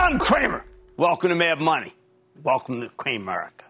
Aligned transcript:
I'm 0.00 0.18
Cramer. 0.18 0.64
Welcome 0.96 1.30
to 1.30 1.34
Mad 1.34 1.60
Money. 1.60 1.92
Welcome 2.42 2.80
to 2.80 2.88
Cramerica. 2.88 3.64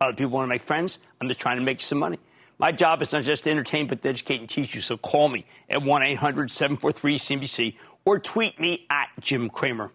Other 0.00 0.12
people 0.12 0.30
want 0.30 0.44
to 0.44 0.48
make 0.48 0.62
friends. 0.62 1.00
I'm 1.20 1.26
just 1.26 1.40
trying 1.40 1.56
to 1.56 1.62
make 1.62 1.80
some 1.80 1.98
money. 1.98 2.18
My 2.58 2.72
job 2.72 3.02
is 3.02 3.12
not 3.12 3.22
just 3.24 3.44
to 3.44 3.50
entertain, 3.50 3.88
but 3.88 4.00
to 4.02 4.08
educate 4.10 4.38
and 4.38 4.48
teach 4.48 4.74
you. 4.76 4.80
So 4.80 4.96
call 4.96 5.28
me 5.28 5.44
at 5.68 5.82
1 5.82 6.02
800 6.02 6.50
743 6.50 7.18
CNBC 7.18 7.74
or 8.04 8.20
tweet 8.20 8.60
me 8.60 8.86
at 8.90 9.08
Jim 9.18 9.48
Cramer. 9.48 9.90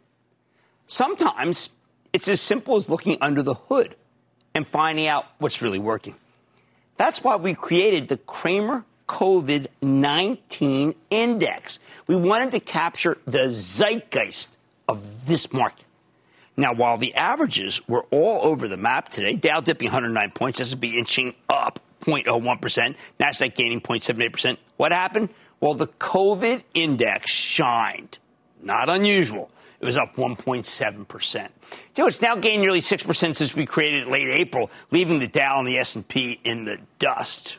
Sometimes 0.87 1.69
it's 2.11 2.27
as 2.27 2.41
simple 2.41 2.75
as 2.75 2.89
looking 2.89 3.17
under 3.21 3.43
the 3.43 3.53
hood 3.53 3.95
and 4.55 4.67
finding 4.67 5.07
out 5.07 5.25
what's 5.37 5.61
really 5.61 5.79
working. 5.79 6.15
That's 6.97 7.23
why 7.23 7.35
we 7.37 7.53
created 7.53 8.09
the 8.09 8.17
Cramer 8.17 8.83
COVID 9.07 9.67
19 9.81 10.95
index. 11.11 11.79
We 12.07 12.15
wanted 12.15 12.51
to 12.51 12.59
capture 12.59 13.19
the 13.25 13.49
zeitgeist 13.49 14.56
of 14.87 15.27
this 15.27 15.53
market. 15.53 15.85
Now, 16.55 16.73
while 16.73 16.97
the 16.97 17.13
averages 17.13 17.87
were 17.87 18.05
all 18.09 18.43
over 18.43 18.67
the 18.67 18.77
map 18.77 19.09
today, 19.09 19.35
Dow 19.35 19.59
dipping 19.59 19.87
109 19.87 20.31
points, 20.31 20.59
S&P 20.59 20.97
inching 20.97 21.35
up 21.49 21.79
0.01%, 22.01 22.95
Nasdaq 23.19 23.55
gaining 23.55 23.81
0.78%. 23.81 24.57
What 24.77 24.91
happened? 24.91 25.29
Well, 25.59 25.75
the 25.75 25.87
COVID 25.87 26.63
index 26.73 27.29
shined. 27.29 28.17
Not 28.61 28.89
unusual. 28.89 29.51
It 29.79 29.85
was 29.85 29.97
up 29.97 30.15
1.7%. 30.15 31.35
You 31.95 32.03
know, 32.03 32.07
it's 32.07 32.21
now 32.21 32.35
gained 32.35 32.63
nearly 32.63 32.79
6% 32.79 33.35
since 33.35 33.55
we 33.55 33.65
created 33.65 34.07
it 34.07 34.09
late 34.09 34.27
April, 34.27 34.71
leaving 34.89 35.19
the 35.19 35.27
Dow 35.27 35.59
and 35.59 35.67
the 35.67 35.77
S&P 35.77 36.39
in 36.43 36.65
the 36.65 36.79
dust. 36.97 37.57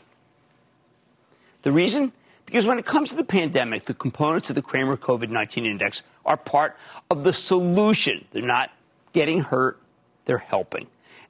The 1.63 1.71
reason? 1.71 2.13
Because 2.49 2.67
when 2.67 2.79
it 2.79 2.87
comes 2.87 3.11
to 3.11 3.17
the 3.17 3.25
pandemic, 3.25 3.85
the 3.85 3.93
components 3.93 4.49
of 4.49 4.57
the 4.57 4.63
Cramer 4.63 4.97
COVID 4.97 5.29
19 5.29 5.67
index 5.67 6.03
are 6.25 6.39
part 6.39 6.79
of 7.11 7.23
the 7.23 7.35
solution. 7.35 8.25
They're 8.31 8.41
not 8.41 8.71
getting 9.13 9.41
hurt, 9.41 9.79
they're 10.25 10.39
helping. 10.39 10.87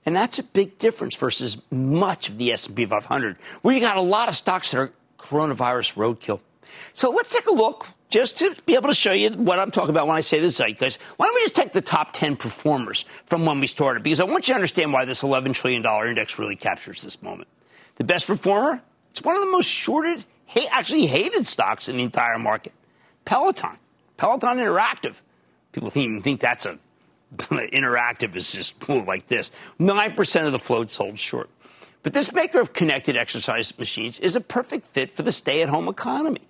And 0.06 0.14
that's 0.14 0.39
a 0.39 0.44
big 0.44 0.78
difference 0.78 1.16
versus 1.16 1.61
much 1.72 2.28
of 2.28 2.39
the 2.39 2.52
S&P 2.52 2.84
500, 2.84 3.36
where 3.62 3.74
you 3.74 3.80
got 3.80 3.96
a 3.96 4.00
lot 4.00 4.28
of 4.28 4.36
stocks 4.36 4.70
that 4.70 4.78
are 4.78 4.92
coronavirus 5.19 5.96
roadkill. 5.96 6.39
So 6.92 7.11
let's 7.11 7.34
take 7.34 7.48
a 7.48 7.52
look 7.52 7.89
just 8.11 8.39
to 8.39 8.55
be 8.64 8.77
able 8.77 8.86
to 8.86 8.94
show 8.94 9.11
you 9.11 9.30
what 9.30 9.58
I'm 9.58 9.72
talking 9.72 9.91
about 9.91 10.06
when 10.06 10.16
I 10.16 10.20
say 10.20 10.39
the 10.39 10.50
zeitgeist. 10.50 11.00
Why 11.16 11.27
don't 11.27 11.34
we 11.34 11.41
just 11.41 11.56
take 11.56 11.72
the 11.72 11.80
top 11.80 12.12
10 12.12 12.36
performers 12.36 13.06
from 13.27 13.45
when 13.45 13.58
we 13.58 13.67
started? 13.67 14.05
Because 14.05 14.20
I 14.20 14.24
want 14.24 14.46
you 14.46 14.52
to 14.52 14.56
understand 14.56 14.92
why 14.92 15.05
this 15.05 15.24
$11 15.24 15.52
trillion 15.52 15.85
index 15.85 16.39
really 16.39 16.55
captures 16.55 17.02
this 17.02 17.20
moment. 17.23 17.48
The 17.96 18.05
best 18.05 18.29
performer, 18.29 18.80
it's 19.11 19.23
one 19.23 19.35
of 19.35 19.40
the 19.42 19.50
most 19.50 19.67
shorted, 19.67 20.24
actually 20.70 21.07
hated 21.07 21.47
stocks 21.47 21.89
in 21.89 21.97
the 21.97 22.03
entire 22.03 22.39
market. 22.39 22.73
Peloton. 23.25 23.79
Peloton 24.17 24.59
Interactive. 24.59 25.23
People 25.73 25.91
even 25.95 26.23
think 26.23 26.41
that's 26.41 26.67
a 26.67 26.79
interactive 27.36 28.35
is 28.36 28.53
just 28.53 28.89
like 28.89 29.27
this. 29.27 29.51
9% 29.79 30.47
of 30.47 30.53
the 30.53 30.59
float 30.59 30.91
sold 30.91 31.19
short. 31.19 31.51
But 32.03 32.13
this 32.14 32.33
maker 32.33 32.61
of 32.61 32.73
connected 32.73 33.17
exercise 33.17 33.77
machines 33.79 34.19
is 34.20 34.36
a 34.36 34.41
perfect 34.41 34.86
fit 34.86 35.14
for 35.14 35.23
the 35.23 35.33
stay 35.33 35.63
at 35.63 35.69
home 35.69 35.89
economy. 35.89 36.42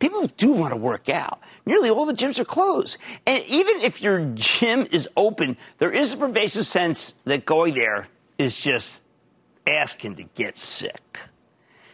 People 0.00 0.26
do 0.36 0.52
want 0.52 0.72
to 0.72 0.76
work 0.76 1.08
out. 1.08 1.40
Nearly 1.66 1.88
all 1.88 2.04
the 2.04 2.14
gyms 2.14 2.38
are 2.40 2.44
closed. 2.44 2.98
And 3.26 3.44
even 3.46 3.80
if 3.80 4.02
your 4.02 4.24
gym 4.34 4.88
is 4.90 5.08
open, 5.16 5.56
there 5.78 5.92
is 5.92 6.14
a 6.14 6.16
pervasive 6.16 6.66
sense 6.66 7.14
that 7.24 7.44
going 7.44 7.74
there 7.74 8.08
is 8.36 8.60
just 8.60 9.02
asking 9.66 10.16
to 10.16 10.24
get 10.34 10.58
sick. 10.58 11.18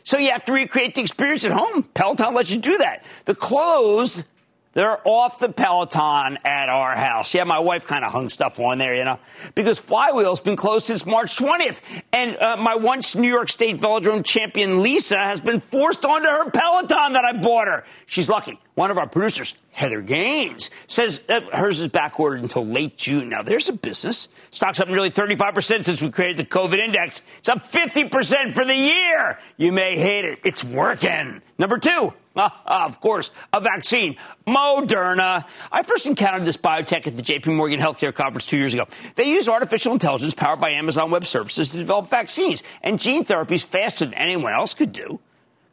So 0.03 0.19
you 0.19 0.31
have 0.31 0.45
to 0.47 0.53
recreate 0.53 0.95
the 0.95 1.01
experience 1.03 1.45
at 1.45 1.53
home. 1.53 1.83
Peloton 1.95 2.35
lets 2.35 2.51
you 2.51 2.59
do 2.61 2.79
that. 2.79 3.05
The 3.27 3.35
clothes 3.35 4.25
they're 4.73 5.01
off 5.05 5.41
the 5.41 5.49
Peloton 5.49 6.39
at 6.45 6.69
our 6.69 6.95
house. 6.95 7.35
Yeah, 7.35 7.43
my 7.43 7.59
wife 7.59 7.87
kind 7.87 8.05
of 8.05 8.13
hung 8.13 8.29
stuff 8.29 8.61
on 8.61 8.79
there, 8.79 8.95
you 8.95 9.05
know, 9.05 9.19
because 9.57 9.81
Flywheel's 9.81 10.39
been 10.39 10.55
closed 10.55 10.87
since 10.87 11.05
March 11.05 11.37
20th. 11.37 11.81
And 12.13 12.37
uh, 12.37 12.57
my 12.57 12.77
once 12.77 13.17
New 13.17 13.29
York 13.29 13.49
State 13.49 13.79
Velodrome 13.79 14.25
champion 14.25 14.81
Lisa 14.81 15.19
has 15.19 15.41
been 15.41 15.59
forced 15.59 16.05
onto 16.05 16.29
her 16.29 16.51
Peloton 16.51 17.15
that 17.15 17.25
I 17.25 17.33
bought 17.33 17.67
her. 17.67 17.85
She's 18.07 18.29
lucky. 18.29 18.61
One 18.77 18.93
of 18.93 18.97
our 18.97 19.09
producers, 19.09 19.57
Heather 19.73 20.01
Gaines, 20.01 20.71
says 20.87 21.21
hers 21.53 21.81
is 21.81 21.89
back 21.89 22.21
ordered 22.21 22.41
until 22.41 22.65
late 22.65 22.97
June. 22.97 23.29
Now, 23.29 23.43
there's 23.43 23.69
a 23.69 23.73
business. 23.73 24.29
Stock's 24.53 24.79
up 24.79 24.89
nearly 24.89 25.11
35% 25.11 25.85
since 25.85 26.01
we 26.01 26.11
created 26.11 26.37
the 26.37 26.45
COVID 26.45 26.79
index. 26.79 27.23
It's 27.39 27.49
up 27.49 27.67
50% 27.67 28.53
for 28.53 28.65
the 28.65 28.77
year. 28.77 29.39
You 29.57 29.73
may 29.73 29.99
hate 29.99 30.25
it. 30.25 30.39
It's 30.45 30.63
working. 30.63 31.43
Number 31.59 31.77
two, 31.77 31.91
uh, 31.91 32.13
of 32.37 33.01
course, 33.01 33.31
a 33.53 33.61
vaccine. 33.61 34.17
Moderna. 34.47 35.47
I 35.73 35.83
first 35.83 36.07
encountered 36.07 36.45
this 36.45 36.57
biotech 36.57 37.07
at 37.07 37.17
the 37.17 37.23
JP 37.23 37.57
Morgan 37.57 37.81
Healthcare 37.81 38.15
Conference 38.15 38.47
two 38.47 38.59
years 38.59 38.75
ago. 38.75 38.87
They 39.17 39.31
use 39.31 39.49
artificial 39.49 39.93
intelligence 39.93 40.35
powered 40.35 40.61
by 40.61 40.71
Amazon 40.71 41.11
Web 41.11 41.27
Services 41.27 41.71
to 41.71 41.79
develop 41.79 42.09
vaccines 42.09 42.63
and 42.83 43.01
gene 43.01 43.25
therapies 43.25 43.65
faster 43.65 44.05
than 44.05 44.15
anyone 44.15 44.53
else 44.53 44.75
could 44.75 44.93
do. 44.93 45.21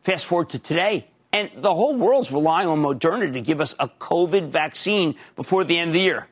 Fast 0.03 0.25
forward 0.25 0.50
to 0.50 0.59
today, 0.59 1.07
and 1.34 1.51
the 1.56 1.73
whole 1.73 1.95
world's 1.95 2.31
relying 2.31 2.68
on 2.68 2.79
Moderna 2.79 3.31
to 3.34 3.41
give 3.41 3.62
us 3.62 3.75
a 3.79 3.88
COVID 3.88 4.50
vaccine 4.50 5.16
before 5.35 5.63
the 5.63 5.78
end 5.78 5.89
of 5.89 5.94
the 5.94 6.01
year. 6.01 6.28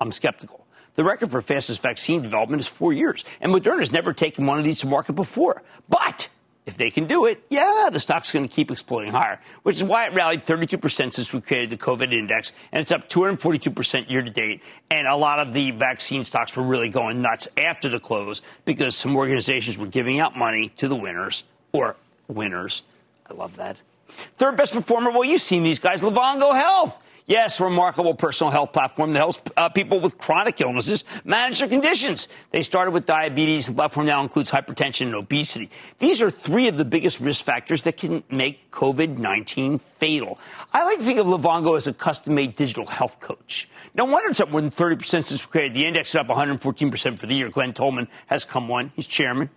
I'm 0.00 0.12
skeptical. 0.12 0.66
The 0.94 1.04
record 1.04 1.30
for 1.30 1.40
fastest 1.40 1.80
vaccine 1.80 2.22
development 2.22 2.60
is 2.60 2.68
four 2.68 2.92
years, 2.92 3.24
and 3.40 3.52
Moderna's 3.52 3.92
never 3.92 4.12
taken 4.12 4.46
one 4.46 4.58
of 4.58 4.64
these 4.64 4.80
to 4.80 4.86
market 4.86 5.14
before. 5.14 5.62
But 5.88 6.28
if 6.64 6.76
they 6.76 6.90
can 6.90 7.06
do 7.06 7.26
it, 7.26 7.42
yeah, 7.50 7.88
the 7.92 7.98
stock's 7.98 8.32
going 8.32 8.48
to 8.48 8.54
keep 8.54 8.70
exploding 8.70 9.10
higher, 9.10 9.40
which 9.64 9.76
is 9.76 9.84
why 9.84 10.06
it 10.06 10.14
rallied 10.14 10.46
32% 10.46 11.12
since 11.12 11.32
we 11.32 11.40
created 11.40 11.70
the 11.70 11.76
COVID 11.76 12.12
index, 12.12 12.52
and 12.70 12.80
it's 12.80 12.92
up 12.92 13.08
242% 13.08 14.08
year 14.08 14.22
to 14.22 14.30
date. 14.30 14.62
And 14.90 15.08
a 15.08 15.16
lot 15.16 15.40
of 15.40 15.52
the 15.52 15.72
vaccine 15.72 16.22
stocks 16.24 16.56
were 16.56 16.62
really 16.62 16.88
going 16.88 17.20
nuts 17.20 17.48
after 17.56 17.88
the 17.88 17.98
close 17.98 18.42
because 18.64 18.96
some 18.96 19.16
organizations 19.16 19.76
were 19.76 19.86
giving 19.86 20.20
out 20.20 20.36
money 20.36 20.68
to 20.76 20.86
the 20.86 20.96
winners 20.96 21.44
or 21.72 21.96
winners. 22.28 22.82
I 23.28 23.34
love 23.34 23.56
that. 23.56 23.82
Third 24.08 24.56
best 24.56 24.72
performer, 24.72 25.10
well, 25.10 25.24
you've 25.24 25.42
seen 25.42 25.62
these 25.62 25.78
guys, 25.78 26.02
Livongo 26.02 26.54
Health. 26.54 27.02
Yes, 27.26 27.60
remarkable 27.60 28.14
personal 28.14 28.50
health 28.50 28.72
platform 28.72 29.12
that 29.12 29.20
helps 29.20 29.40
uh, 29.56 29.68
people 29.68 30.00
with 30.00 30.18
chronic 30.18 30.60
illnesses 30.60 31.04
manage 31.24 31.60
their 31.60 31.68
conditions. 31.68 32.26
They 32.50 32.62
started 32.62 32.90
with 32.90 33.06
diabetes. 33.06 33.66
The 33.66 33.74
platform 33.74 34.06
now 34.06 34.22
includes 34.22 34.50
hypertension 34.50 35.06
and 35.06 35.14
obesity. 35.14 35.70
These 36.00 36.20
are 36.20 36.30
three 36.30 36.66
of 36.66 36.76
the 36.76 36.84
biggest 36.84 37.20
risk 37.20 37.44
factors 37.44 37.84
that 37.84 37.96
can 37.96 38.24
make 38.28 38.70
COVID-19 38.72 39.80
fatal. 39.80 40.38
I 40.72 40.84
like 40.84 40.98
to 40.98 41.04
think 41.04 41.20
of 41.20 41.26
Livongo 41.26 41.76
as 41.76 41.86
a 41.86 41.92
custom-made 41.92 42.56
digital 42.56 42.86
health 42.86 43.20
coach. 43.20 43.68
No 43.94 44.04
wonder 44.04 44.30
it's 44.30 44.40
up 44.40 44.50
more 44.50 44.60
than 44.60 44.70
30% 44.70 44.98
since 45.24 45.46
we 45.46 45.50
created 45.50 45.74
the 45.74 45.86
index, 45.86 46.14
up 46.16 46.26
114% 46.26 47.18
for 47.18 47.26
the 47.26 47.34
year. 47.34 47.50
Glen 47.50 47.72
Tullman 47.72 48.08
has 48.26 48.44
come 48.44 48.68
on. 48.72 48.90
He's 48.96 49.06
chairman. 49.06 49.50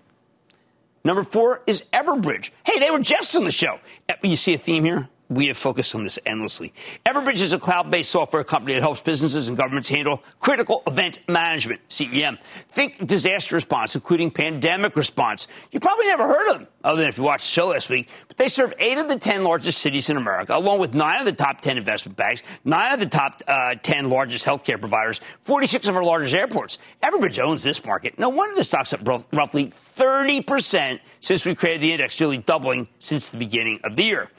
Number 1.03 1.23
four 1.23 1.61
is 1.65 1.83
Everbridge. 1.93 2.51
Hey, 2.63 2.79
they 2.79 2.91
were 2.91 2.99
just 2.99 3.35
on 3.35 3.43
the 3.43 3.51
show. 3.51 3.79
You 4.23 4.35
see 4.35 4.53
a 4.53 4.57
theme 4.57 4.83
here? 4.83 5.09
We 5.29 5.47
have 5.47 5.57
focused 5.57 5.95
on 5.95 6.03
this 6.03 6.19
endlessly. 6.25 6.73
Everbridge 7.05 7.41
is 7.41 7.53
a 7.53 7.59
cloud 7.59 7.89
based 7.89 8.11
software 8.11 8.43
company 8.43 8.73
that 8.73 8.81
helps 8.81 9.01
businesses 9.01 9.47
and 9.47 9.57
governments 9.57 9.89
handle 9.89 10.23
critical 10.39 10.83
event 10.87 11.19
management, 11.27 11.81
CEM. 11.89 12.39
Think 12.43 13.05
disaster 13.05 13.55
response, 13.55 13.95
including 13.95 14.31
pandemic 14.31 14.95
response. 14.95 15.47
You 15.71 15.79
probably 15.79 16.07
never 16.07 16.27
heard 16.27 16.51
of 16.51 16.59
them, 16.59 16.67
other 16.83 17.01
than 17.01 17.09
if 17.09 17.17
you 17.17 17.23
watched 17.23 17.45
the 17.45 17.51
show 17.51 17.67
last 17.67 17.89
week, 17.89 18.09
but 18.27 18.37
they 18.37 18.47
serve 18.47 18.73
eight 18.79 18.97
of 18.97 19.07
the 19.07 19.17
10 19.17 19.43
largest 19.43 19.79
cities 19.79 20.09
in 20.09 20.17
America, 20.17 20.55
along 20.55 20.79
with 20.79 20.93
nine 20.93 21.19
of 21.19 21.25
the 21.25 21.33
top 21.33 21.61
10 21.61 21.77
investment 21.77 22.17
banks, 22.17 22.43
nine 22.63 22.93
of 22.93 22.99
the 22.99 23.05
top 23.05 23.41
uh, 23.47 23.75
10 23.81 24.09
largest 24.09 24.45
healthcare 24.45 24.79
providers, 24.79 25.21
46 25.41 25.87
of 25.87 25.95
our 25.95 26.03
largest 26.03 26.35
airports. 26.35 26.77
Everbridge 27.01 27.39
owns 27.39 27.63
this 27.63 27.83
market. 27.85 28.19
No 28.19 28.29
wonder 28.29 28.55
the 28.55 28.63
stock's 28.63 28.93
up 28.93 29.01
roughly 29.31 29.67
30% 29.67 30.99
since 31.19 31.45
we 31.45 31.55
created 31.55 31.81
the 31.81 31.91
index, 31.91 32.19
nearly 32.19 32.37
doubling 32.37 32.87
since 32.99 33.29
the 33.29 33.37
beginning 33.37 33.79
of 33.83 33.95
the 33.95 34.03
year. 34.03 34.29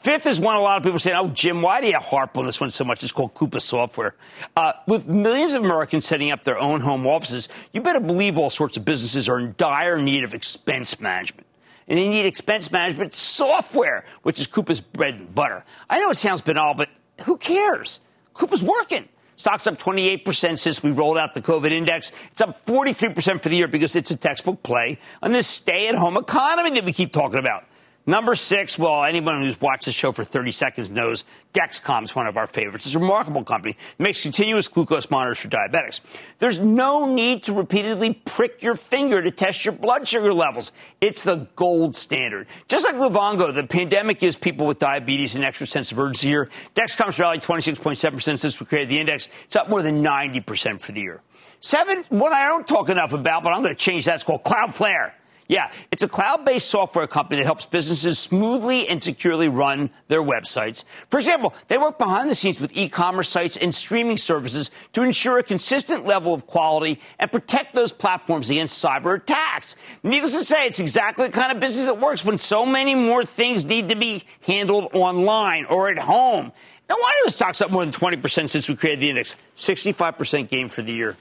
Fifth 0.00 0.26
is 0.26 0.38
one 0.38 0.54
a 0.54 0.60
lot 0.60 0.76
of 0.76 0.84
people 0.84 1.00
say, 1.00 1.12
oh, 1.12 1.26
Jim, 1.26 1.60
why 1.60 1.80
do 1.80 1.88
you 1.88 1.98
harp 1.98 2.38
on 2.38 2.46
this 2.46 2.60
one 2.60 2.70
so 2.70 2.84
much? 2.84 3.02
It's 3.02 3.10
called 3.10 3.34
Coupa 3.34 3.60
Software. 3.60 4.14
Uh, 4.56 4.72
with 4.86 5.08
millions 5.08 5.54
of 5.54 5.64
Americans 5.64 6.06
setting 6.06 6.30
up 6.30 6.44
their 6.44 6.56
own 6.56 6.80
home 6.80 7.04
offices, 7.04 7.48
you 7.72 7.80
better 7.80 7.98
believe 7.98 8.38
all 8.38 8.48
sorts 8.48 8.76
of 8.76 8.84
businesses 8.84 9.28
are 9.28 9.40
in 9.40 9.54
dire 9.58 10.00
need 10.00 10.22
of 10.22 10.34
expense 10.34 11.00
management. 11.00 11.48
And 11.88 11.98
they 11.98 12.08
need 12.08 12.26
expense 12.26 12.70
management 12.70 13.12
software, 13.12 14.04
which 14.22 14.38
is 14.38 14.46
Coupa's 14.46 14.80
bread 14.80 15.14
and 15.14 15.34
butter. 15.34 15.64
I 15.90 15.98
know 15.98 16.10
it 16.10 16.16
sounds 16.16 16.42
banal, 16.42 16.74
but 16.74 16.88
who 17.24 17.36
cares? 17.36 17.98
Coupa's 18.34 18.62
working. 18.62 19.08
Stock's 19.34 19.66
up 19.66 19.78
28% 19.78 20.58
since 20.60 20.80
we 20.80 20.92
rolled 20.92 21.18
out 21.18 21.34
the 21.34 21.42
COVID 21.42 21.72
index. 21.72 22.12
It's 22.30 22.40
up 22.40 22.64
43% 22.66 23.40
for 23.40 23.48
the 23.48 23.56
year 23.56 23.68
because 23.68 23.96
it's 23.96 24.12
a 24.12 24.16
textbook 24.16 24.62
play 24.62 24.98
on 25.22 25.32
this 25.32 25.48
stay 25.48 25.88
at 25.88 25.96
home 25.96 26.16
economy 26.16 26.70
that 26.70 26.84
we 26.84 26.92
keep 26.92 27.12
talking 27.12 27.40
about. 27.40 27.64
Number 28.08 28.34
six, 28.36 28.78
well, 28.78 29.04
anyone 29.04 29.42
who's 29.42 29.60
watched 29.60 29.84
the 29.84 29.92
show 29.92 30.12
for 30.12 30.24
30 30.24 30.50
seconds 30.50 30.90
knows 30.90 31.26
Dexcom 31.52 32.04
is 32.04 32.16
one 32.16 32.26
of 32.26 32.38
our 32.38 32.46
favorites. 32.46 32.86
It's 32.86 32.94
a 32.94 32.98
remarkable 32.98 33.44
company. 33.44 33.76
It 33.98 34.02
makes 34.02 34.22
continuous 34.22 34.66
glucose 34.66 35.10
monitors 35.10 35.38
for 35.38 35.48
diabetics. 35.48 36.00
There's 36.38 36.58
no 36.58 37.04
need 37.04 37.42
to 37.42 37.52
repeatedly 37.52 38.14
prick 38.14 38.62
your 38.62 38.76
finger 38.76 39.20
to 39.20 39.30
test 39.30 39.62
your 39.66 39.72
blood 39.72 40.08
sugar 40.08 40.32
levels. 40.32 40.72
It's 41.02 41.22
the 41.22 41.48
gold 41.54 41.96
standard. 41.96 42.46
Just 42.66 42.86
like 42.86 42.94
Livongo, 42.94 43.52
the 43.52 43.64
pandemic 43.64 44.20
gives 44.20 44.38
people 44.38 44.66
with 44.66 44.78
diabetes 44.78 45.36
an 45.36 45.44
extra 45.44 45.66
sense 45.66 45.92
of 45.92 45.98
urgency 45.98 46.28
here. 46.28 46.48
Dexcom's 46.74 47.18
rallied 47.18 47.42
26.7% 47.42 48.38
since 48.38 48.58
we 48.58 48.64
created 48.64 48.88
the 48.88 49.00
index. 49.00 49.28
It's 49.44 49.56
up 49.56 49.68
more 49.68 49.82
than 49.82 50.02
90% 50.02 50.80
for 50.80 50.92
the 50.92 51.00
year. 51.00 51.20
Seven, 51.60 52.04
what 52.08 52.32
I 52.32 52.46
don't 52.46 52.66
talk 52.66 52.88
enough 52.88 53.12
about, 53.12 53.42
but 53.42 53.50
I'm 53.50 53.62
going 53.62 53.74
to 53.74 53.78
change 53.78 54.06
that. 54.06 54.14
It's 54.14 54.24
called 54.24 54.44
Cloudflare. 54.44 55.12
Yeah, 55.48 55.72
it's 55.90 56.02
a 56.02 56.08
cloud 56.08 56.44
based 56.44 56.68
software 56.68 57.06
company 57.06 57.38
that 57.38 57.46
helps 57.46 57.64
businesses 57.64 58.18
smoothly 58.18 58.86
and 58.86 59.02
securely 59.02 59.48
run 59.48 59.88
their 60.08 60.22
websites. 60.22 60.84
For 61.10 61.18
example, 61.18 61.54
they 61.68 61.78
work 61.78 61.96
behind 61.96 62.28
the 62.28 62.34
scenes 62.34 62.60
with 62.60 62.76
e 62.76 62.90
commerce 62.90 63.30
sites 63.30 63.56
and 63.56 63.74
streaming 63.74 64.18
services 64.18 64.70
to 64.92 65.02
ensure 65.02 65.38
a 65.38 65.42
consistent 65.42 66.04
level 66.06 66.34
of 66.34 66.46
quality 66.46 67.00
and 67.18 67.32
protect 67.32 67.72
those 67.72 67.92
platforms 67.92 68.50
against 68.50 68.84
cyber 68.84 69.16
attacks. 69.16 69.76
Needless 70.02 70.34
to 70.34 70.44
say, 70.44 70.66
it's 70.66 70.80
exactly 70.80 71.28
the 71.28 71.32
kind 71.32 71.50
of 71.50 71.60
business 71.60 71.86
that 71.86 71.98
works 71.98 72.26
when 72.26 72.36
so 72.36 72.66
many 72.66 72.94
more 72.94 73.24
things 73.24 73.64
need 73.64 73.88
to 73.88 73.96
be 73.96 74.24
handled 74.42 74.90
online 74.92 75.64
or 75.64 75.88
at 75.88 75.98
home. 75.98 76.52
No 76.90 76.96
wonder 76.96 77.18
the 77.24 77.30
stock's 77.30 77.62
up 77.62 77.70
more 77.70 77.86
than 77.86 77.94
20% 77.94 78.50
since 78.50 78.68
we 78.68 78.76
created 78.76 79.00
the 79.00 79.08
index. 79.08 79.34
65% 79.56 80.50
gain 80.50 80.68
for 80.68 80.82
the 80.82 80.92
year. 80.92 81.16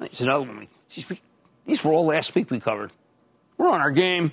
There's 0.00 0.20
another 0.20 0.46
one. 0.46 0.66
These 1.64 1.84
were 1.84 1.92
all 1.92 2.06
last 2.06 2.34
week 2.34 2.50
we 2.50 2.58
covered. 2.58 2.90
We're 3.58 3.70
on 3.70 3.80
our 3.80 3.90
game. 3.90 4.32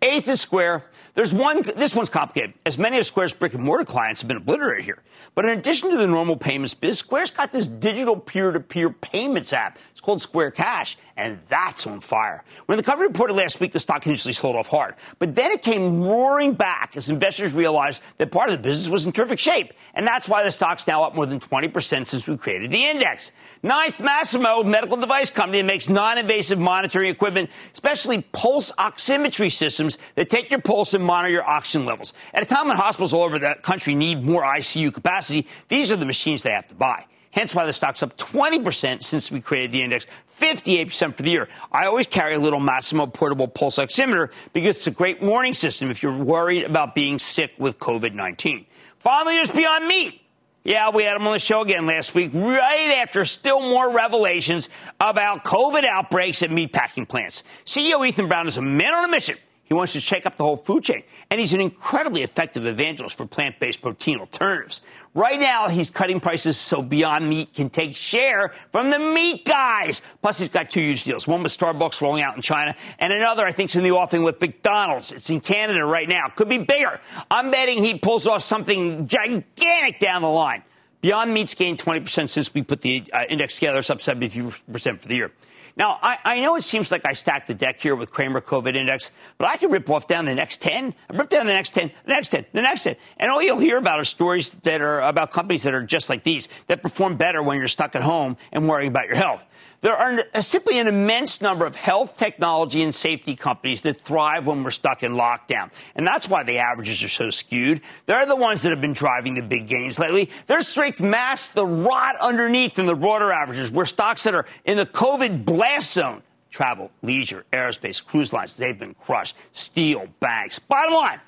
Eighth 0.00 0.28
is 0.28 0.40
Square. 0.40 0.84
There's 1.14 1.34
one, 1.34 1.62
this 1.62 1.96
one's 1.96 2.10
complicated, 2.10 2.54
as 2.64 2.78
many 2.78 2.98
of 2.98 3.06
Square's 3.06 3.34
brick 3.34 3.52
and 3.54 3.64
mortar 3.64 3.84
clients 3.84 4.20
have 4.20 4.28
been 4.28 4.36
obliterated 4.36 4.84
here. 4.84 5.02
But 5.34 5.46
in 5.46 5.58
addition 5.58 5.90
to 5.90 5.96
the 5.96 6.06
normal 6.06 6.36
payments 6.36 6.74
biz, 6.74 7.00
Square's 7.00 7.32
got 7.32 7.50
this 7.50 7.66
digital 7.66 8.16
peer 8.16 8.52
to 8.52 8.60
peer 8.60 8.90
payments 8.90 9.52
app. 9.52 9.78
It's 9.90 10.00
called 10.00 10.20
Square 10.22 10.52
Cash, 10.52 10.96
and 11.16 11.40
that's 11.48 11.88
on 11.88 12.00
fire. 12.00 12.44
When 12.66 12.78
the 12.78 12.84
company 12.84 13.08
reported 13.08 13.34
last 13.34 13.58
week, 13.58 13.72
the 13.72 13.80
stock 13.80 14.06
initially 14.06 14.32
sold 14.32 14.54
off 14.54 14.68
hard. 14.68 14.94
But 15.18 15.34
then 15.34 15.50
it 15.50 15.62
came 15.62 16.04
roaring 16.04 16.54
back 16.54 16.96
as 16.96 17.10
investors 17.10 17.52
realized 17.52 18.00
that 18.18 18.30
part 18.30 18.50
of 18.50 18.56
the 18.56 18.62
business 18.62 18.88
was 18.88 19.06
in 19.06 19.10
terrific 19.10 19.40
shape. 19.40 19.72
And 19.94 20.06
that's 20.06 20.28
why 20.28 20.44
the 20.44 20.52
stock's 20.52 20.86
now 20.86 21.02
up 21.02 21.16
more 21.16 21.26
than 21.26 21.40
20% 21.40 22.06
since 22.06 22.28
we 22.28 22.36
created 22.36 22.70
the 22.70 22.84
index. 22.84 23.32
Ninth, 23.64 23.98
Masimo, 23.98 24.64
medical 24.64 24.96
device 24.96 25.30
company 25.30 25.58
that 25.60 25.66
makes 25.66 25.88
non 25.88 26.18
invasive 26.18 26.60
monitoring 26.60 27.10
equipment, 27.10 27.50
especially 27.72 28.22
pulse 28.22 28.70
oximetry 28.78 29.50
systems 29.50 29.87
that 30.16 30.28
take 30.28 30.50
your 30.50 30.60
pulse 30.60 30.92
and 30.92 31.04
monitor 31.04 31.32
your 31.32 31.48
oxygen 31.48 31.86
levels. 31.86 32.12
At 32.34 32.42
a 32.42 32.46
time 32.46 32.68
when 32.68 32.76
hospitals 32.76 33.14
all 33.14 33.22
over 33.22 33.38
the 33.38 33.56
country 33.62 33.94
need 33.94 34.22
more 34.22 34.42
ICU 34.42 34.92
capacity, 34.92 35.46
these 35.68 35.90
are 35.92 35.96
the 35.96 36.04
machines 36.04 36.42
they 36.42 36.50
have 36.50 36.68
to 36.68 36.74
buy. 36.74 37.06
Hence 37.30 37.54
why 37.54 37.66
the 37.66 37.72
stock's 37.72 38.02
up 38.02 38.16
20% 38.16 39.02
since 39.02 39.30
we 39.30 39.40
created 39.40 39.72
the 39.72 39.82
index, 39.82 40.06
58% 40.40 41.14
for 41.14 41.22
the 41.22 41.30
year. 41.30 41.48
I 41.70 41.86
always 41.86 42.06
carry 42.06 42.34
a 42.34 42.40
little 42.40 42.60
Masimo 42.60 43.12
portable 43.12 43.48
pulse 43.48 43.78
oximeter 43.78 44.32
because 44.52 44.76
it's 44.76 44.86
a 44.86 44.92
great 44.92 45.20
warning 45.20 45.54
system 45.54 45.90
if 45.90 46.02
you're 46.02 46.16
worried 46.16 46.64
about 46.64 46.94
being 46.94 47.18
sick 47.18 47.52
with 47.58 47.78
COVID 47.78 48.14
19. 48.14 48.66
Finally, 48.98 49.36
there's 49.36 49.50
Beyond 49.50 49.86
Meat. 49.86 50.20
Yeah, 50.64 50.90
we 50.90 51.04
had 51.04 51.16
him 51.16 51.26
on 51.26 51.32
the 51.32 51.38
show 51.38 51.62
again 51.62 51.86
last 51.86 52.14
week, 52.14 52.34
right 52.34 52.98
after 53.00 53.24
still 53.24 53.60
more 53.60 53.90
revelations 53.90 54.68
about 55.00 55.44
COVID 55.44 55.84
outbreaks 55.84 56.42
at 56.42 56.50
meatpacking 56.50 57.08
plants. 57.08 57.42
CEO 57.64 58.06
Ethan 58.06 58.28
Brown 58.28 58.48
is 58.48 58.56
a 58.56 58.62
man 58.62 58.92
on 58.94 59.04
a 59.04 59.08
mission 59.08 59.38
he 59.68 59.74
wants 59.74 59.92
to 59.92 60.00
shake 60.00 60.24
up 60.24 60.36
the 60.36 60.44
whole 60.44 60.56
food 60.56 60.82
chain. 60.82 61.02
And 61.30 61.38
he's 61.38 61.52
an 61.52 61.60
incredibly 61.60 62.22
effective 62.22 62.64
evangelist 62.64 63.18
for 63.18 63.26
plant 63.26 63.60
based 63.60 63.82
protein 63.82 64.18
alternatives. 64.18 64.80
Right 65.14 65.38
now, 65.38 65.68
he's 65.68 65.90
cutting 65.90 66.20
prices 66.20 66.56
so 66.56 66.80
Beyond 66.80 67.28
Meat 67.28 67.52
can 67.52 67.68
take 67.68 67.94
share 67.94 68.48
from 68.72 68.90
the 68.90 68.98
meat 68.98 69.44
guys. 69.44 70.00
Plus, 70.22 70.38
he's 70.38 70.48
got 70.48 70.70
two 70.70 70.80
huge 70.80 71.04
deals. 71.04 71.28
One 71.28 71.42
with 71.42 71.56
Starbucks 71.56 72.00
rolling 72.00 72.22
out 72.22 72.36
in 72.36 72.42
China, 72.42 72.74
and 72.98 73.12
another, 73.12 73.44
I 73.44 73.52
think, 73.52 73.70
is 73.70 73.76
in 73.76 73.84
the 73.84 73.90
offing 73.90 74.22
with 74.22 74.40
McDonald's. 74.40 75.12
It's 75.12 75.28
in 75.28 75.40
Canada 75.40 75.84
right 75.84 76.08
now. 76.08 76.28
Could 76.28 76.48
be 76.48 76.58
bigger. 76.58 77.00
I'm 77.30 77.50
betting 77.50 77.82
he 77.82 77.98
pulls 77.98 78.26
off 78.26 78.42
something 78.42 79.06
gigantic 79.06 80.00
down 80.00 80.22
the 80.22 80.28
line. 80.28 80.62
Beyond 81.00 81.32
Meat's 81.32 81.54
gained 81.54 81.78
20% 81.78 82.28
since 82.28 82.52
we 82.52 82.62
put 82.62 82.80
the 82.80 83.04
uh, 83.12 83.24
index 83.28 83.56
together. 83.56 83.78
It's 83.78 83.90
up 83.90 83.98
72% 83.98 84.52
for 85.00 85.08
the 85.08 85.14
year. 85.14 85.30
Now, 85.78 85.96
I, 86.02 86.18
I, 86.24 86.40
know 86.40 86.56
it 86.56 86.62
seems 86.62 86.90
like 86.90 87.06
I 87.06 87.12
stacked 87.12 87.46
the 87.46 87.54
deck 87.54 87.80
here 87.80 87.94
with 87.94 88.10
Cramer 88.10 88.40
COVID 88.40 88.74
index, 88.74 89.12
but 89.38 89.48
I 89.48 89.56
could 89.56 89.70
rip 89.70 89.88
off 89.88 90.08
down 90.08 90.24
the 90.24 90.34
next 90.34 90.60
10, 90.60 90.92
rip 91.14 91.28
down 91.28 91.46
the 91.46 91.54
next 91.54 91.72
10, 91.72 91.92
the 92.04 92.12
next 92.12 92.28
10, 92.28 92.46
the 92.52 92.62
next 92.62 92.82
10. 92.82 92.96
And 93.16 93.30
all 93.30 93.40
you'll 93.40 93.60
hear 93.60 93.78
about 93.78 94.00
are 94.00 94.04
stories 94.04 94.50
that 94.50 94.80
are 94.80 95.00
about 95.00 95.30
companies 95.30 95.62
that 95.62 95.74
are 95.74 95.84
just 95.84 96.10
like 96.10 96.24
these, 96.24 96.48
that 96.66 96.82
perform 96.82 97.16
better 97.16 97.44
when 97.44 97.58
you're 97.58 97.68
stuck 97.68 97.94
at 97.94 98.02
home 98.02 98.36
and 98.50 98.68
worrying 98.68 98.90
about 98.90 99.06
your 99.06 99.14
health. 99.14 99.44
There 99.80 99.94
are 99.94 100.24
uh, 100.34 100.40
simply 100.40 100.80
an 100.80 100.88
immense 100.88 101.40
number 101.40 101.64
of 101.64 101.76
health, 101.76 102.16
technology, 102.16 102.82
and 102.82 102.92
safety 102.92 103.36
companies 103.36 103.82
that 103.82 103.96
thrive 103.96 104.44
when 104.44 104.64
we're 104.64 104.72
stuck 104.72 105.04
in 105.04 105.12
lockdown. 105.12 105.70
And 105.94 106.04
that's 106.04 106.28
why 106.28 106.42
the 106.42 106.58
averages 106.58 107.04
are 107.04 107.08
so 107.08 107.30
skewed. 107.30 107.82
They're 108.06 108.26
the 108.26 108.34
ones 108.34 108.62
that 108.62 108.70
have 108.70 108.80
been 108.80 108.92
driving 108.92 109.34
the 109.34 109.42
big 109.42 109.68
gains 109.68 110.00
lately. 110.00 110.30
Their 110.48 110.62
strength 110.62 111.00
masks 111.00 111.50
the 111.50 111.64
rot 111.64 112.16
underneath 112.20 112.80
in 112.80 112.86
the 112.86 112.96
broader 112.96 113.30
averages, 113.30 113.70
where 113.70 113.86
stocks 113.86 114.24
that 114.24 114.34
are 114.34 114.46
in 114.64 114.76
the 114.76 114.86
COVID 114.86 115.44
blast 115.68 115.92
zone 115.92 116.22
travel, 116.50 116.90
leisure, 117.02 117.44
aerospace, 117.52 118.04
cruise 118.04 118.32
lines, 118.32 118.54
they've 118.54 118.78
been 118.78 118.94
crushed. 118.94 119.36
Steel, 119.52 120.06
banks. 120.18 120.58
Bottom 120.58 120.94
line, 120.94 121.20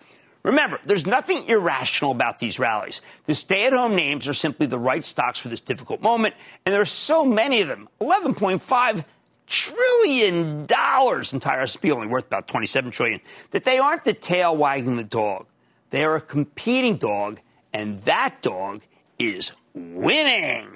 Remember, 0.42 0.80
there's 0.86 1.06
nothing 1.06 1.46
irrational 1.48 2.12
about 2.12 2.38
these 2.38 2.58
rallies. 2.58 3.02
The 3.26 3.34
stay 3.34 3.66
at 3.66 3.74
home 3.74 3.94
names 3.94 4.26
are 4.26 4.32
simply 4.32 4.66
the 4.66 4.78
right 4.78 5.04
stocks 5.04 5.38
for 5.38 5.48
this 5.48 5.60
difficult 5.60 6.00
moment, 6.00 6.34
and 6.64 6.72
there 6.72 6.80
are 6.80 6.86
so 6.86 7.26
many 7.26 7.60
of 7.60 7.68
them 7.68 7.90
$11.5 8.00 9.04
trillion 9.46 10.60
entire 10.62 11.60
S&P 11.60 11.90
only 11.90 12.06
worth 12.06 12.26
about 12.26 12.48
27 12.48 12.90
trillion 12.90 13.20
that 13.50 13.64
they 13.64 13.78
aren't 13.78 14.04
the 14.04 14.14
tail 14.14 14.56
wagging 14.56 14.96
the 14.96 15.02
dog 15.02 15.44
they 15.90 16.04
are 16.04 16.14
a 16.14 16.20
competing 16.20 16.96
dog 16.96 17.40
and 17.72 17.98
that 18.02 18.40
dog 18.42 18.80
is 19.18 19.50
winning 19.74 20.68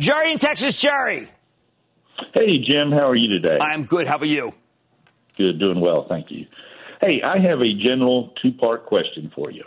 jerry 0.00 0.32
in 0.32 0.38
texas 0.40 0.74
jerry 0.74 1.28
hey 2.32 2.58
jim 2.58 2.90
how 2.90 3.08
are 3.08 3.16
you 3.16 3.28
today 3.28 3.58
i'm 3.60 3.84
good 3.84 4.06
how 4.06 4.16
about 4.16 4.28
you 4.28 4.52
good 5.36 5.58
doing 5.58 5.80
well 5.80 6.06
thank 6.08 6.30
you 6.30 6.46
Hey, 7.04 7.20
I 7.22 7.38
have 7.38 7.60
a 7.60 7.74
general 7.74 8.32
two 8.40 8.52
part 8.52 8.86
question 8.86 9.30
for 9.34 9.50
you. 9.50 9.64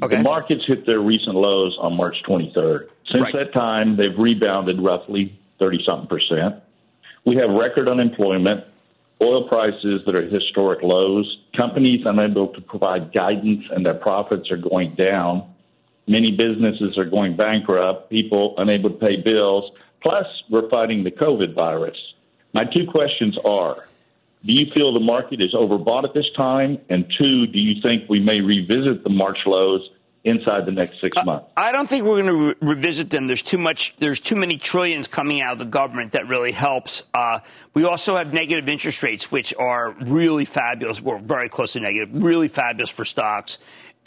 Okay. 0.00 0.18
The 0.18 0.22
markets 0.22 0.62
hit 0.66 0.86
their 0.86 1.00
recent 1.00 1.34
lows 1.34 1.76
on 1.80 1.96
March 1.96 2.22
23rd. 2.22 2.88
Since 3.10 3.24
right. 3.24 3.34
that 3.34 3.52
time, 3.52 3.96
they've 3.96 4.16
rebounded 4.16 4.80
roughly 4.80 5.36
30 5.58 5.80
something 5.84 6.06
percent. 6.06 6.62
We 7.24 7.34
have 7.36 7.50
record 7.50 7.88
unemployment, 7.88 8.64
oil 9.20 9.48
prices 9.48 10.02
that 10.06 10.14
are 10.14 10.28
historic 10.28 10.84
lows, 10.84 11.38
companies 11.56 12.02
unable 12.06 12.48
to 12.48 12.60
provide 12.60 13.12
guidance 13.12 13.64
and 13.72 13.84
their 13.84 13.94
profits 13.94 14.48
are 14.52 14.56
going 14.56 14.94
down. 14.94 15.52
Many 16.06 16.30
businesses 16.30 16.96
are 16.96 17.04
going 17.04 17.36
bankrupt, 17.36 18.10
people 18.10 18.54
unable 18.58 18.90
to 18.90 18.96
pay 18.96 19.16
bills. 19.16 19.72
Plus, 20.02 20.26
we're 20.48 20.68
fighting 20.68 21.04
the 21.04 21.10
COVID 21.10 21.54
virus. 21.54 21.96
My 22.52 22.64
two 22.64 22.86
questions 22.90 23.36
are 23.44 23.88
do 24.44 24.52
you 24.52 24.66
feel 24.72 24.92
the 24.92 25.00
market 25.00 25.40
is 25.40 25.52
overbought 25.52 26.04
at 26.04 26.14
this 26.14 26.26
time? 26.36 26.78
And 26.88 27.12
two, 27.18 27.46
do 27.46 27.58
you 27.58 27.82
think 27.82 28.08
we 28.08 28.20
may 28.20 28.40
revisit 28.40 29.02
the 29.02 29.10
March 29.10 29.38
lows 29.46 29.88
inside 30.24 30.66
the 30.66 30.72
next 30.72 31.00
six 31.00 31.16
months? 31.24 31.50
I 31.56 31.72
don't 31.72 31.88
think 31.88 32.04
we're 32.04 32.22
going 32.22 32.26
to 32.26 32.48
re- 32.48 32.74
revisit 32.74 33.10
them. 33.10 33.26
There's 33.26 33.42
too 33.42 33.58
much. 33.58 33.96
There's 33.98 34.20
too 34.20 34.36
many 34.36 34.56
trillions 34.56 35.08
coming 35.08 35.40
out 35.40 35.52
of 35.52 35.58
the 35.58 35.64
government 35.64 36.12
that 36.12 36.28
really 36.28 36.52
helps. 36.52 37.02
Uh, 37.12 37.40
we 37.74 37.84
also 37.84 38.16
have 38.16 38.32
negative 38.32 38.68
interest 38.68 39.02
rates, 39.02 39.32
which 39.32 39.52
are 39.58 39.92
really 40.02 40.44
fabulous. 40.44 41.00
We're 41.00 41.18
very 41.18 41.48
close 41.48 41.72
to 41.72 41.80
negative. 41.80 42.10
Really 42.12 42.48
fabulous 42.48 42.90
for 42.90 43.04
stocks. 43.04 43.58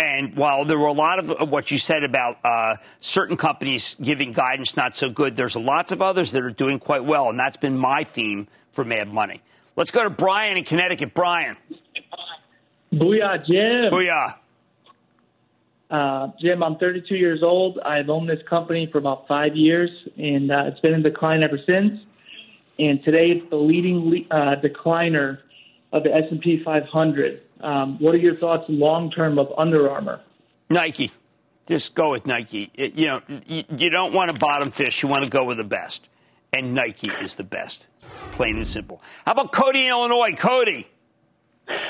And 0.01 0.35
while 0.35 0.65
there 0.65 0.79
were 0.79 0.87
a 0.87 0.93
lot 0.93 1.19
of 1.19 1.47
what 1.51 1.69
you 1.69 1.77
said 1.77 2.03
about 2.03 2.39
uh, 2.43 2.77
certain 2.99 3.37
companies 3.37 3.95
giving 4.01 4.31
guidance 4.31 4.75
not 4.75 4.95
so 4.95 5.11
good, 5.11 5.35
there's 5.35 5.55
lots 5.55 5.91
of 5.91 6.01
others 6.01 6.31
that 6.31 6.41
are 6.41 6.49
doing 6.49 6.79
quite 6.79 7.05
well, 7.05 7.29
and 7.29 7.39
that's 7.39 7.57
been 7.57 7.77
my 7.77 8.03
theme 8.03 8.47
for 8.71 8.83
Mad 8.83 9.13
Money. 9.13 9.43
Let's 9.75 9.91
go 9.91 10.03
to 10.03 10.09
Brian 10.09 10.57
in 10.57 10.63
Connecticut. 10.63 11.13
Brian. 11.13 11.55
Booyah, 12.91 13.45
Jim. 13.45 13.91
Booyah. 13.93 14.37
Uh, 15.91 16.31
Jim, 16.41 16.63
I'm 16.63 16.77
32 16.77 17.15
years 17.15 17.43
old. 17.43 17.77
I've 17.85 18.09
owned 18.09 18.27
this 18.27 18.41
company 18.49 18.89
for 18.91 18.97
about 18.97 19.27
five 19.27 19.55
years, 19.55 19.91
and 20.17 20.51
uh, 20.51 20.63
it's 20.65 20.79
been 20.79 20.95
in 20.95 21.03
decline 21.03 21.43
ever 21.43 21.59
since. 21.63 21.99
And 22.79 23.03
today, 23.03 23.27
it's 23.27 23.47
the 23.51 23.55
leading 23.55 24.25
uh, 24.31 24.55
decliner 24.63 25.41
of 25.93 26.01
the 26.01 26.11
S&P 26.11 26.63
500. 26.63 27.41
Um, 27.63 27.97
what 27.99 28.15
are 28.15 28.19
your 28.19 28.35
thoughts 28.35 28.65
long 28.67 29.11
term 29.11 29.37
of 29.39 29.51
Under 29.57 29.89
Armour? 29.89 30.21
Nike. 30.69 31.11
Just 31.67 31.95
go 31.95 32.11
with 32.11 32.25
Nike. 32.25 32.71
It, 32.73 32.95
you 32.95 33.07
know, 33.07 33.21
you, 33.45 33.63
you 33.77 33.89
don't 33.89 34.13
want 34.13 34.31
a 34.31 34.33
bottom 34.33 34.71
fish. 34.71 35.03
You 35.03 35.09
want 35.09 35.23
to 35.23 35.29
go 35.29 35.43
with 35.45 35.57
the 35.57 35.63
best, 35.63 36.09
and 36.51 36.73
Nike 36.73 37.09
is 37.21 37.35
the 37.35 37.43
best. 37.43 37.87
Plain 38.33 38.57
and 38.57 38.67
simple. 38.67 39.01
How 39.25 39.33
about 39.33 39.51
Cody 39.51 39.83
in 39.83 39.89
Illinois? 39.89 40.33
Cody. 40.37 40.87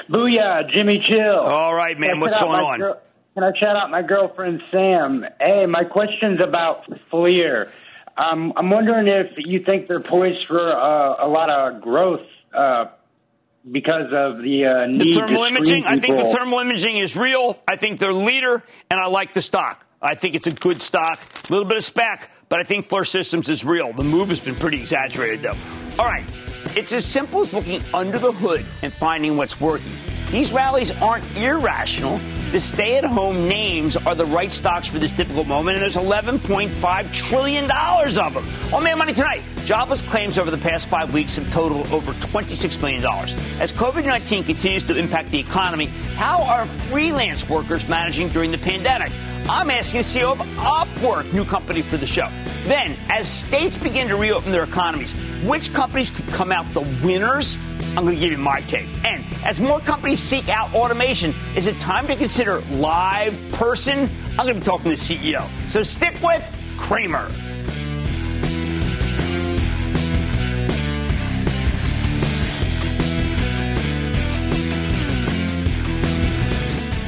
Booyah, 0.10 0.70
Jimmy 0.72 1.04
Chill. 1.08 1.40
All 1.40 1.74
right, 1.74 1.98
man. 1.98 2.20
What's 2.20 2.36
going 2.36 2.60
on? 2.60 2.80
Girl- 2.80 3.01
can 3.34 3.44
I 3.44 3.51
shout 3.58 3.78
out 3.78 3.90
my 3.90 4.01
girlfriend 4.01 4.62
Sam? 4.72 5.25
Hey, 5.40 5.66
my 5.66 5.86
question's 5.86 6.42
about 6.42 6.84
FLIR. 7.10 7.72
Um, 8.18 8.51
I'm 8.58 8.70
wondering 8.70 9.08
if 9.08 9.32
you 9.38 9.63
think 9.63 9.88
they're 9.88 10.01
poised 10.01 10.46
for 10.48 10.60
uh, 10.60 11.25
a 11.25 11.30
lot 11.30 11.50
of 11.50 11.82
growth 11.82 12.25
uh, 12.54 12.86
because 13.70 14.12
of 14.13 14.41
the 14.41 14.65
uh, 14.65 14.88
need 14.88 15.01
the 15.01 15.13
thermal 15.13 15.44
imaging. 15.44 15.86
I 15.86 16.00
think 16.00 16.18
the 16.18 16.30
thermal 16.36 16.60
imaging 16.60 16.98
is 16.98 17.15
real. 17.15 17.60
I 17.68 17.75
think 17.75 18.00
they're 18.00 18.13
leader, 18.13 18.63
and 18.89 19.00
I 19.00 19.08
like 19.08 19.34
the 19.34 19.41
stock. 19.41 19.86
I 20.01 20.15
think 20.15 20.34
it's 20.36 20.48
a 20.48 20.51
good 20.51 20.82
stock. 20.82 21.20
A 21.48 21.53
little 21.53 21.68
bit 21.68 21.77
of 21.77 21.84
spec, 21.84 22.32
but 22.50 22.60
I 22.60 22.63
think 22.63 22.88
FLIR 22.88 23.06
Systems 23.06 23.50
is 23.50 23.63
real. 23.63 23.94
The 23.94 24.03
move 24.03 24.30
has 24.30 24.39
been 24.39 24.56
pretty 24.56 24.80
exaggerated, 24.80 25.44
though. 25.44 25.58
All 26.00 26.06
right. 26.08 26.25
It's 26.75 26.91
as 26.94 27.06
simple 27.06 27.41
as 27.41 27.53
looking 27.53 27.84
under 27.94 28.18
the 28.18 28.32
hood 28.32 28.65
and 28.82 28.91
finding 28.94 29.38
what's 29.38 29.60
working. 29.60 29.91
These 30.32 30.54
rallies 30.54 30.92
aren't 30.94 31.26
irrational. 31.36 32.20
The 32.54 32.60
stay 32.60 32.98
at 32.98 33.04
home 33.04 33.50
names 33.50 33.98
are 33.98 34.16
the 34.16 34.26
right 34.26 34.52
stocks 34.52 34.88
for 34.88 34.98
this 34.98 35.12
difficult 35.12 35.46
moment, 35.46 35.76
and 35.76 35.84
there's 35.84 35.98
$11.5 35.98 37.14
trillion 37.14 37.66
of 37.70 38.34
them. 38.34 38.74
On 38.74 38.82
Mad 38.82 38.98
Money 38.98 39.12
tonight, 39.12 39.44
jobless 39.66 40.02
claims 40.02 40.38
over 40.38 40.50
the 40.50 40.58
past 40.58 40.88
five 40.88 41.14
weeks 41.14 41.36
have 41.36 41.52
totaled 41.52 41.92
over 41.92 42.14
$26 42.14 42.82
million. 42.82 43.06
As 43.60 43.74
COVID 43.74 44.06
19 44.06 44.46
continues 44.46 44.84
to 44.84 44.98
impact 44.98 45.32
the 45.32 45.40
economy, 45.40 45.88
how 46.16 46.42
are 46.44 46.66
freelance 46.66 47.50
workers 47.50 47.86
managing 47.90 48.30
during 48.30 48.52
the 48.52 48.58
pandemic? 48.58 49.12
I'm 49.50 49.70
asking 49.70 50.00
the 50.00 50.06
CEO 50.06 50.32
of 50.32 50.38
Upwork, 50.58 51.34
new 51.34 51.44
company 51.44 51.82
for 51.82 51.98
the 51.98 52.08
show. 52.08 52.30
Then, 52.66 52.96
as 53.10 53.28
states 53.28 53.76
begin 53.78 54.08
to 54.08 54.16
reopen 54.16 54.54
their 54.54 54.64
economies, 54.64 55.14
which 55.44 55.74
companies 55.74 56.10
could 56.10 56.28
come 56.28 56.54
out 56.54 56.66
the 56.74 56.88
winners? 57.04 57.58
I'm 57.98 58.06
going 58.06 58.16
to 58.16 58.22
give 58.22 58.32
you 58.32 58.38
my 58.38 58.62
take. 58.62 58.88
And 59.04 59.26
as 59.46 59.60
more 59.60 59.82
companies 59.82 60.20
seek 60.20 60.48
out 60.48 60.74
automation, 60.74 61.34
is 61.58 61.68
it 61.68 61.78
time 61.80 62.08
to 62.08 62.16
consider 62.16 62.62
live 62.72 63.38
person? 63.52 64.10
I'm 64.40 64.46
going 64.46 64.54
to 64.54 64.54
be 64.56 64.62
talking 64.62 64.84
to 64.84 64.90
the 64.90 64.96
CEO. 64.96 65.46
So 65.70 65.84
stick 65.84 66.16
with 66.24 66.42
Cramer. 66.78 67.30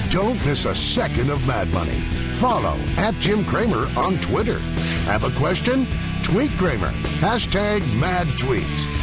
Don't 0.10 0.46
miss 0.46 0.66
a 0.66 0.76
second 0.76 1.30
of 1.30 1.48
Mad 1.48 1.70
Money. 1.70 2.02
Follow 2.36 2.78
at 2.98 3.16
Jim 3.16 3.46
Cramer 3.46 3.88
on 3.98 4.20
Twitter. 4.20 4.60
Have 5.06 5.24
a 5.24 5.32
question? 5.32 5.88
Tweet 6.24 6.52
Cramer. 6.52 6.92
Hashtag 7.20 7.82
mad 8.00 8.28
tweets. 8.38 9.03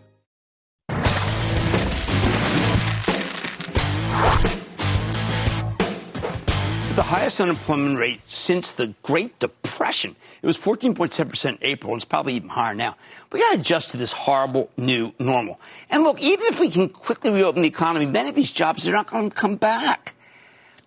The 6.95 7.03
highest 7.03 7.39
unemployment 7.39 7.97
rate 7.97 8.19
since 8.25 8.71
the 8.71 8.93
Great 9.01 9.39
Depression. 9.39 10.15
It 10.41 10.45
was 10.47 10.57
14.7% 10.57 11.45
in 11.49 11.57
April, 11.61 11.95
it's 11.95 12.03
probably 12.03 12.33
even 12.33 12.49
higher 12.49 12.75
now. 12.75 12.97
We 13.31 13.39
got 13.39 13.53
to 13.53 13.59
adjust 13.61 13.89
to 13.89 13.97
this 13.97 14.11
horrible 14.11 14.69
new 14.75 15.13
normal. 15.17 15.61
And 15.89 16.03
look, 16.03 16.21
even 16.21 16.47
if 16.47 16.59
we 16.59 16.69
can 16.69 16.89
quickly 16.89 17.31
reopen 17.31 17.61
the 17.61 17.67
economy, 17.69 18.07
many 18.07 18.29
of 18.29 18.35
these 18.35 18.51
jobs 18.51 18.89
are 18.89 18.91
not 18.91 19.07
going 19.07 19.29
to 19.29 19.35
come 19.35 19.55
back. 19.55 20.15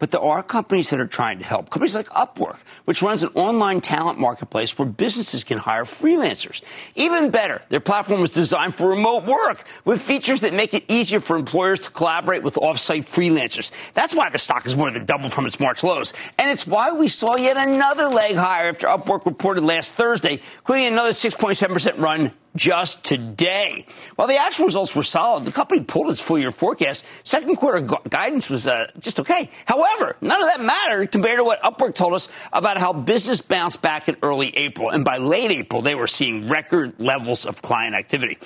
But 0.04 0.10
there 0.10 0.20
are 0.20 0.42
companies 0.42 0.90
that 0.90 1.00
are 1.00 1.06
trying 1.06 1.38
to 1.38 1.46
help. 1.46 1.70
Companies 1.70 1.96
like 1.96 2.08
Upwork, 2.08 2.58
which 2.84 3.00
runs 3.00 3.22
an 3.22 3.30
online 3.34 3.80
talent 3.80 4.18
marketplace 4.18 4.76
where 4.76 4.86
businesses 4.86 5.44
can 5.44 5.56
hire 5.56 5.84
freelancers. 5.84 6.60
Even 6.94 7.30
better, 7.30 7.62
their 7.70 7.80
platform 7.80 8.20
was 8.20 8.34
designed 8.34 8.74
for 8.74 8.90
remote 8.90 9.24
work 9.24 9.64
with 9.86 10.02
features 10.02 10.42
that 10.42 10.52
make 10.52 10.74
it 10.74 10.84
easier 10.88 11.20
for 11.20 11.38
employers 11.38 11.80
to 11.80 11.90
collaborate 11.90 12.42
with 12.42 12.56
offsite 12.56 13.04
freelancers. 13.04 13.72
That's 13.94 14.14
why 14.14 14.28
the 14.28 14.36
stock 14.36 14.66
is 14.66 14.76
more 14.76 14.90
than 14.90 15.06
doubled 15.06 15.32
from 15.32 15.46
its 15.46 15.58
March 15.58 15.82
lows. 15.82 16.12
And 16.38 16.50
it's 16.50 16.66
why 16.66 16.92
we 16.92 17.08
saw 17.08 17.38
yet 17.38 17.56
another 17.56 18.08
leg 18.08 18.36
higher 18.36 18.68
after 18.68 18.88
Upwork 18.88 19.24
reported 19.24 19.64
last 19.64 19.94
Thursday, 19.94 20.42
including 20.58 20.88
another 20.88 21.12
6.7% 21.12 21.98
run 21.98 22.30
just 22.56 23.02
today. 23.04 23.86
While 24.16 24.28
the 24.28 24.36
actual 24.36 24.66
results 24.66 24.94
were 24.94 25.02
solid, 25.02 25.44
the 25.44 25.52
company 25.52 25.82
pulled 25.82 26.10
its 26.10 26.20
full 26.20 26.38
year 26.38 26.50
forecast. 26.50 27.04
Second 27.22 27.56
quarter 27.56 27.80
gu- 27.80 28.08
guidance 28.08 28.48
was 28.48 28.68
uh, 28.68 28.86
just 28.98 29.20
okay. 29.20 29.50
However, 29.66 30.16
none 30.20 30.42
of 30.42 30.48
that 30.48 30.60
mattered 30.60 31.10
compared 31.10 31.38
to 31.38 31.44
what 31.44 31.62
Upwork 31.62 31.94
told 31.94 32.14
us 32.14 32.28
about 32.52 32.78
how 32.78 32.92
business 32.92 33.40
bounced 33.40 33.82
back 33.82 34.08
in 34.08 34.16
early 34.22 34.56
April. 34.56 34.90
And 34.90 35.04
by 35.04 35.18
late 35.18 35.50
April, 35.50 35.82
they 35.82 35.94
were 35.94 36.06
seeing 36.06 36.46
record 36.46 36.94
levels 36.98 37.46
of 37.46 37.62
client 37.62 37.94
activity. 37.94 38.38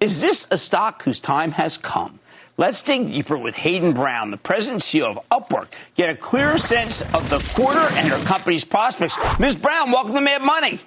Is 0.00 0.20
this 0.20 0.46
a 0.50 0.58
stock 0.58 1.02
whose 1.02 1.20
time 1.20 1.52
has 1.52 1.78
come? 1.78 2.20
Let's 2.58 2.80
dig 2.80 3.08
deeper 3.08 3.36
with 3.36 3.54
Hayden 3.54 3.92
Brown, 3.92 4.30
the 4.30 4.38
president 4.38 4.82
and 4.92 5.02
CEO 5.02 5.14
of 5.14 5.28
Upwork, 5.28 5.68
get 5.94 6.08
a 6.08 6.16
clearer 6.16 6.56
sense 6.56 7.02
of 7.12 7.28
the 7.28 7.38
quarter 7.54 7.80
and 7.96 8.08
her 8.08 8.18
company's 8.24 8.64
prospects. 8.64 9.18
Ms. 9.38 9.56
Brown, 9.56 9.90
welcome 9.90 10.14
to 10.14 10.22
Mad 10.22 10.40
Money. 10.40 10.80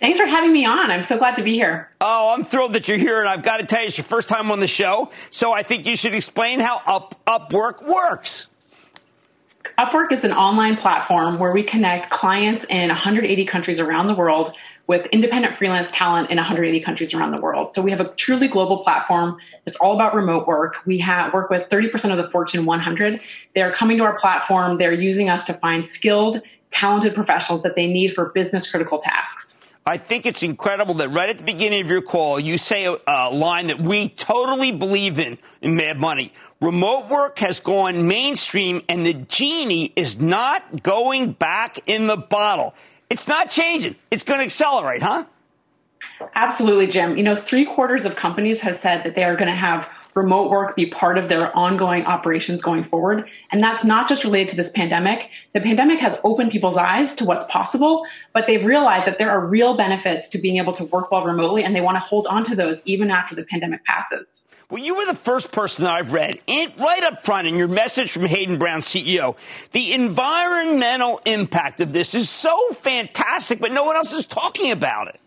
Thanks 0.00 0.18
for 0.18 0.26
having 0.26 0.52
me 0.52 0.66
on. 0.66 0.90
I'm 0.90 1.02
so 1.02 1.16
glad 1.16 1.36
to 1.36 1.42
be 1.42 1.54
here. 1.54 1.88
Oh, 2.00 2.34
I'm 2.34 2.44
thrilled 2.44 2.74
that 2.74 2.88
you're 2.88 2.98
here, 2.98 3.20
and 3.20 3.28
I've 3.28 3.42
got 3.42 3.58
to 3.58 3.66
tell 3.66 3.80
you, 3.80 3.86
it's 3.86 3.96
your 3.96 4.04
first 4.04 4.28
time 4.28 4.50
on 4.50 4.60
the 4.60 4.66
show, 4.66 5.10
so 5.30 5.52
I 5.52 5.62
think 5.62 5.86
you 5.86 5.96
should 5.96 6.14
explain 6.14 6.60
how 6.60 6.82
Up, 6.86 7.20
Upwork 7.26 7.86
works. 7.86 8.48
Upwork 9.78 10.12
is 10.12 10.22
an 10.22 10.32
online 10.32 10.76
platform 10.76 11.38
where 11.38 11.52
we 11.52 11.62
connect 11.62 12.10
clients 12.10 12.64
in 12.68 12.88
180 12.88 13.44
countries 13.46 13.80
around 13.80 14.06
the 14.06 14.14
world 14.14 14.54
with 14.86 15.06
independent 15.06 15.56
freelance 15.56 15.88
talent 15.90 16.30
in 16.30 16.36
180 16.36 16.80
countries 16.80 17.14
around 17.14 17.30
the 17.32 17.40
world. 17.40 17.74
So 17.74 17.82
we 17.82 17.90
have 17.90 18.00
a 18.00 18.08
truly 18.14 18.48
global 18.48 18.82
platform. 18.84 19.38
It's 19.66 19.76
all 19.76 19.94
about 19.94 20.14
remote 20.14 20.46
work. 20.46 20.76
We 20.86 20.98
have 20.98 21.32
work 21.32 21.50
with 21.50 21.68
30% 21.70 22.12
of 22.12 22.18
the 22.18 22.30
Fortune 22.30 22.66
100. 22.66 23.20
They 23.54 23.62
are 23.62 23.72
coming 23.72 23.96
to 23.96 24.04
our 24.04 24.18
platform. 24.18 24.76
They're 24.76 24.92
using 24.92 25.30
us 25.30 25.42
to 25.44 25.54
find 25.54 25.84
skilled, 25.84 26.42
talented 26.70 27.14
professionals 27.14 27.62
that 27.62 27.74
they 27.74 27.86
need 27.86 28.14
for 28.14 28.26
business 28.26 28.70
critical 28.70 28.98
tasks. 28.98 29.53
I 29.86 29.98
think 29.98 30.24
it's 30.24 30.42
incredible 30.42 30.94
that 30.94 31.10
right 31.10 31.28
at 31.28 31.36
the 31.36 31.44
beginning 31.44 31.82
of 31.82 31.90
your 31.90 32.00
call, 32.00 32.40
you 32.40 32.56
say 32.56 32.86
a, 32.86 32.96
a 33.06 33.30
line 33.30 33.66
that 33.66 33.80
we 33.80 34.08
totally 34.08 34.72
believe 34.72 35.18
in 35.18 35.38
in 35.60 35.76
Mad 35.76 36.00
Money. 36.00 36.32
Remote 36.60 37.10
work 37.10 37.38
has 37.40 37.60
gone 37.60 38.08
mainstream 38.08 38.80
and 38.88 39.04
the 39.04 39.12
genie 39.12 39.92
is 39.94 40.18
not 40.18 40.82
going 40.82 41.32
back 41.32 41.80
in 41.86 42.06
the 42.06 42.16
bottle. 42.16 42.74
It's 43.10 43.28
not 43.28 43.50
changing. 43.50 43.96
It's 44.10 44.24
going 44.24 44.38
to 44.40 44.44
accelerate, 44.44 45.02
huh? 45.02 45.24
Absolutely, 46.34 46.86
Jim. 46.86 47.18
You 47.18 47.22
know, 47.22 47.36
three 47.36 47.66
quarters 47.66 48.06
of 48.06 48.16
companies 48.16 48.60
have 48.60 48.80
said 48.80 49.04
that 49.04 49.14
they 49.14 49.24
are 49.24 49.36
going 49.36 49.50
to 49.50 49.56
have 49.56 49.86
remote 50.14 50.50
work 50.50 50.76
be 50.76 50.86
part 50.86 51.18
of 51.18 51.28
their 51.28 51.54
ongoing 51.56 52.04
operations 52.04 52.62
going 52.62 52.84
forward. 52.84 53.28
And 53.50 53.62
that's 53.62 53.84
not 53.84 54.08
just 54.08 54.24
related 54.24 54.50
to 54.50 54.56
this 54.56 54.70
pandemic. 54.70 55.28
The 55.52 55.60
pandemic 55.60 55.98
has 56.00 56.16
opened 56.24 56.50
people's 56.50 56.76
eyes 56.76 57.14
to 57.14 57.24
what's 57.24 57.44
possible, 57.46 58.06
but 58.32 58.46
they've 58.46 58.64
realized 58.64 59.06
that 59.06 59.18
there 59.18 59.30
are 59.30 59.44
real 59.44 59.76
benefits 59.76 60.28
to 60.28 60.38
being 60.38 60.58
able 60.58 60.72
to 60.74 60.84
work 60.84 61.10
well 61.10 61.24
remotely, 61.24 61.64
and 61.64 61.74
they 61.74 61.80
want 61.80 61.96
to 61.96 62.00
hold 62.00 62.26
on 62.26 62.44
to 62.44 62.56
those 62.56 62.80
even 62.84 63.10
after 63.10 63.34
the 63.34 63.44
pandemic 63.44 63.84
passes. 63.84 64.42
Well, 64.70 64.82
you 64.82 64.96
were 64.96 65.06
the 65.06 65.14
first 65.14 65.52
person 65.52 65.86
I've 65.86 66.12
read 66.12 66.40
right 66.48 67.02
up 67.04 67.22
front 67.22 67.46
in 67.46 67.54
your 67.54 67.68
message 67.68 68.10
from 68.10 68.24
Hayden 68.24 68.58
Brown, 68.58 68.80
CEO. 68.80 69.36
The 69.72 69.92
environmental 69.92 71.20
impact 71.26 71.80
of 71.80 71.92
this 71.92 72.14
is 72.14 72.30
so 72.30 72.56
fantastic, 72.72 73.60
but 73.60 73.72
no 73.72 73.84
one 73.84 73.96
else 73.96 74.14
is 74.14 74.26
talking 74.26 74.72
about 74.72 75.08
it. 75.08 75.20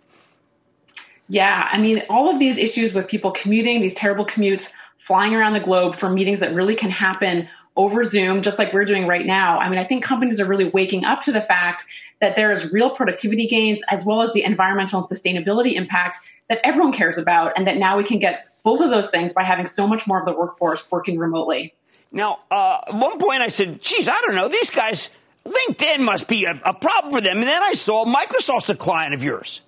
Yeah, 1.30 1.68
I 1.72 1.78
mean, 1.78 2.04
all 2.10 2.34
of 2.34 2.40
these 2.40 2.58
issues 2.58 2.94
with 2.94 3.08
people 3.08 3.32
commuting, 3.32 3.82
these 3.82 3.94
terrible 3.94 4.26
commutes, 4.26 4.70
flying 5.08 5.34
around 5.34 5.54
the 5.54 5.60
globe 5.60 5.98
for 5.98 6.10
meetings 6.10 6.42
that 6.42 6.54
really 6.54 6.76
can 6.76 6.92
happen 6.92 7.48
over 7.76 8.04
Zoom, 8.04 8.42
just 8.42 8.60
like 8.60 8.74
we're 8.74 8.86
doing 8.86 9.08
right 9.08 9.26
now. 9.26 9.60
I 9.60 9.70
mean, 9.70 9.80
I 9.80 9.86
think 9.86 10.04
companies 10.04 10.40
are 10.40 10.46
really 10.46 10.70
waking 10.70 11.06
up 11.06 11.22
to 11.24 11.32
the 11.32 11.42
fact 11.42 11.86
that 12.20 12.36
there 12.36 12.52
is 12.52 12.74
real 12.74 12.90
productivity 12.90 13.48
gains 13.48 13.80
as 13.88 14.04
well 14.04 14.22
as 14.24 14.34
the 14.34 14.44
environmental 14.44 15.06
and 15.06 15.08
sustainability 15.08 15.76
impact 15.76 16.18
that 16.50 16.60
everyone 16.64 16.94
cares 16.94 17.18
about, 17.18 17.54
and 17.56 17.68
that 17.68 17.78
now 17.78 17.98
we 17.98 18.04
can 18.04 18.20
get 18.20 18.48
both 18.64 18.82
of 18.82 18.90
those 18.90 19.10
things 19.10 19.34
by 19.34 19.44
having 19.44 19.66
so 19.66 19.86
much 19.86 20.08
more 20.08 20.20
of 20.20 20.26
the 20.26 20.34
workforce 20.34 20.90
working 20.92 21.18
remotely. 21.18 21.74
Now, 22.12 22.40
uh, 22.50 22.80
at 22.88 22.96
one 22.96 23.20
point 23.20 23.42
I 23.42 23.50
said, 23.50 23.82
geez, 23.82 24.10
I 24.10 24.20
don't 24.26 24.36
know, 24.36 24.48
these 24.48 24.72
guys, 24.72 25.10
LinkedIn 25.46 26.00
must 26.00 26.28
be 26.28 26.46
a, 26.46 26.60
a 26.66 26.74
problem 26.74 27.12
for 27.12 27.22
them. 27.22 27.38
And 27.38 27.48
then 27.48 27.62
I 27.62 27.74
saw 27.74 28.06
Microsoft's 28.06 28.70
a 28.70 28.76
client 28.76 29.14
of 29.14 29.24
yours. 29.24 29.62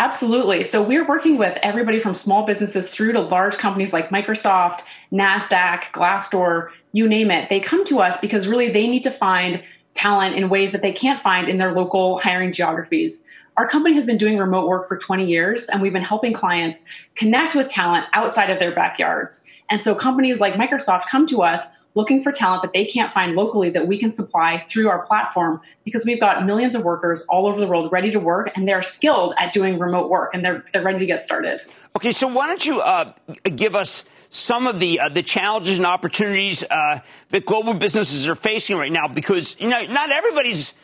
Absolutely. 0.00 0.64
So 0.64 0.82
we're 0.82 1.06
working 1.06 1.36
with 1.36 1.58
everybody 1.62 2.00
from 2.00 2.14
small 2.14 2.46
businesses 2.46 2.88
through 2.88 3.12
to 3.12 3.20
large 3.20 3.58
companies 3.58 3.92
like 3.92 4.08
Microsoft, 4.08 4.80
NASDAQ, 5.12 5.82
Glassdoor, 5.92 6.70
you 6.92 7.06
name 7.06 7.30
it. 7.30 7.50
They 7.50 7.60
come 7.60 7.84
to 7.84 8.00
us 8.00 8.16
because 8.18 8.48
really 8.48 8.72
they 8.72 8.86
need 8.86 9.02
to 9.02 9.10
find 9.10 9.62
talent 9.92 10.36
in 10.36 10.48
ways 10.48 10.72
that 10.72 10.80
they 10.80 10.94
can't 10.94 11.22
find 11.22 11.50
in 11.50 11.58
their 11.58 11.72
local 11.72 12.18
hiring 12.18 12.50
geographies. 12.50 13.22
Our 13.58 13.68
company 13.68 13.94
has 13.94 14.06
been 14.06 14.16
doing 14.16 14.38
remote 14.38 14.68
work 14.68 14.88
for 14.88 14.96
20 14.96 15.26
years 15.26 15.66
and 15.66 15.82
we've 15.82 15.92
been 15.92 16.02
helping 16.02 16.32
clients 16.32 16.82
connect 17.14 17.54
with 17.54 17.68
talent 17.68 18.06
outside 18.14 18.48
of 18.48 18.58
their 18.58 18.74
backyards. 18.74 19.42
And 19.68 19.84
so 19.84 19.94
companies 19.94 20.40
like 20.40 20.54
Microsoft 20.54 21.08
come 21.10 21.26
to 21.26 21.42
us 21.42 21.66
looking 21.94 22.22
for 22.22 22.32
talent 22.32 22.62
that 22.62 22.72
they 22.72 22.86
can't 22.86 23.12
find 23.12 23.34
locally 23.34 23.70
that 23.70 23.86
we 23.86 23.98
can 23.98 24.12
supply 24.12 24.64
through 24.68 24.88
our 24.88 25.04
platform 25.06 25.60
because 25.84 26.04
we've 26.04 26.20
got 26.20 26.46
millions 26.46 26.74
of 26.74 26.84
workers 26.84 27.22
all 27.28 27.46
over 27.46 27.58
the 27.58 27.66
world 27.66 27.90
ready 27.90 28.10
to 28.10 28.20
work 28.20 28.50
and 28.54 28.68
they're 28.68 28.82
skilled 28.82 29.34
at 29.38 29.52
doing 29.52 29.78
remote 29.78 30.08
work 30.08 30.34
and 30.34 30.44
they're, 30.44 30.64
they're 30.72 30.84
ready 30.84 31.00
to 31.00 31.06
get 31.06 31.24
started. 31.24 31.60
Okay, 31.96 32.12
so 32.12 32.28
why 32.28 32.46
don't 32.46 32.64
you 32.64 32.80
uh, 32.80 33.12
give 33.56 33.74
us 33.74 34.04
some 34.28 34.68
of 34.68 34.78
the 34.78 35.00
uh, 35.00 35.08
the 35.08 35.22
challenges 35.22 35.76
and 35.76 35.86
opportunities 35.86 36.62
uh, 36.70 37.00
that 37.30 37.44
global 37.44 37.74
businesses 37.74 38.28
are 38.28 38.36
facing 38.36 38.76
right 38.76 38.92
now? 38.92 39.08
Because 39.08 39.58
you 39.58 39.68
know, 39.68 39.84
not 39.86 40.12
everybody's 40.12 40.74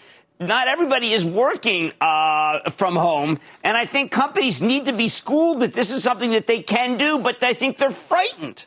not 0.40 0.66
everybody 0.66 1.12
is 1.12 1.25
working 1.25 1.92
uh, 2.00 2.68
from 2.70 2.96
home, 2.96 3.38
and 3.62 3.76
I 3.76 3.86
think 3.86 4.10
companies 4.10 4.60
need 4.60 4.86
to 4.86 4.92
be 4.92 5.06
schooled 5.06 5.60
that 5.60 5.72
this 5.72 5.92
is 5.92 6.02
something 6.02 6.32
that 6.32 6.48
they 6.48 6.60
can 6.60 6.96
do, 6.98 7.20
but 7.20 7.42
I 7.42 7.54
think 7.54 7.78
they're 7.78 7.90
frightened. 7.90 8.66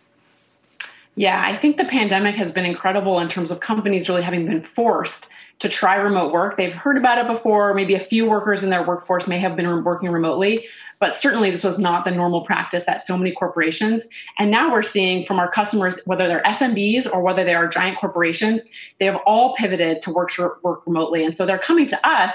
Yeah, 1.20 1.44
I 1.46 1.58
think 1.58 1.76
the 1.76 1.84
pandemic 1.84 2.38
has 2.38 2.54
been 2.54 2.64
incredible 2.64 3.20
in 3.20 3.28
terms 3.28 3.52
of 3.52 3.60
companies 3.60 4.08
really 4.08 4.22
having 4.22 4.46
been 4.46 4.64
forced 4.64 5.28
to 5.60 5.68
try 5.68 5.96
remote 5.96 6.32
work. 6.32 6.56
They've 6.56 6.72
heard 6.72 6.96
about 6.96 7.18
it 7.18 7.28
before. 7.28 7.74
Maybe 7.74 7.94
a 7.94 8.00
few 8.00 8.26
workers 8.26 8.64
in 8.64 8.70
their 8.70 8.88
workforce 8.88 9.28
may 9.28 9.38
have 9.40 9.58
been 9.58 9.84
working 9.84 10.12
remotely, 10.12 10.66
but 10.98 11.20
certainly 11.20 11.52
this 11.52 11.66
was 11.66 11.78
not 11.78 12.06
the 12.06 12.12
normal 12.12 12.46
practice 12.46 12.86
at 12.88 13.06
so 13.06 13.18
many 13.18 13.34
corporations. 13.34 14.08
And 14.38 14.50
now 14.50 14.72
we're 14.72 14.82
seeing 14.82 15.26
from 15.26 15.40
our 15.40 15.52
customers, 15.52 16.00
whether 16.06 16.26
they're 16.26 16.44
SMBs 16.44 17.12
or 17.12 17.22
whether 17.22 17.44
they 17.44 17.54
are 17.54 17.68
giant 17.68 18.00
corporations, 18.00 18.66
they 19.02 19.06
have 19.06 19.20
all 19.26 19.58
pivoted 19.58 20.02
to 20.04 20.12
work, 20.12 20.32
work 20.64 20.88
remotely. 20.88 21.26
And 21.26 21.36
so 21.36 21.46
they're 21.46 21.60
coming 21.60 21.88
to 21.88 22.08
us 22.08 22.34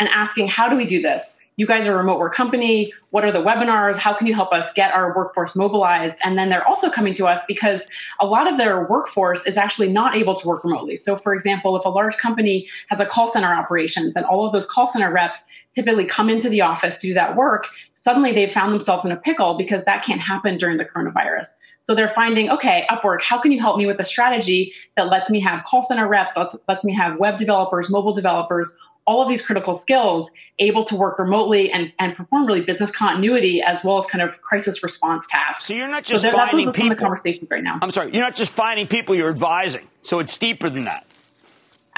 and 0.00 0.08
asking, 0.08 0.48
how 0.48 0.70
do 0.70 0.76
we 0.76 0.86
do 0.86 1.02
this? 1.02 1.34
You 1.56 1.66
guys 1.66 1.86
are 1.86 1.92
a 1.92 1.96
remote 1.96 2.18
work 2.18 2.34
company. 2.34 2.92
What 3.10 3.24
are 3.24 3.32
the 3.32 3.38
webinars? 3.38 3.96
How 3.96 4.14
can 4.16 4.26
you 4.26 4.34
help 4.34 4.52
us 4.52 4.70
get 4.74 4.92
our 4.92 5.14
workforce 5.14 5.54
mobilized? 5.54 6.16
And 6.24 6.38
then 6.38 6.48
they're 6.48 6.66
also 6.66 6.90
coming 6.90 7.14
to 7.14 7.26
us 7.26 7.42
because 7.46 7.86
a 8.20 8.26
lot 8.26 8.50
of 8.50 8.56
their 8.56 8.86
workforce 8.86 9.44
is 9.46 9.56
actually 9.56 9.88
not 9.88 10.16
able 10.16 10.34
to 10.36 10.48
work 10.48 10.64
remotely. 10.64 10.96
So 10.96 11.16
for 11.16 11.34
example, 11.34 11.76
if 11.76 11.84
a 11.84 11.90
large 11.90 12.16
company 12.16 12.68
has 12.88 13.00
a 13.00 13.06
call 13.06 13.30
center 13.30 13.52
operations 13.52 14.16
and 14.16 14.24
all 14.24 14.46
of 14.46 14.52
those 14.52 14.66
call 14.66 14.90
center 14.90 15.12
reps 15.12 15.44
typically 15.74 16.06
come 16.06 16.30
into 16.30 16.48
the 16.48 16.62
office 16.62 16.96
to 16.96 17.08
do 17.08 17.14
that 17.14 17.36
work, 17.36 17.66
suddenly 17.94 18.32
they've 18.32 18.52
found 18.52 18.72
themselves 18.72 19.04
in 19.04 19.12
a 19.12 19.16
pickle 19.16 19.56
because 19.56 19.84
that 19.84 20.04
can't 20.04 20.20
happen 20.20 20.58
during 20.58 20.78
the 20.78 20.84
coronavirus. 20.84 21.48
So 21.82 21.94
they're 21.94 22.12
finding, 22.14 22.48
okay, 22.50 22.86
Upwork, 22.90 23.20
how 23.22 23.40
can 23.40 23.52
you 23.52 23.60
help 23.60 23.76
me 23.76 23.86
with 23.86 24.00
a 24.00 24.04
strategy 24.04 24.72
that 24.96 25.08
lets 25.08 25.28
me 25.28 25.40
have 25.40 25.64
call 25.64 25.82
center 25.82 26.08
reps, 26.08 26.30
lets, 26.36 26.56
lets 26.68 26.84
me 26.84 26.94
have 26.94 27.18
web 27.18 27.38
developers, 27.38 27.90
mobile 27.90 28.14
developers, 28.14 28.74
all 29.06 29.22
of 29.22 29.28
these 29.28 29.42
critical 29.42 29.74
skills 29.74 30.30
able 30.58 30.84
to 30.84 30.94
work 30.94 31.18
remotely 31.18 31.70
and, 31.70 31.92
and 31.98 32.14
perform 32.14 32.46
really 32.46 32.60
business 32.60 32.90
continuity 32.90 33.62
as 33.62 33.82
well 33.82 33.98
as 33.98 34.06
kind 34.06 34.22
of 34.22 34.40
crisis 34.42 34.82
response 34.82 35.26
tasks. 35.28 35.64
So 35.64 35.74
you're 35.74 35.88
not 35.88 36.04
just 36.04 36.22
so 36.22 36.30
finding 36.30 36.72
people. 36.72 36.90
The 36.90 36.96
conversations 36.96 37.50
right 37.50 37.62
now. 37.62 37.78
I'm 37.82 37.90
sorry, 37.90 38.12
you're 38.12 38.22
not 38.22 38.34
just 38.34 38.52
finding 38.52 38.86
people, 38.86 39.14
you're 39.14 39.30
advising. 39.30 39.88
So 40.02 40.18
it's 40.18 40.36
deeper 40.36 40.70
than 40.70 40.84
that. 40.84 41.06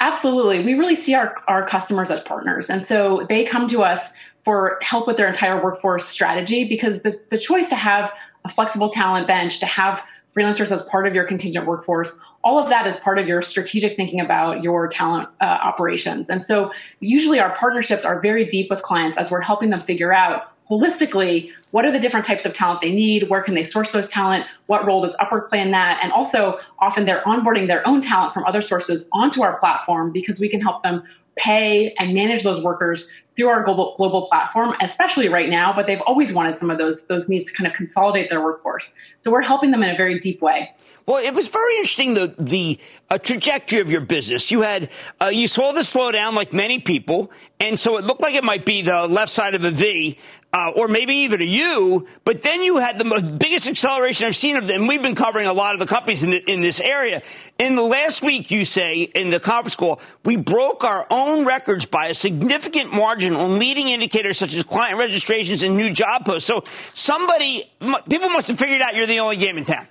Absolutely. 0.01 0.65
We 0.65 0.75
really 0.75 0.97
see 0.97 1.15
our, 1.15 1.37
our 1.47 1.69
customers 1.69 2.11
as 2.11 2.21
partners. 2.23 2.69
And 2.69 2.85
so 2.85 3.27
they 3.29 3.45
come 3.45 3.69
to 3.69 3.83
us 3.83 4.11
for 4.45 4.79
help 4.83 5.07
with 5.07 5.17
their 5.17 5.29
entire 5.29 5.63
workforce 5.63 6.07
strategy 6.07 6.69
because 6.69 7.01
the, 7.03 7.19
the 7.31 7.39
choice 7.39 7.69
to 7.69 7.77
have 7.77 8.13
a 8.45 8.49
flexible 8.51 8.91
talent 8.91 9.27
bench, 9.27 9.61
to 9.61 9.67
have 9.67 10.03
freelancers 10.37 10.71
as 10.71 10.83
part 10.83 11.07
of 11.07 11.15
your 11.15 11.25
contingent 11.25 11.67
workforce, 11.67 12.13
all 12.45 12.59
of 12.59 12.69
that 12.69 12.87
is 12.87 12.97
part 12.97 13.19
of 13.19 13.27
your 13.27 13.43
strategic 13.43 13.97
thinking 13.97 14.21
about 14.21 14.63
your 14.63 14.87
talent 14.87 15.29
uh, 15.41 15.45
operations. 15.45 16.29
And 16.29 16.45
so 16.45 16.71
usually 17.01 17.41
our 17.41 17.57
partnerships 17.57 18.05
are 18.05 18.21
very 18.21 18.45
deep 18.45 18.71
with 18.71 18.83
clients 18.83 19.17
as 19.17 19.31
we're 19.31 19.41
helping 19.41 19.71
them 19.71 19.81
figure 19.81 20.13
out 20.13 20.53
holistically 20.71 21.51
what 21.73 21.85
are 21.85 21.93
the 21.93 21.99
different 21.99 22.25
types 22.25 22.45
of 22.45 22.55
talent 22.55 22.81
they 22.81 22.91
need 22.91 23.29
where 23.29 23.43
can 23.43 23.55
they 23.55 23.63
source 23.63 23.93
those 23.93 24.09
talent 24.09 24.47
what 24.67 24.87
role 24.87 25.03
does 25.03 25.15
upwork 25.17 25.47
play 25.49 25.61
in 25.61 25.71
that 25.71 26.01
and 26.03 26.11
also 26.11 26.59
often 26.79 27.05
they're 27.05 27.23
onboarding 27.25 27.67
their 27.67 27.87
own 27.87 28.01
talent 28.01 28.33
from 28.33 28.45
other 28.45 28.63
sources 28.63 29.05
onto 29.13 29.43
our 29.43 29.59
platform 29.59 30.11
because 30.11 30.41
we 30.41 30.49
can 30.49 30.63
help 30.63 30.83
them 30.83 31.03
pay 31.37 31.95
and 31.99 32.15
manage 32.15 32.43
those 32.43 32.63
workers 32.63 33.09
through 33.37 33.49
our 33.49 33.65
global 33.65 33.95
global 33.97 34.27
platform, 34.29 34.75
especially 34.81 35.29
right 35.29 35.49
now, 35.49 35.73
but 35.75 35.87
they've 35.87 36.01
always 36.07 36.33
wanted 36.33 36.57
some 36.57 36.71
of 36.71 36.79
those 36.79 37.03
those 37.05 37.29
needs 37.29 37.45
to 37.47 37.53
kind 37.53 37.67
of 37.67 37.75
consolidate 37.75 38.31
their 38.31 38.43
workforce. 38.43 38.93
So 39.21 39.31
we're 39.31 39.43
helping 39.43 39.71
them 39.71 39.83
in 39.83 39.91
a 39.91 39.97
very 39.97 40.21
deep 40.21 40.41
way. 40.41 40.73
Well, 41.07 41.23
it 41.23 41.35
was 41.35 41.49
very 41.49 41.77
interesting 41.77 42.15
the 42.15 42.35
the 42.39 42.79
uh, 43.11 43.19
trajectory 43.19 43.81
of 43.81 43.91
your 43.91 44.01
business. 44.01 44.51
You 44.51 44.63
had 44.63 44.89
uh, 45.21 45.27
you 45.27 45.49
saw 45.49 45.73
the 45.73 45.81
slowdown 45.81 46.35
like 46.35 46.53
many 46.53 46.79
people, 46.79 47.31
and 47.61 47.79
so 47.79 47.99
it 47.99 48.05
looked 48.05 48.23
like 48.23 48.35
it 48.35 48.45
might 48.45 48.65
be 48.65 48.83
the 48.83 49.07
left 49.07 49.33
side 49.33 49.55
of 49.55 49.65
a 49.65 49.71
V, 49.71 50.19
uh, 50.55 50.71
or 50.77 50.87
maybe 50.87 51.15
even 51.17 51.43
a 51.43 51.45
U. 51.45 52.07
But 52.25 52.43
then 52.43 52.63
you 52.63 52.77
had 52.77 52.97
the 52.97 53.05
most, 53.05 53.39
biggest 53.39 53.67
acceleration 53.67 54.29
I've 54.29 54.37
seen 54.37 54.57
of 54.57 54.69
them. 54.69 54.87
We've 54.87 55.03
been 55.03 55.17
covering 55.17 55.49
a 55.49 55.53
lot 55.53 55.75
of 55.75 55.81
the 55.81 55.87
companies 55.87 56.23
in, 56.23 56.31
the, 56.31 56.51
in 56.51 56.61
this 56.61 56.79
area. 56.79 57.23
In 57.59 57.75
the 57.75 57.83
last 57.83 58.23
week, 58.23 58.53
you 58.53 58.65
say 58.65 59.03
in 59.03 59.31
the 59.31 59.41
conference 59.41 59.75
call, 59.75 60.01
we 60.25 60.37
broke 60.37 60.85
our 60.85 61.09
own 61.11 61.45
records 61.45 61.87
by 61.87 62.07
a 62.07 62.15
significant 62.15 62.95
margin 62.95 63.35
on 63.35 63.59
leading 63.59 63.89
indicators 63.89 64.39
such 64.39 64.55
as 64.55 64.63
client 64.63 64.97
registrations 64.97 65.65
and 65.65 65.77
new 65.77 65.93
job 65.93 66.25
posts. 66.25 66.47
So 66.47 66.63
somebody, 66.95 67.69
people 68.09 68.31
must 68.31 68.47
have 68.47 68.59
figured 68.59 68.81
out 68.81 68.95
you're 68.95 69.07
the 69.07 69.19
only 69.19 69.37
game 69.37 69.59
in 69.59 69.65
town. 69.65 69.89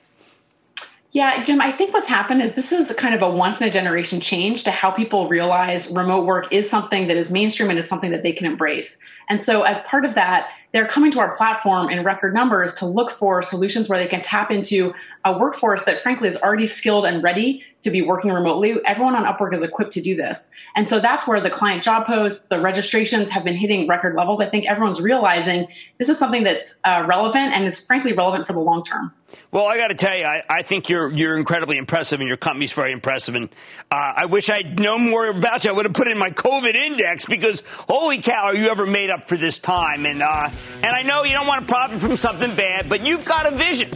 Yeah, 1.14 1.44
Jim, 1.44 1.62
I 1.62 1.72
think 1.72 1.94
what's 1.94 2.08
happened 2.08 2.42
is 2.42 2.56
this 2.56 2.72
is 2.72 2.92
kind 2.98 3.14
of 3.14 3.22
a 3.22 3.30
once 3.30 3.62
in 3.62 3.68
a 3.68 3.72
generation 3.72 4.20
change 4.20 4.64
to 4.64 4.72
how 4.72 4.90
people 4.90 5.30
realize 5.30 5.88
remote 5.88 6.26
work 6.26 6.52
is 6.52 6.68
something 6.68 7.08
that 7.08 7.16
is 7.16 7.30
mainstream 7.30 7.70
and 7.70 7.78
is 7.78 7.88
something 7.88 8.10
that 8.10 8.24
they 8.24 8.34
can 8.34 8.48
embrace. 8.48 8.98
And 9.30 9.42
so 9.42 9.62
as 9.62 9.78
part 9.82 10.06
of 10.06 10.16
that, 10.16 10.50
they're 10.72 10.88
coming 10.88 11.12
to 11.12 11.20
our 11.20 11.36
platform 11.38 11.90
in 11.90 12.04
record 12.04 12.34
numbers 12.34 12.74
to 12.76 12.88
look 12.88 13.12
for 13.12 13.44
solutions 13.44 13.88
where 13.88 14.00
they 14.00 14.08
can 14.08 14.24
tap 14.24 14.50
into 14.50 14.92
a 15.24 15.38
workforce 15.38 15.84
that 15.84 16.02
frankly 16.02 16.30
is 16.30 16.36
already 16.38 16.66
skilled 16.66 17.06
and 17.06 17.22
ready 17.22 17.64
to 17.84 17.92
be 17.92 18.02
working 18.02 18.32
remotely. 18.32 18.76
Everyone 18.86 19.16
on 19.16 19.26
Upwork 19.26 19.54
is 19.54 19.62
equipped 19.62 19.94
to 19.94 20.02
do 20.02 20.16
this. 20.16 20.48
And 20.76 20.88
so 20.88 21.00
that's 21.00 21.28
where 21.28 21.42
the 21.42 21.50
client 21.50 21.84
job 21.84 22.06
posts, 22.06 22.46
the 22.50 22.60
registrations 22.60 23.30
have 23.30 23.44
been 23.44 23.56
hitting 23.56 23.88
record 23.88 24.16
levels. 24.16 24.40
I 24.40 24.50
think 24.50 24.66
everyone's 24.66 25.02
realizing 25.02 25.68
this 25.98 26.10
is 26.10 26.18
something 26.18 26.44
that's 26.44 26.76
uh, 26.84 27.06
relevant 27.08 27.54
and 27.54 27.66
is 27.66 27.80
frankly 27.80 28.14
relevant 28.14 28.48
for 28.48 28.54
the 28.54 28.60
long 28.60 28.84
term. 28.84 29.14
Well, 29.52 29.66
I 29.66 29.78
got 29.78 29.88
to 29.88 29.96
tell 29.96 30.16
you, 30.16 30.26
I, 30.26 30.44
I, 30.48 30.62
think 30.62 30.90
you're 30.90 31.12
you're 31.12 31.38
incredibly 31.38 31.78
impressive, 31.78 32.20
and 32.20 32.28
your 32.28 32.38
company's 32.38 32.72
very 32.72 32.92
impressive. 32.92 33.34
And 33.34 33.50
uh, 33.92 34.14
I 34.16 34.26
wish 34.28 34.48
I'd 34.50 34.80
known 34.80 35.10
more 35.10 35.28
about 35.28 35.64
you. 35.64 35.72
I 35.72 35.74
would 35.74 35.86
have 35.86 35.94
put 35.94 36.08
in 36.08 36.20
my 36.20 36.30
COVID 36.30 36.76
index 36.76 37.26
because 37.26 37.64
holy 37.66 38.20
cow, 38.20 38.44
are 38.46 38.56
you 38.56 38.70
ever 38.70 38.86
made 38.86 39.10
up 39.10 39.28
for 39.28 39.36
this 39.36 39.58
time? 39.58 40.06
And 40.06 40.22
uh, 40.22 40.50
and 40.76 40.86
I 40.86 41.02
know 41.02 41.24
you 41.24 41.34
don't 41.34 41.48
want 41.48 41.68
to 41.68 41.74
profit 41.74 42.00
from 42.00 42.16
something 42.16 42.56
bad, 42.56 42.90
but 42.90 43.06
you've 43.06 43.26
got 43.26 43.52
a 43.52 43.56
vision. 43.56 43.90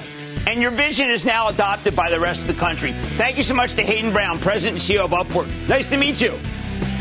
And 0.48 0.62
your 0.62 0.72
vision 0.72 1.10
is 1.10 1.26
now 1.26 1.50
adopted 1.50 1.94
by 1.94 2.10
the 2.10 2.22
rest 2.22 2.42
of 2.42 2.48
the 2.48 2.54
country. 2.54 2.94
Thank 2.94 3.36
you 3.36 3.44
so 3.44 3.54
much 3.54 3.74
to 3.74 3.84
Hayden 3.84 4.14
Brown, 4.14 4.40
President 4.40 4.82
and 4.82 4.98
CEO 4.98 5.04
of 5.04 5.12
Upwork. 5.12 5.50
Nice 5.68 5.90
to 5.90 5.98
meet 5.98 6.22
you. 6.22 6.40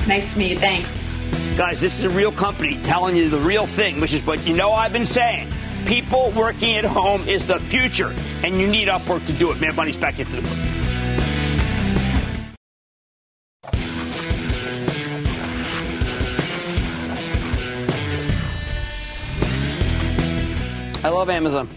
Nice 0.09 0.33
to 0.33 0.39
meet 0.41 0.51
you. 0.51 0.59
Thanks. 0.59 0.89
Guys, 1.57 1.81
this 1.81 1.97
is 1.97 2.03
a 2.03 2.11
real 2.11 2.33
company 2.33 2.83
telling 2.83 3.15
you 3.15 3.31
the 3.31 3.39
real 3.39 3.65
thing, 3.65 4.01
which 4.01 4.13
is 4.13 4.27
what 4.27 4.45
you 4.45 4.53
know 4.53 4.73
I've 4.73 4.93
been 4.93 5.07
saying. 5.07 5.49
People 5.87 6.33
working 6.33 6.77
at 6.77 6.85
home 6.85 7.27
is 7.29 7.47
the 7.47 7.61
future, 7.61 8.13
and 8.43 8.61
you 8.61 8.67
need 8.67 8.89
Upwork 8.89 9.25
to 9.27 9.33
do 9.33 9.53
it. 9.53 9.61
Man, 9.61 9.77
money's 9.77 9.97
back 9.97 10.19
into 10.19 10.35
the 10.35 10.43
book. 10.43 10.77
I 21.05 21.09
love 21.09 21.31
Amazon. 21.31 21.69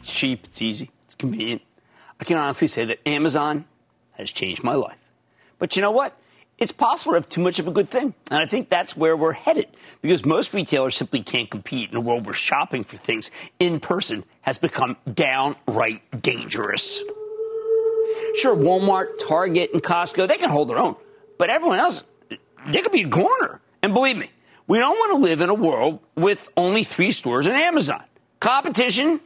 It's 0.00 0.12
cheap, 0.12 0.44
it's 0.44 0.62
easy, 0.62 0.90
it's 0.94 0.97
convenient. 1.18 1.62
I 2.20 2.24
can 2.24 2.36
honestly 2.36 2.68
say 2.68 2.84
that 2.86 3.06
Amazon 3.06 3.64
has 4.12 4.32
changed 4.32 4.62
my 4.62 4.74
life. 4.74 4.98
But 5.58 5.76
you 5.76 5.82
know 5.82 5.90
what? 5.90 6.16
It's 6.58 6.72
possible 6.72 7.12
to 7.12 7.18
have 7.18 7.28
too 7.28 7.40
much 7.40 7.60
of 7.60 7.68
a 7.68 7.70
good 7.70 7.88
thing. 7.88 8.14
And 8.30 8.40
I 8.40 8.46
think 8.46 8.68
that's 8.68 8.96
where 8.96 9.16
we're 9.16 9.32
headed 9.32 9.68
because 10.02 10.24
most 10.24 10.52
retailers 10.52 10.96
simply 10.96 11.22
can't 11.22 11.48
compete 11.48 11.90
in 11.90 11.96
a 11.96 12.00
world 12.00 12.26
where 12.26 12.34
shopping 12.34 12.82
for 12.82 12.96
things 12.96 13.30
in 13.60 13.78
person 13.78 14.24
has 14.40 14.58
become 14.58 14.96
downright 15.12 16.02
dangerous. 16.20 17.02
Sure, 18.38 18.56
Walmart, 18.56 19.18
Target, 19.26 19.70
and 19.72 19.82
Costco, 19.82 20.26
they 20.26 20.36
can 20.36 20.50
hold 20.50 20.68
their 20.68 20.78
own. 20.78 20.96
But 21.38 21.50
everyone 21.50 21.78
else, 21.78 22.02
they 22.72 22.82
could 22.82 22.92
be 22.92 23.02
a 23.02 23.08
corner. 23.08 23.60
And 23.82 23.94
believe 23.94 24.16
me, 24.16 24.30
we 24.66 24.78
don't 24.78 24.96
want 24.96 25.12
to 25.12 25.18
live 25.18 25.40
in 25.40 25.50
a 25.50 25.54
world 25.54 26.00
with 26.16 26.48
only 26.56 26.82
three 26.82 27.12
stores 27.12 27.46
and 27.46 27.54
Amazon. 27.54 28.02
Competition 28.40 29.20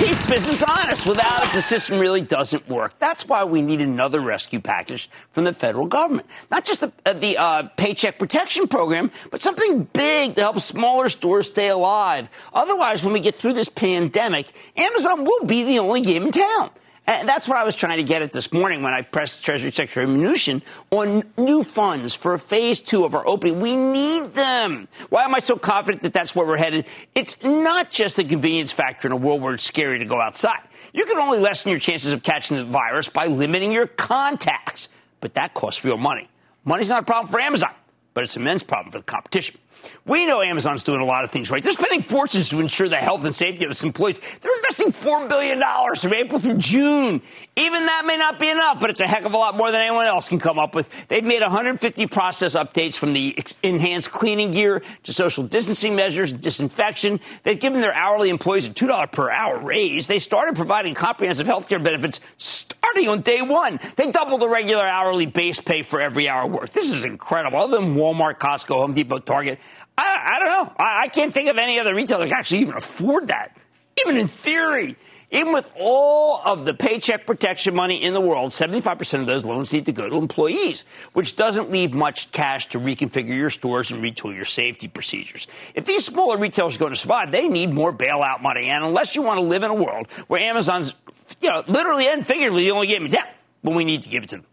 keeps 0.00 0.26
business 0.26 0.62
honest. 0.62 1.06
Without 1.06 1.44
it, 1.44 1.52
the 1.52 1.60
system 1.60 1.98
really 1.98 2.22
doesn't 2.22 2.66
work. 2.68 2.98
That's 2.98 3.28
why 3.28 3.44
we 3.44 3.60
need 3.60 3.82
another 3.82 4.20
rescue 4.20 4.60
package 4.60 5.10
from 5.32 5.44
the 5.44 5.52
federal 5.52 5.86
government. 5.86 6.26
Not 6.50 6.64
just 6.64 6.80
the, 6.80 6.90
uh, 7.04 7.12
the 7.12 7.36
uh, 7.36 7.62
Paycheck 7.76 8.18
Protection 8.18 8.66
Program, 8.66 9.10
but 9.30 9.42
something 9.42 9.84
big 9.92 10.36
to 10.36 10.40
help 10.40 10.58
smaller 10.60 11.10
stores 11.10 11.48
stay 11.48 11.68
alive. 11.68 12.30
Otherwise, 12.54 13.04
when 13.04 13.12
we 13.12 13.20
get 13.20 13.34
through 13.34 13.52
this 13.52 13.68
pandemic, 13.68 14.50
Amazon 14.76 15.24
will 15.24 15.44
be 15.44 15.64
the 15.64 15.78
only 15.78 16.00
game 16.00 16.22
in 16.22 16.32
town. 16.32 16.70
And 17.06 17.28
that's 17.28 17.48
what 17.48 17.56
I 17.56 17.64
was 17.64 17.74
trying 17.74 17.96
to 17.96 18.04
get 18.04 18.22
at 18.22 18.30
this 18.30 18.52
morning 18.52 18.82
when 18.82 18.94
I 18.94 19.02
pressed 19.02 19.44
Treasury 19.44 19.72
Secretary 19.72 20.06
Mnuchin 20.06 20.62
on 20.90 21.24
new 21.36 21.64
funds 21.64 22.14
for 22.14 22.38
phase 22.38 22.78
two 22.78 23.04
of 23.04 23.14
our 23.14 23.26
opening. 23.26 23.60
We 23.60 23.74
need 23.74 24.34
them. 24.34 24.86
Why 25.08 25.24
am 25.24 25.34
I 25.34 25.40
so 25.40 25.56
confident 25.56 26.02
that 26.02 26.12
that's 26.12 26.36
where 26.36 26.46
we're 26.46 26.56
headed? 26.56 26.86
It's 27.14 27.42
not 27.42 27.90
just 27.90 28.16
the 28.16 28.24
convenience 28.24 28.70
factor 28.70 29.08
in 29.08 29.12
a 29.12 29.16
world 29.16 29.42
where 29.42 29.54
it's 29.54 29.64
scary 29.64 29.98
to 29.98 30.04
go 30.04 30.20
outside. 30.20 30.60
You 30.92 31.04
can 31.04 31.18
only 31.18 31.38
lessen 31.38 31.70
your 31.70 31.80
chances 31.80 32.12
of 32.12 32.22
catching 32.22 32.56
the 32.56 32.64
virus 32.64 33.08
by 33.08 33.26
limiting 33.26 33.72
your 33.72 33.86
contacts, 33.86 34.88
but 35.20 35.34
that 35.34 35.54
costs 35.54 35.84
real 35.84 35.96
money. 35.96 36.28
Money's 36.64 36.90
not 36.90 37.02
a 37.02 37.06
problem 37.06 37.30
for 37.30 37.40
Amazon, 37.40 37.72
but 38.14 38.24
it's 38.24 38.36
an 38.36 38.42
immense 38.42 38.62
problem 38.62 38.92
for 38.92 38.98
the 38.98 39.04
competition. 39.04 39.58
We 40.06 40.26
know 40.26 40.42
Amazon's 40.42 40.82
doing 40.82 41.00
a 41.00 41.04
lot 41.04 41.24
of 41.24 41.30
things 41.30 41.50
right. 41.50 41.62
They're 41.62 41.72
spending 41.72 42.02
fortunes 42.02 42.48
to 42.50 42.60
ensure 42.60 42.88
the 42.88 42.96
health 42.96 43.24
and 43.24 43.34
safety 43.34 43.64
of 43.64 43.70
its 43.70 43.82
employees. 43.84 44.20
They're 44.40 44.56
investing 44.56 44.88
$4 44.88 45.28
billion 45.28 45.60
from 45.96 46.14
April 46.14 46.40
through 46.40 46.58
June. 46.58 47.22
Even 47.56 47.86
that 47.86 48.04
may 48.06 48.16
not 48.16 48.38
be 48.38 48.48
enough, 48.48 48.80
but 48.80 48.90
it's 48.90 49.00
a 49.00 49.06
heck 49.06 49.24
of 49.24 49.34
a 49.34 49.36
lot 49.36 49.56
more 49.56 49.70
than 49.70 49.80
anyone 49.80 50.06
else 50.06 50.28
can 50.28 50.38
come 50.38 50.58
up 50.58 50.74
with. 50.74 51.08
They've 51.08 51.24
made 51.24 51.42
150 51.42 52.06
process 52.06 52.56
updates 52.56 52.96
from 52.96 53.12
the 53.12 53.36
enhanced 53.62 54.10
cleaning 54.10 54.50
gear 54.50 54.82
to 55.04 55.12
social 55.12 55.44
distancing 55.44 55.94
measures, 55.94 56.32
and 56.32 56.40
disinfection. 56.40 57.20
They've 57.42 57.58
given 57.58 57.80
their 57.80 57.94
hourly 57.94 58.30
employees 58.30 58.66
a 58.66 58.70
$2 58.70 59.12
per 59.12 59.30
hour 59.30 59.58
raise. 59.58 60.06
They 60.06 60.18
started 60.18 60.56
providing 60.56 60.94
comprehensive 60.94 61.46
health 61.46 61.68
care 61.68 61.78
benefits 61.78 62.20
starting 62.36 63.08
on 63.08 63.20
day 63.20 63.42
one. 63.42 63.78
They 63.96 64.10
doubled 64.10 64.40
the 64.40 64.48
regular 64.48 64.86
hourly 64.86 65.26
base 65.26 65.60
pay 65.60 65.82
for 65.82 66.00
every 66.00 66.28
hour 66.28 66.46
worked. 66.46 66.74
This 66.74 66.92
is 66.92 67.04
incredible. 67.04 67.58
Other 67.58 67.80
than 67.80 67.94
Walmart, 67.94 68.38
Costco, 68.38 68.74
Home 68.74 68.94
Depot, 68.94 69.18
Target, 69.18 69.58
I, 70.00 70.36
I 70.36 70.38
don't 70.38 70.48
know. 70.48 70.72
I, 70.78 71.02
I 71.02 71.08
can't 71.08 71.32
think 71.32 71.48
of 71.48 71.58
any 71.58 71.78
other 71.78 71.94
retailer 71.94 72.20
that 72.20 72.30
can 72.30 72.38
actually 72.38 72.60
even 72.60 72.76
afford 72.76 73.28
that, 73.28 73.56
even 74.00 74.16
in 74.16 74.26
theory. 74.26 74.96
Even 75.32 75.52
with 75.52 75.70
all 75.78 76.42
of 76.44 76.64
the 76.64 76.74
paycheck 76.74 77.24
protection 77.24 77.72
money 77.72 78.02
in 78.02 78.14
the 78.14 78.20
world, 78.20 78.50
75% 78.50 79.20
of 79.20 79.26
those 79.26 79.44
loans 79.44 79.72
need 79.72 79.86
to 79.86 79.92
go 79.92 80.08
to 80.08 80.16
employees, 80.16 80.84
which 81.12 81.36
doesn't 81.36 81.70
leave 81.70 81.94
much 81.94 82.32
cash 82.32 82.66
to 82.70 82.80
reconfigure 82.80 83.36
your 83.36 83.48
stores 83.48 83.92
and 83.92 84.02
retool 84.02 84.34
your 84.34 84.44
safety 84.44 84.88
procedures. 84.88 85.46
If 85.76 85.84
these 85.84 86.04
smaller 86.04 86.36
retailers 86.36 86.74
are 86.74 86.80
going 86.80 86.94
to 86.94 86.98
survive, 86.98 87.30
they 87.30 87.46
need 87.46 87.72
more 87.72 87.92
bailout 87.92 88.42
money. 88.42 88.70
And 88.70 88.84
unless 88.84 89.14
you 89.14 89.22
want 89.22 89.38
to 89.38 89.46
live 89.46 89.62
in 89.62 89.70
a 89.70 89.74
world 89.74 90.08
where 90.26 90.40
Amazon's, 90.40 90.96
you 91.40 91.48
know, 91.48 91.62
literally 91.68 92.08
and 92.08 92.26
figuratively 92.26 92.64
the 92.64 92.72
only 92.72 92.88
game 92.88 93.04
in 93.04 93.12
town, 93.12 93.28
well, 93.62 93.76
we 93.76 93.84
need 93.84 94.02
to 94.02 94.08
give 94.08 94.24
it 94.24 94.30
to 94.30 94.36
them. 94.36 94.46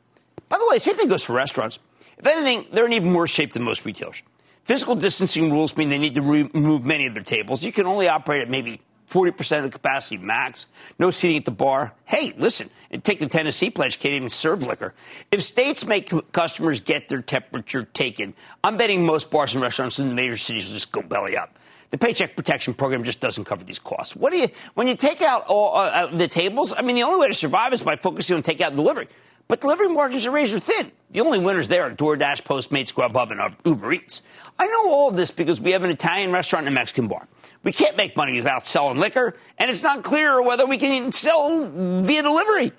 By 0.48 0.60
the 0.60 0.68
way, 0.70 0.78
same 0.78 0.96
thing 0.96 1.08
goes 1.08 1.24
for 1.24 1.34
restaurants. 1.34 1.80
If 2.20 2.28
anything, 2.28 2.68
they're 2.72 2.86
in 2.86 2.94
even 2.94 3.14
worse 3.14 3.32
shape 3.32 3.54
than 3.54 3.64
most 3.64 3.84
retailers. 3.84 4.22
Physical 4.68 4.96
distancing 4.96 5.50
rules 5.50 5.78
mean 5.78 5.88
they 5.88 5.98
need 5.98 6.16
to 6.16 6.22
remove 6.22 6.84
many 6.84 7.08
of 7.08 7.14
their 7.14 7.24
tables. 7.24 7.64
You 7.64 7.72
can 7.72 7.86
only 7.86 8.10
operate 8.10 8.42
at 8.42 8.50
maybe 8.50 8.82
40% 9.10 9.64
of 9.64 9.72
capacity 9.72 10.18
max. 10.18 10.68
No 11.00 11.10
seating 11.10 11.38
at 11.38 11.46
the 11.46 11.52
bar. 11.52 11.94
Hey, 12.04 12.34
listen, 12.38 12.70
and 12.92 13.02
take 13.02 13.20
the 13.20 13.28
Tennessee 13.28 13.70
pledge, 13.70 13.98
can't 13.98 14.16
even 14.16 14.30
serve 14.30 14.64
liquor. 14.64 14.94
If 15.32 15.42
states 15.42 15.86
make 15.86 16.12
customers 16.34 16.82
get 16.82 17.08
their 17.08 17.22
temperature 17.22 17.84
taken, 17.86 18.34
I'm 18.62 18.76
betting 18.76 19.06
most 19.06 19.32
bars 19.32 19.56
and 19.56 19.62
restaurants 19.62 20.00
in 20.00 20.10
the 20.10 20.14
major 20.14 20.36
cities 20.36 20.68
will 20.68 20.76
just 20.76 20.92
go 20.92 21.02
belly 21.02 21.38
up. 21.38 21.58
The 21.92 21.98
Paycheck 21.98 22.36
Protection 22.36 22.74
Program 22.74 23.06
just 23.06 23.22
doesn't 23.22 23.46
cover 23.46 23.64
these 23.64 23.80
costs. 23.80 24.18
What 24.18 24.34
do 24.34 24.38
you, 24.38 24.50
when 24.74 24.90
you 24.90 24.98
take 24.98 25.22
out 25.22 25.46
all, 25.48 25.78
uh, 25.78 25.86
uh 25.86 26.14
the 26.14 26.28
tables, 26.28 26.74
I 26.78 26.82
mean, 26.82 26.98
the 26.98 27.04
only 27.04 27.22
way 27.22 27.28
to 27.30 27.34
survive 27.34 27.72
is 27.72 27.82
by 27.84 27.96
focusing 27.96 28.36
on 28.36 28.44
takeout 28.44 28.68
and 28.68 28.76
delivery. 28.76 29.08
But 29.48 29.62
delivery 29.62 29.88
margins 29.88 30.26
are 30.26 30.32
razor 30.32 30.60
thin. 30.60 30.92
The 31.12 31.22
only 31.22 31.40
winners 31.40 31.70
there 31.70 31.84
are 31.84 31.92
DoorDash, 31.92 32.44
Postmates, 32.44 32.94
Grubhub, 32.94 33.32
and 33.32 33.56
Uber 33.64 33.94
Eats. 33.94 34.22
I 34.60 34.68
know 34.68 34.90
all 34.90 35.10
of 35.10 35.16
this 35.16 35.32
because 35.32 35.62
we 35.62 35.72
have 35.72 35.84
an 35.84 35.90
Italian 35.90 36.34
restaurant 36.34 36.68
and 36.68 36.76
a 36.76 36.80
Mexican 36.80 37.08
bar. 37.08 37.28
We 37.64 37.72
can't 37.72 37.96
make 37.96 38.18
money 38.18 38.36
without 38.36 38.66
selling 38.66 39.00
liquor, 39.00 39.36
and 39.58 39.72
it's 39.72 39.84
not 39.84 40.04
clear 40.04 40.42
whether 40.42 40.66
we 40.66 40.78
can 40.78 40.92
even 40.94 41.12
sell 41.14 41.66
via 41.66 42.24
delivery. 42.24 42.74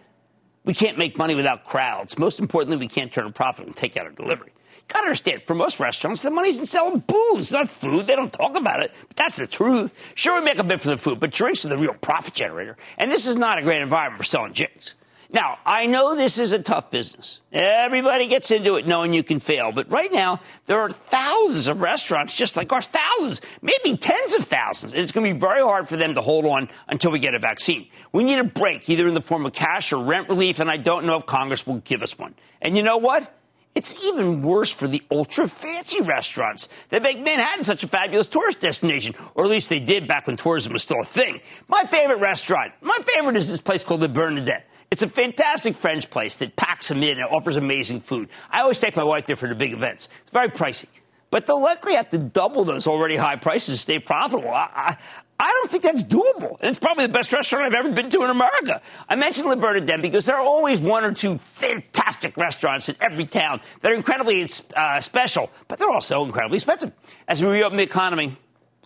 We 0.65 0.75
can't 0.75 0.99
make 0.99 1.17
money 1.17 1.35
without 1.35 1.65
crowds. 1.65 2.19
Most 2.19 2.39
importantly, 2.39 2.77
we 2.77 2.89
can't 2.89 3.11
turn 3.11 3.27
a 3.27 3.33
profit 3.33 3.67
on 3.67 3.73
takeout 3.73 4.07
or 4.07 4.11
delivery. 4.11 4.53
You 4.55 4.83
gotta 4.89 5.07
understand, 5.07 5.43
for 5.45 5.55
most 5.55 5.81
restaurants, 5.81 6.21
the 6.21 6.31
money's 6.31 6.61
in 6.61 6.67
selling 6.67 7.03
booze, 7.07 7.51
not 7.51 7.71
food. 7.71 8.07
They 8.07 8.17
don't 8.17 8.33
talk 8.33 8.59
about 8.59 8.83
it, 8.83 8.93
but 9.09 9.17
that's 9.17 9.37
the 9.39 9.47
truth. 9.47 9.95
Sure, 10.15 10.39
we 10.39 10.45
make 10.45 10.59
a 10.59 10.65
bit 10.65 10.83
for 10.83 10.91
the 10.91 10.99
food, 10.99 11.21
but 11.21 11.31
drinks 11.31 11.65
are 11.65 11.71
the 11.71 11.79
real 11.79 11.95
profit 11.95 12.35
generator. 12.35 12.77
And 12.99 13.11
this 13.11 13.27
is 13.27 13.37
not 13.37 13.59
a 13.59 13.63
great 13.63 13.81
environment 13.81 14.19
for 14.19 14.25
selling 14.25 14.53
drinks. 14.53 14.95
Now, 15.31 15.59
I 15.67 15.87
know 15.87 16.17
this 16.17 16.39
is 16.39 16.53
a 16.53 16.59
tough 16.59 16.91
business. 16.91 17.41
Everybody 17.53 18.29
gets 18.29 18.51
into 18.51 18.77
it 18.77 18.87
knowing 18.87 19.13
you 19.13 19.23
can 19.23 19.41
fail. 19.41 19.73
But 19.73 19.91
right 19.91 20.11
now, 20.11 20.41
there 20.65 20.81
are 20.81 20.89
thousands 20.89 21.69
of 21.69 21.83
restaurants 21.83 22.35
just 22.35 22.57
like 22.57 22.73
ours, 22.73 22.87
thousands, 22.87 23.43
maybe 23.61 23.99
tens 23.99 24.37
of 24.37 24.45
thousands. 24.47 24.95
And 24.95 25.03
it's 25.03 25.13
going 25.13 25.27
to 25.27 25.35
be 25.35 25.39
very 25.39 25.61
hard 25.61 25.87
for 25.87 25.99
them 25.99 26.15
to 26.15 26.23
hold 26.23 26.47
on 26.47 26.71
until 26.89 27.11
we 27.11 27.19
get 27.19 27.35
a 27.35 27.39
vaccine. 27.39 27.89
We 28.11 28.25
need 28.25 28.39
a 28.39 28.45
break, 28.45 28.89
either 28.89 29.07
in 29.07 29.13
the 29.13 29.21
form 29.21 29.45
of 29.45 29.53
cash 29.53 29.93
or 29.93 30.03
rent 30.03 30.31
relief, 30.31 30.61
and 30.61 30.71
I 30.71 30.79
don't 30.79 31.05
know 31.05 31.17
if 31.17 31.27
Congress 31.27 31.67
will 31.67 31.79
give 31.81 32.03
us 32.03 32.19
one. 32.19 32.35
And 32.63 32.75
you 32.75 32.83
know 32.83 32.97
what? 32.97 33.35
It's 33.75 33.95
even 34.03 34.41
worse 34.41 34.71
for 34.71 34.89
the 34.89 35.03
ultra 35.11 35.47
fancy 35.47 36.01
restaurants 36.01 36.69
that 36.89 37.03
make 37.03 37.21
Manhattan 37.21 37.65
such 37.65 37.85
a 37.85 37.89
fabulous 37.89 38.27
tourist 38.27 38.61
destination, 38.61 39.15
or 39.35 39.45
at 39.45 39.51
least 39.51 39.69
they 39.69 39.79
did 39.79 40.09
back 40.09 40.27
when 40.27 40.37
tourism 40.37 40.73
was 40.73 40.83
still 40.83 41.01
a 41.01 41.05
thing. 41.05 41.41
My 41.69 41.85
favorite 41.85 42.19
restaurant, 42.19 42.73
my 42.81 42.99
favorite 43.05 43.37
is 43.37 43.49
this 43.49 43.61
place 43.61 43.85
called 43.85 44.01
the 44.01 44.09
Bernardin. 44.09 44.63
It's 44.91 45.03
a 45.03 45.09
fantastic 45.09 45.75
French 45.75 46.09
place 46.09 46.37
that 46.37 46.57
packs 46.57 46.89
them 46.89 47.03
in 47.03 47.19
and 47.19 47.29
offers 47.29 47.57
amazing 47.57 48.01
food. 48.01 48.29
I 48.51 48.61
always 48.61 48.79
take 48.79 48.97
my 48.97 49.05
wife 49.05 49.27
there 49.27 49.37
for 49.37 49.49
the 49.49 49.55
big 49.55 49.73
events. 49.73 50.09
It's 50.23 50.31
very 50.31 50.49
pricey. 50.49 50.87
But 51.31 51.47
they'll 51.47 51.63
likely 51.63 51.95
have 51.95 52.09
to 52.11 52.19
double 52.19 52.65
those 52.65 52.87
already 52.87 53.17
high 53.17 53.37
prices 53.37 53.75
to 53.75 53.81
stay 53.83 53.99
profitable. 53.99 54.49
I, 54.49 54.69
I, 54.75 54.97
I 55.41 55.53
don't 55.53 55.71
think 55.71 55.83
that's 55.83 56.03
doable. 56.03 56.59
And 56.61 56.71
it's 56.71 56.79
probably 56.79 57.07
the 57.07 57.13
best 57.13 57.33
restaurant 57.33 57.67
I've 57.67 57.75
ever 57.75 57.93
been 57.93 58.09
to 58.11 58.23
in 58.25 58.31
America. 58.31 58.81
I 59.09 59.15
mentioned 59.15 59.49
Le 59.49 59.57
Bernardin 59.57 60.01
because 60.01 60.25
there 60.25 60.37
are 60.37 60.45
always 60.45 60.81
one 60.81 61.05
or 61.05 61.13
two 61.13 61.37
fantastic 61.37 62.37
restaurants 62.39 62.89
in 62.89 62.97
every 63.01 63.27
town 63.27 63.61
that 63.83 63.93
are 63.93 63.95
incredibly 63.95 64.49
uh, 64.75 65.01
special, 65.01 65.51
but 65.69 65.79
they're 65.79 65.91
also 65.91 66.25
incredibly 66.25 66.57
expensive. 66.57 66.93
As 67.29 67.43
we 67.43 67.51
reopen 67.51 67.77
the 67.77 67.85
economy, 67.85 68.37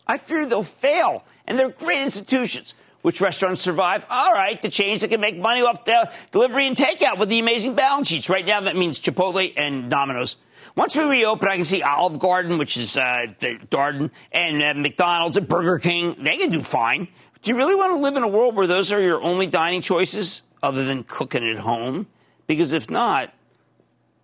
I 0.07 0.19
fear 0.19 0.45
they'll 0.47 0.65
fail. 0.65 1.25
And 1.47 1.59
they're 1.59 1.71
great 1.71 2.03
institutions. 2.03 2.75
Which 3.03 3.21
restaurants 3.21 3.61
survive? 3.61 4.07
All 4.09 4.33
right, 4.33 4.61
the 4.61 4.69
chains 4.69 5.01
that 5.01 5.09
can 5.09 5.21
make 5.21 5.37
money 5.37 5.63
off 5.63 5.85
the 5.85 6.11
delivery 6.31 6.69
and 6.69 6.77
takeout 6.77 7.19
with 7.19 7.29
the 7.29 7.41
amazing 7.41 7.75
balance 7.75 8.09
sheets. 8.09 8.31
Right 8.31 8.47
now, 8.47 8.61
that 8.61 8.77
means 8.77 9.01
Chipotle 9.01 9.53
and 9.57 9.91
Domino's. 9.91 10.37
Once 10.77 10.97
we 10.97 11.03
reopen, 11.03 11.49
I 11.49 11.57
can 11.57 11.65
see 11.65 11.83
Olive 11.83 12.21
Garden, 12.21 12.59
which 12.59 12.77
is 12.77 12.97
uh, 12.97 13.27
the 13.41 13.59
Darden, 13.71 14.11
and 14.31 14.63
uh, 14.63 14.81
McDonald's 14.81 15.37
and 15.37 15.49
Burger 15.49 15.81
King. 15.81 16.15
They 16.19 16.37
can 16.39 16.51
do 16.51 16.63
fine. 16.63 17.09
Do 17.43 17.51
you 17.51 17.57
really 17.57 17.75
want 17.75 17.93
to 17.93 17.99
live 17.99 18.17
in 18.17 18.23
a 18.23 18.29
world 18.29 18.55
where 18.55 18.69
those 18.69 18.93
are 18.93 19.01
your 19.01 19.21
only 19.21 19.49
dining 19.49 19.81
choices 19.81 20.45
other 20.63 20.85
than 20.85 21.03
cooking 21.03 21.47
at 21.49 21.59
home? 21.59 22.07
Because 22.47 22.73
if 22.73 22.89
not, 22.89 23.35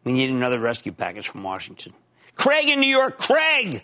we 0.04 0.12
need 0.12 0.30
another 0.30 0.60
rescue 0.60 0.92
package 0.92 1.28
from 1.28 1.42
Washington. 1.42 1.94
Craig 2.36 2.68
in 2.68 2.78
New 2.78 2.88
York. 2.88 3.18
Craig! 3.18 3.82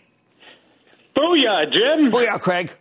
Booyah, 1.17 1.65
Jim. 1.73 2.13
Booyah, 2.13 2.41
Craig. 2.41 2.73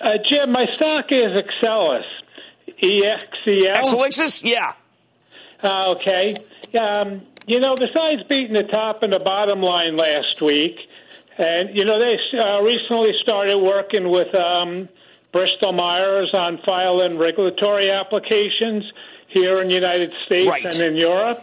Uh, 0.00 0.16
Jim, 0.28 0.50
my 0.50 0.66
stock 0.76 1.06
is 1.10 1.32
Excelis. 1.32 2.04
E-X-E-L? 2.82 3.84
Exelixis? 3.84 4.42
Yeah. 4.42 4.72
Uh, 5.62 5.90
okay. 5.90 6.34
Um, 6.78 7.22
you 7.46 7.60
know, 7.60 7.74
the 7.76 7.88
side's 7.92 8.22
beating 8.28 8.54
the 8.54 8.68
top 8.70 9.02
and 9.02 9.12
the 9.12 9.18
bottom 9.18 9.60
line 9.60 9.96
last 9.96 10.40
week. 10.40 10.76
And, 11.36 11.76
you 11.76 11.84
know, 11.84 11.98
they 11.98 12.16
uh, 12.38 12.62
recently 12.62 13.12
started 13.20 13.58
working 13.58 14.10
with 14.10 14.34
um, 14.34 14.88
Bristol 15.32 15.72
Myers 15.72 16.30
on 16.32 16.58
filing 16.64 17.18
regulatory 17.18 17.90
applications 17.90 18.84
here 19.28 19.60
in 19.60 19.68
the 19.68 19.74
United 19.74 20.12
States 20.26 20.48
right. 20.48 20.64
and 20.64 20.82
in 20.82 20.96
Europe. 20.96 21.38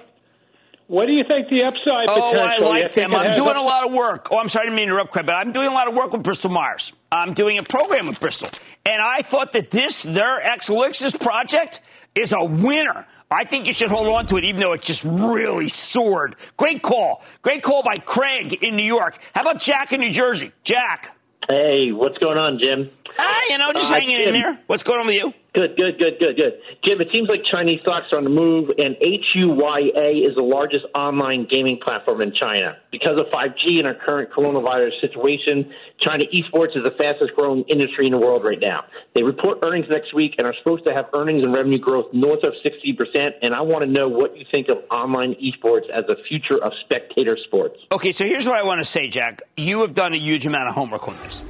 What 0.88 1.06
do 1.06 1.12
you 1.12 1.24
think 1.28 1.50
the 1.50 1.64
upside 1.64 2.06
is? 2.06 2.10
oh, 2.10 2.32
potential? 2.32 2.68
I 2.68 2.80
like 2.82 2.94
them. 2.94 3.14
I'm 3.14 3.36
doing 3.36 3.56
a-, 3.56 3.60
a 3.60 3.62
lot 3.62 3.86
of 3.86 3.92
work. 3.94 4.30
Oh, 4.32 4.40
I'm 4.40 4.48
sorry 4.48 4.70
to 4.70 4.82
interrupt, 4.82 5.12
Craig, 5.12 5.26
but 5.26 5.34
I'm 5.34 5.52
doing 5.52 5.68
a 5.68 5.74
lot 5.74 5.88
of 5.90 5.94
work 5.94 6.14
with 6.14 6.24
Bristol 6.24 6.50
Myers. 6.50 6.94
I'm 7.12 7.34
doing 7.34 7.58
a 7.58 7.64
program 7.64 8.08
with 8.08 8.20
Bristol. 8.20 8.50
And 8.86 9.02
I 9.02 9.22
thought 9.22 9.52
that 9.54 9.70
this, 9.70 10.04
their 10.04 10.42
Exelixis 10.42 11.20
project, 11.20 11.82
is 12.16 12.32
a 12.32 12.44
winner. 12.44 13.06
I 13.30 13.44
think 13.44 13.68
you 13.68 13.74
should 13.74 13.90
hold 13.90 14.08
on 14.08 14.26
to 14.28 14.38
it, 14.38 14.46
even 14.46 14.62
though 14.62 14.72
it 14.72 14.82
just 14.82 15.04
really 15.04 15.68
soared. 15.68 16.38
Great 16.56 16.82
call. 16.82 17.22
Great 17.42 17.62
call 17.62 17.84
by 17.84 17.98
Craig 17.98 18.54
in 18.64 18.78
New 18.78 18.84
York. 18.84 19.20
How 19.36 19.42
about 19.42 19.60
Jack 19.60 19.92
in 19.92 20.00
New 20.00 20.12
Jersey? 20.12 20.54
Jack. 20.64 21.18
Hey, 21.50 21.92
what's 21.92 22.18
going 22.18 22.38
on, 22.38 22.60
Jim? 22.60 22.90
Ah, 23.20 23.42
you 23.50 23.58
know, 23.58 23.74
just 23.74 23.92
uh, 23.92 23.96
hanging 23.96 24.18
Jim, 24.18 24.36
in 24.36 24.42
there. 24.42 24.60
What's 24.68 24.84
going 24.84 25.02
on 25.02 25.08
with 25.08 25.16
you? 25.16 25.34
Good, 25.58 25.76
good, 25.76 25.98
good, 25.98 26.20
good, 26.20 26.36
good. 26.36 26.54
Jim, 26.84 27.02
it 27.02 27.08
seems 27.12 27.28
like 27.28 27.44
Chinese 27.44 27.82
stocks 27.82 28.14
are 28.14 28.20
on 28.20 28.26
the 28.26 28.30
move, 28.30 28.70
and 28.78 28.96
HUYA 29.02 30.30
is 30.30 30.36
the 30.36 30.44
largest 30.44 30.86
online 30.94 31.48
gaming 31.50 31.80
platform 31.84 32.22
in 32.22 32.32
China. 32.32 32.78
Because 32.92 33.18
of 33.18 33.26
5G 33.34 33.80
and 33.80 33.88
our 33.88 33.96
current 33.96 34.30
coronavirus 34.30 35.02
situation, 35.02 35.74
China 36.00 36.26
esports 36.32 36.78
is 36.78 36.84
the 36.84 36.94
fastest 36.96 37.34
growing 37.36 37.64
industry 37.64 38.06
in 38.06 38.12
the 38.12 38.20
world 38.20 38.46
right 38.46 38.60
now. 38.62 38.86
They 39.16 39.24
report 39.24 39.58
earnings 39.64 39.88
next 39.90 40.14
week 40.14 40.36
and 40.38 40.46
are 40.46 40.54
supposed 40.60 40.84
to 40.84 40.94
have 40.94 41.06
earnings 41.16 41.42
and 41.42 41.52
revenue 41.52 41.80
growth 41.80 42.14
north 42.14 42.44
of 42.44 42.54
60%. 42.64 43.32
And 43.42 43.56
I 43.56 43.62
want 43.62 43.84
to 43.84 43.90
know 43.90 44.08
what 44.08 44.38
you 44.38 44.46
think 44.52 44.68
of 44.70 44.78
online 44.92 45.34
esports 45.42 45.90
as 45.90 46.04
a 46.08 46.22
future 46.30 46.64
of 46.64 46.72
spectator 46.82 47.36
sports. 47.46 47.80
Okay, 47.92 48.12
so 48.12 48.26
here's 48.26 48.46
what 48.46 48.60
I 48.60 48.64
want 48.64 48.84
to 48.84 48.88
say, 48.88 49.08
Jack. 49.08 49.42
You 49.56 49.82
have 49.82 49.96
done 49.96 50.14
a 50.14 50.20
huge 50.20 50.46
amount 50.46 50.70
of 50.70 50.76
homework 50.76 51.08
on 51.08 51.18
this. 51.24 51.44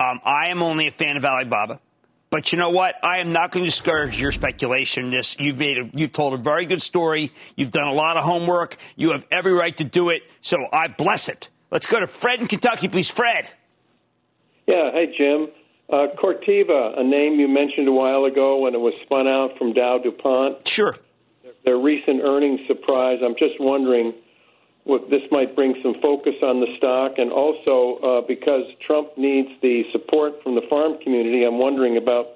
Um, 0.00 0.18
I 0.24 0.48
am 0.48 0.64
only 0.64 0.88
a 0.88 0.90
fan 0.90 1.16
of 1.16 1.24
Alibaba. 1.24 1.78
But 2.28 2.52
you 2.52 2.58
know 2.58 2.70
what? 2.70 2.96
I 3.04 3.20
am 3.20 3.32
not 3.32 3.52
going 3.52 3.64
to 3.64 3.70
discourage 3.70 4.20
your 4.20 4.32
speculation. 4.32 5.10
This 5.10 5.36
you've 5.38 5.58
made. 5.58 5.78
A, 5.78 5.90
you've 5.92 6.12
told 6.12 6.34
a 6.34 6.36
very 6.36 6.66
good 6.66 6.82
story. 6.82 7.32
You've 7.56 7.70
done 7.70 7.86
a 7.86 7.92
lot 7.92 8.16
of 8.16 8.24
homework. 8.24 8.76
You 8.96 9.12
have 9.12 9.24
every 9.30 9.52
right 9.52 9.76
to 9.76 9.84
do 9.84 10.10
it. 10.10 10.22
So 10.40 10.58
I 10.72 10.88
bless 10.88 11.28
it. 11.28 11.48
Let's 11.70 11.86
go 11.86 12.00
to 12.00 12.06
Fred 12.06 12.40
in 12.40 12.48
Kentucky, 12.48 12.88
please. 12.88 13.08
Fred. 13.08 13.52
Yeah. 14.66 14.90
Hey, 14.92 15.14
Jim. 15.16 15.48
Uh, 15.88 16.08
Corteva, 16.18 16.98
a 16.98 17.04
name 17.04 17.38
you 17.38 17.46
mentioned 17.46 17.86
a 17.86 17.92
while 17.92 18.24
ago 18.24 18.58
when 18.58 18.74
it 18.74 18.80
was 18.80 18.94
spun 19.04 19.28
out 19.28 19.56
from 19.56 19.72
DowDuPont. 19.72 20.66
Sure. 20.66 20.96
Their 21.64 21.78
recent 21.78 22.22
earnings 22.22 22.60
surprise. 22.66 23.20
I'm 23.24 23.36
just 23.36 23.60
wondering 23.60 24.14
this 24.86 25.22
might 25.30 25.54
bring 25.56 25.74
some 25.82 25.94
focus 25.94 26.34
on 26.42 26.60
the 26.60 26.68
stock, 26.78 27.18
and 27.18 27.32
also 27.32 27.98
uh, 28.02 28.20
because 28.26 28.64
Trump 28.86 29.16
needs 29.16 29.48
the 29.60 29.82
support 29.92 30.42
from 30.42 30.54
the 30.54 30.62
farm 30.70 30.98
community, 31.02 31.44
I'm 31.44 31.58
wondering 31.58 31.96
about 31.96 32.28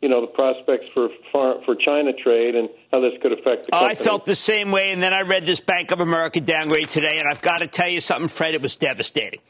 you 0.00 0.08
know 0.08 0.20
the 0.20 0.28
prospects 0.28 0.86
for 0.94 1.08
farm, 1.32 1.62
for 1.64 1.74
China 1.74 2.12
trade 2.12 2.54
and 2.54 2.68
how 2.92 3.00
this 3.00 3.12
could 3.20 3.32
affect 3.32 3.66
the 3.66 3.72
company. 3.72 3.90
I 3.90 3.94
felt 3.94 4.24
the 4.24 4.36
same 4.36 4.70
way, 4.70 4.92
and 4.92 5.02
then 5.02 5.12
I 5.12 5.22
read 5.22 5.46
this 5.46 5.60
Bank 5.60 5.90
of 5.90 6.00
America 6.00 6.40
downgrade 6.40 6.88
today, 6.88 7.18
and 7.18 7.28
I've 7.28 7.42
got 7.42 7.58
to 7.58 7.66
tell 7.66 7.88
you 7.88 8.00
something, 8.00 8.28
Fred, 8.28 8.54
it 8.54 8.62
was 8.62 8.76
devastating. 8.76 9.40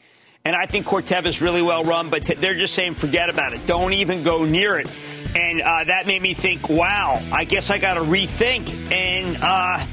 And 0.43 0.55
I 0.55 0.65
think 0.65 0.85
Corteva 0.85 1.25
is 1.25 1.41
really 1.41 1.61
well 1.61 1.83
run, 1.83 2.09
but 2.09 2.23
they're 2.23 2.57
just 2.57 2.73
saying 2.73 2.93
forget 2.93 3.29
about 3.29 3.53
it. 3.53 3.65
Don't 3.67 3.93
even 3.93 4.23
go 4.23 4.45
near 4.45 4.79
it. 4.79 4.89
And 5.35 5.61
uh, 5.61 5.83
that 5.83 6.07
made 6.07 6.21
me 6.21 6.33
think, 6.33 6.69
wow, 6.69 7.21
I 7.31 7.43
guess 7.43 7.69
I 7.69 7.79
got 7.79 7.95
to 7.95 7.99
rethink. 7.99 8.91
And 8.91 9.37
uh, 9.41 9.85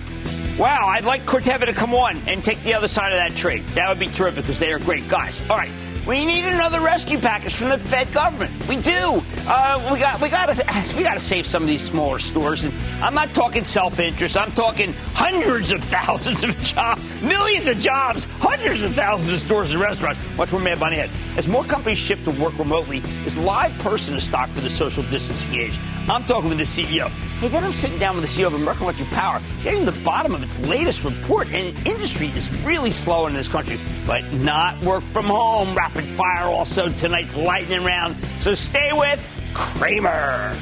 Wow, 0.59 0.87
I'd 0.87 1.05
like 1.05 1.27
Corteva 1.27 1.67
to 1.67 1.73
come 1.73 1.95
on 1.95 2.17
and 2.29 2.45
take 2.45 2.63
the 2.63 2.75
other 2.75 2.87
side 2.87 3.13
of 3.13 3.19
that 3.19 3.37
trade. 3.37 3.67
That 3.75 3.89
would 3.89 3.99
be 3.99 4.07
terrific 4.07 4.45
because 4.45 4.61
they 4.61 4.71
are 4.71 4.79
great 4.79 5.09
guys. 5.09 5.43
All 5.51 5.57
right. 5.57 5.71
We 6.07 6.27
need 6.27 6.45
another 6.45 6.83
rescue 6.83 7.19
package 7.19 7.55
from 7.55 7.71
the 7.71 7.79
Fed 7.79 8.13
government. 8.13 8.69
We 8.69 8.77
do. 8.77 9.23
Uh, 9.47 9.91
we 9.91 9.99
got 9.99 10.21
we 10.21 10.29
got 10.29 10.55
to 10.55 10.97
we 10.97 11.03
got 11.03 11.15
to 11.15 11.19
save 11.19 11.47
some 11.47 11.63
of 11.63 11.69
these 11.69 11.83
smaller 11.83 12.19
stores. 12.19 12.65
And 12.65 12.75
I'm 13.03 13.15
not 13.15 13.33
talking 13.33 13.65
self-interest. 13.65 14.37
I'm 14.37 14.53
talking 14.53 14.93
hundreds 15.15 15.73
of 15.73 15.83
thousands 15.83 16.45
of 16.45 16.59
jobs, 16.63 17.03
millions 17.23 17.69
of 17.69 17.79
jobs, 17.81 18.27
hundreds 18.39 18.83
of 18.83 18.95
thousands 18.95 19.33
of 19.33 19.39
stores 19.39 19.73
and 19.73 19.81
restaurants. 19.81 20.21
Watch 20.37 20.53
where 20.53 20.63
Mad 20.63 20.79
Money 20.79 20.97
head. 20.97 21.11
As 21.39 21.49
more 21.49 21.65
companies 21.65 21.99
shift 21.99 22.25
to 22.27 22.33
work 22.33 22.59
remotely, 22.59 22.99
is 23.25 23.37
LivePerson 23.37 24.15
a 24.15 24.21
stock 24.21 24.51
for 24.51 24.61
the 24.61 24.71
social 24.71 25.05
distancing 25.05 25.55
age? 25.55 25.79
I'm 26.07 26.25
talking 26.25 26.51
with 26.51 26.59
the 26.59 26.65
CEO. 26.65 27.09
Hey, 27.41 27.49
then 27.49 27.65
I'm 27.65 27.73
sitting 27.73 27.99
down 27.99 28.17
with 28.17 28.25
the 28.25 28.43
CEO 28.43 28.47
of 28.47 28.55
American 28.55 28.85
Electric 28.85 29.11
Power, 29.11 29.43
getting 29.63 29.87
the 29.87 29.99
bottom 30.05 30.35
of 30.35 30.43
its 30.43 30.59
latest 30.61 31.03
report. 31.03 31.51
And 31.53 31.75
industry 31.87 32.29
is 32.29 32.51
really 32.63 32.91
slow 32.91 33.27
in 33.27 33.33
this 33.33 33.49
country, 33.49 33.79
but 34.07 34.23
not 34.35 34.79
work 34.85 35.03
from 35.03 35.25
home 35.25 35.75
rapid 35.95 36.11
fire 36.17 36.47
also 36.47 36.89
tonight's 36.91 37.37
lightning 37.37 37.85
round. 37.85 38.17
So 38.41 38.55
stay 38.55 38.91
with 38.93 39.21
Cramer. 39.55 40.53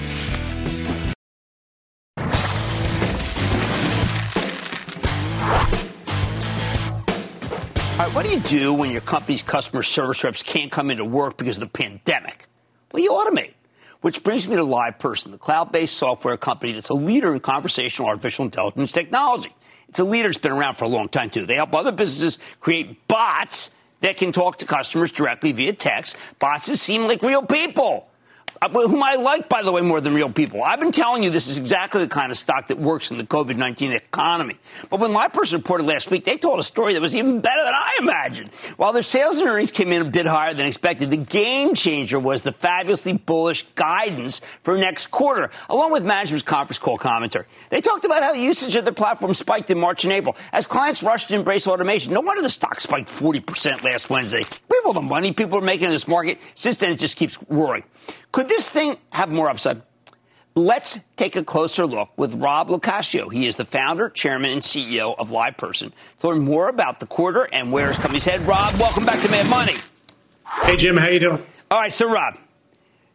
All 7.92 8.08
right, 8.08 8.14
what 8.14 8.26
do 8.26 8.32
you 8.32 8.40
do 8.40 8.74
when 8.74 8.90
your 8.90 9.00
company's 9.00 9.42
customer 9.42 9.82
service 9.82 10.24
reps 10.24 10.42
can't 10.42 10.72
come 10.72 10.90
into 10.90 11.04
work 11.04 11.36
because 11.36 11.58
of 11.58 11.60
the 11.60 11.66
pandemic? 11.68 12.46
Well, 12.92 13.02
you 13.02 13.10
automate. 13.10 13.52
Which 14.00 14.24
brings 14.24 14.48
me 14.48 14.56
to 14.56 14.62
LivePerson, 14.62 15.30
the 15.30 15.38
cloud 15.38 15.70
based 15.70 15.96
software 15.96 16.36
company 16.36 16.72
that's 16.72 16.88
a 16.88 16.94
leader 16.94 17.32
in 17.32 17.38
conversational 17.38 18.08
artificial 18.08 18.44
intelligence 18.44 18.90
technology. 18.90 19.54
It's 19.88 20.00
a 20.00 20.04
leader 20.04 20.28
that's 20.28 20.38
been 20.38 20.50
around 20.50 20.74
for 20.74 20.86
a 20.86 20.88
long 20.88 21.08
time, 21.08 21.30
too. 21.30 21.46
They 21.46 21.54
help 21.54 21.72
other 21.72 21.92
businesses 21.92 22.40
create 22.58 23.06
bots 23.06 23.70
that 24.02 24.16
can 24.16 24.30
talk 24.30 24.58
to 24.58 24.66
customers 24.66 25.10
directly 25.10 25.52
via 25.52 25.72
text. 25.72 26.16
Bosses 26.38 26.80
seem 26.80 27.08
like 27.08 27.22
real 27.22 27.42
people. 27.42 28.08
Uh, 28.62 28.68
whom 28.68 29.03
I 29.03 29.16
like, 29.16 29.48
by 29.48 29.62
the 29.62 29.72
way, 29.72 29.81
more 29.81 30.01
than 30.01 30.14
real 30.14 30.31
people. 30.31 30.62
I've 30.62 30.79
been 30.79 30.92
telling 30.92 31.25
you 31.25 31.31
this 31.31 31.48
is 31.48 31.59
exactly 31.59 32.01
the 32.01 32.09
kind 32.09 32.31
of 32.31 32.38
stock 32.38 32.68
that 32.68 32.79
works 32.79 33.11
in 33.11 33.18
the 33.18 33.25
COVID 33.25 33.57
19 33.57 33.90
economy. 33.90 34.57
But 34.88 35.01
when 35.01 35.11
LivePerson 35.11 35.55
reported 35.55 35.85
last 35.85 36.12
week, 36.12 36.22
they 36.25 36.37
told 36.37 36.61
a 36.61 36.62
story 36.62 36.94
that 36.94 37.03
was 37.03 37.16
even 37.16 37.40
better 37.40 37.64
than 37.64 37.75
I 37.75 37.98
imagined. 38.01 38.51
While 38.77 38.92
their 38.92 39.03
sales 39.03 39.38
and 39.38 39.48
earnings 39.48 39.72
came 39.72 39.92
in 39.92 40.03
a 40.03 40.05
bit 40.05 40.27
higher 40.27 40.55
than 40.55 40.68
expected, 40.68 41.11
the 41.11 41.16
game 41.16 41.75
changer 41.75 42.20
was 42.20 42.44
the 42.44 42.53
fabulously 42.53 43.14
bullish 43.14 43.64
guidance 43.75 44.40
for 44.62 44.79
next 44.79 45.09
quarter, 45.09 45.51
along 45.68 45.90
with 45.90 46.05
management's 46.05 46.44
conference 46.44 46.79
call 46.79 46.96
commentary. 46.96 47.46
They 47.70 47.81
talked 47.81 48.05
about 48.05 48.22
how 48.22 48.33
the 48.33 48.38
usage 48.38 48.77
of 48.77 48.85
their 48.85 48.94
platform 48.94 49.35
spiked 49.35 49.72
in 49.72 49.79
March 49.79 50.05
and 50.05 50.12
April 50.12 50.37
as 50.53 50.68
clients 50.68 51.03
rushed 51.03 51.31
to 51.31 51.35
embrace 51.35 51.66
automation. 51.66 52.12
No 52.12 52.20
wonder 52.20 52.42
the 52.42 52.51
stock 52.51 52.79
spiked 52.79 53.09
40% 53.09 53.83
last 53.83 54.09
Wednesday. 54.09 54.38
Leave 54.38 54.83
all 54.87 54.92
the 54.92 55.01
money 55.01 55.33
people 55.33 55.59
are 55.59 55.62
making 55.62 55.87
in 55.87 55.90
this 55.90 56.07
market. 56.07 56.38
Since 56.55 56.77
then, 56.77 56.92
it 56.92 57.01
just 57.01 57.16
keeps 57.16 57.37
roaring. 57.48 57.83
Could 58.32 58.48
this 58.48 58.68
thing 58.68 58.96
have 59.10 59.30
more 59.30 59.48
upside? 59.50 59.82
Let's 60.54 60.98
take 61.16 61.36
a 61.36 61.44
closer 61.44 61.86
look 61.86 62.10
with 62.16 62.34
Rob 62.34 62.68
LoCascio. 62.68 63.32
He 63.32 63.46
is 63.46 63.56
the 63.56 63.64
founder, 63.64 64.10
chairman, 64.10 64.50
and 64.50 64.60
CEO 64.60 65.14
of 65.18 65.30
LivePerson 65.30 65.92
to 66.20 66.28
learn 66.28 66.40
more 66.40 66.68
about 66.68 67.00
the 67.00 67.06
quarter 67.06 67.48
and 67.52 67.72
where 67.72 67.88
his 67.88 67.96
company's 67.98 68.24
head. 68.26 68.40
Rob, 68.40 68.74
welcome 68.78 69.06
back 69.06 69.22
to 69.22 69.30
Mad 69.30 69.48
Money. 69.48 69.76
Hey, 70.64 70.76
Jim. 70.76 70.96
How 70.96 71.08
you 71.08 71.20
doing? 71.20 71.38
All 71.70 71.80
right, 71.80 71.92
so 71.92 72.10
Rob, 72.10 72.36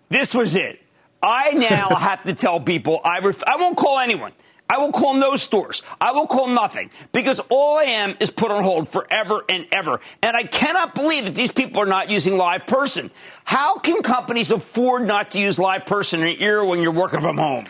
this 0.09 0.33
was 0.33 0.55
it. 0.55 0.81
I 1.21 1.51
now 1.51 1.89
have 1.95 2.23
to 2.23 2.33
tell 2.33 2.59
people 2.59 3.01
I, 3.03 3.19
ref- 3.19 3.43
I 3.45 3.57
won't 3.57 3.77
call 3.77 3.99
anyone. 3.99 4.31
I 4.69 4.79
will 4.79 4.91
call 4.91 5.15
no 5.15 5.35
stores. 5.35 5.81
I 5.99 6.11
will 6.11 6.27
call 6.27 6.47
nothing 6.47 6.89
because 7.13 7.39
all 7.49 7.77
I 7.77 7.83
am 7.83 8.15
is 8.19 8.31
put 8.31 8.51
on 8.51 8.63
hold 8.63 8.89
forever 8.89 9.43
and 9.47 9.65
ever. 9.71 9.99
And 10.21 10.35
I 10.35 10.43
cannot 10.43 10.93
believe 10.93 11.25
that 11.25 11.35
these 11.35 11.51
people 11.51 11.81
are 11.81 11.87
not 11.87 12.09
using 12.09 12.33
LivePerson. 12.33 13.09
How 13.45 13.77
can 13.77 14.01
companies 14.01 14.51
afford 14.51 15.07
not 15.07 15.31
to 15.31 15.39
use 15.39 15.57
LivePerson 15.57 16.15
in 16.15 16.27
an 16.27 16.35
era 16.39 16.65
when 16.67 16.81
you're 16.81 16.91
working 16.91 17.21
from 17.21 17.37
home? 17.37 17.65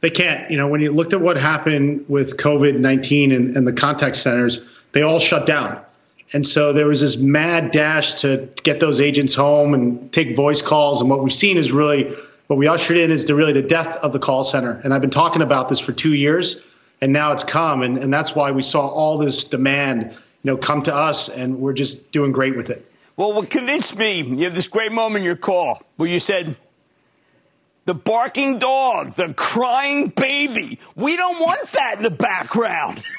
They 0.00 0.10
can't. 0.10 0.48
You 0.50 0.56
know, 0.56 0.68
when 0.68 0.80
you 0.80 0.92
looked 0.92 1.12
at 1.12 1.20
what 1.20 1.36
happened 1.36 2.04
with 2.08 2.36
COVID 2.36 2.78
19 2.78 3.32
and, 3.32 3.56
and 3.56 3.66
the 3.66 3.72
contact 3.72 4.16
centers, 4.16 4.60
they 4.92 5.02
all 5.02 5.18
shut 5.18 5.44
down. 5.44 5.82
And 6.32 6.46
so 6.46 6.72
there 6.72 6.86
was 6.86 7.00
this 7.00 7.16
mad 7.16 7.70
dash 7.70 8.14
to 8.20 8.48
get 8.62 8.80
those 8.80 9.00
agents 9.00 9.34
home 9.34 9.74
and 9.74 10.12
take 10.12 10.36
voice 10.36 10.60
calls. 10.60 11.00
And 11.00 11.08
what 11.08 11.22
we've 11.22 11.32
seen 11.32 11.56
is 11.56 11.72
really 11.72 12.14
what 12.48 12.56
we 12.56 12.66
ushered 12.66 12.96
in 12.96 13.10
is 13.10 13.26
the 13.26 13.34
really 13.34 13.52
the 13.52 13.62
death 13.62 13.96
of 13.98 14.12
the 14.12 14.18
call 14.18 14.42
center. 14.42 14.80
And 14.82 14.92
I've 14.92 15.00
been 15.00 15.10
talking 15.10 15.42
about 15.42 15.68
this 15.68 15.80
for 15.80 15.92
two 15.92 16.14
years, 16.14 16.60
and 17.00 17.12
now 17.12 17.32
it's 17.32 17.44
come, 17.44 17.82
and, 17.82 17.98
and 17.98 18.12
that's 18.12 18.34
why 18.34 18.50
we 18.50 18.62
saw 18.62 18.88
all 18.88 19.16
this 19.16 19.44
demand, 19.44 20.10
you 20.10 20.50
know, 20.50 20.56
come 20.56 20.82
to 20.82 20.94
us, 20.94 21.28
and 21.28 21.60
we're 21.60 21.74
just 21.74 22.10
doing 22.10 22.32
great 22.32 22.56
with 22.56 22.70
it. 22.70 22.90
Well, 23.16 23.32
what 23.32 23.50
convinced 23.50 23.96
me, 23.96 24.22
you 24.22 24.44
have 24.44 24.54
this 24.54 24.66
great 24.66 24.92
moment 24.92 25.22
in 25.22 25.24
your 25.24 25.36
call 25.36 25.82
where 25.96 26.08
you 26.08 26.20
said, 26.20 26.56
the 27.84 27.94
barking 27.94 28.58
dog, 28.58 29.12
the 29.12 29.32
crying 29.34 30.08
baby. 30.08 30.78
We 30.94 31.16
don't 31.16 31.40
want 31.40 31.66
that 31.70 31.94
in 31.96 32.02
the 32.02 32.10
background. 32.10 33.02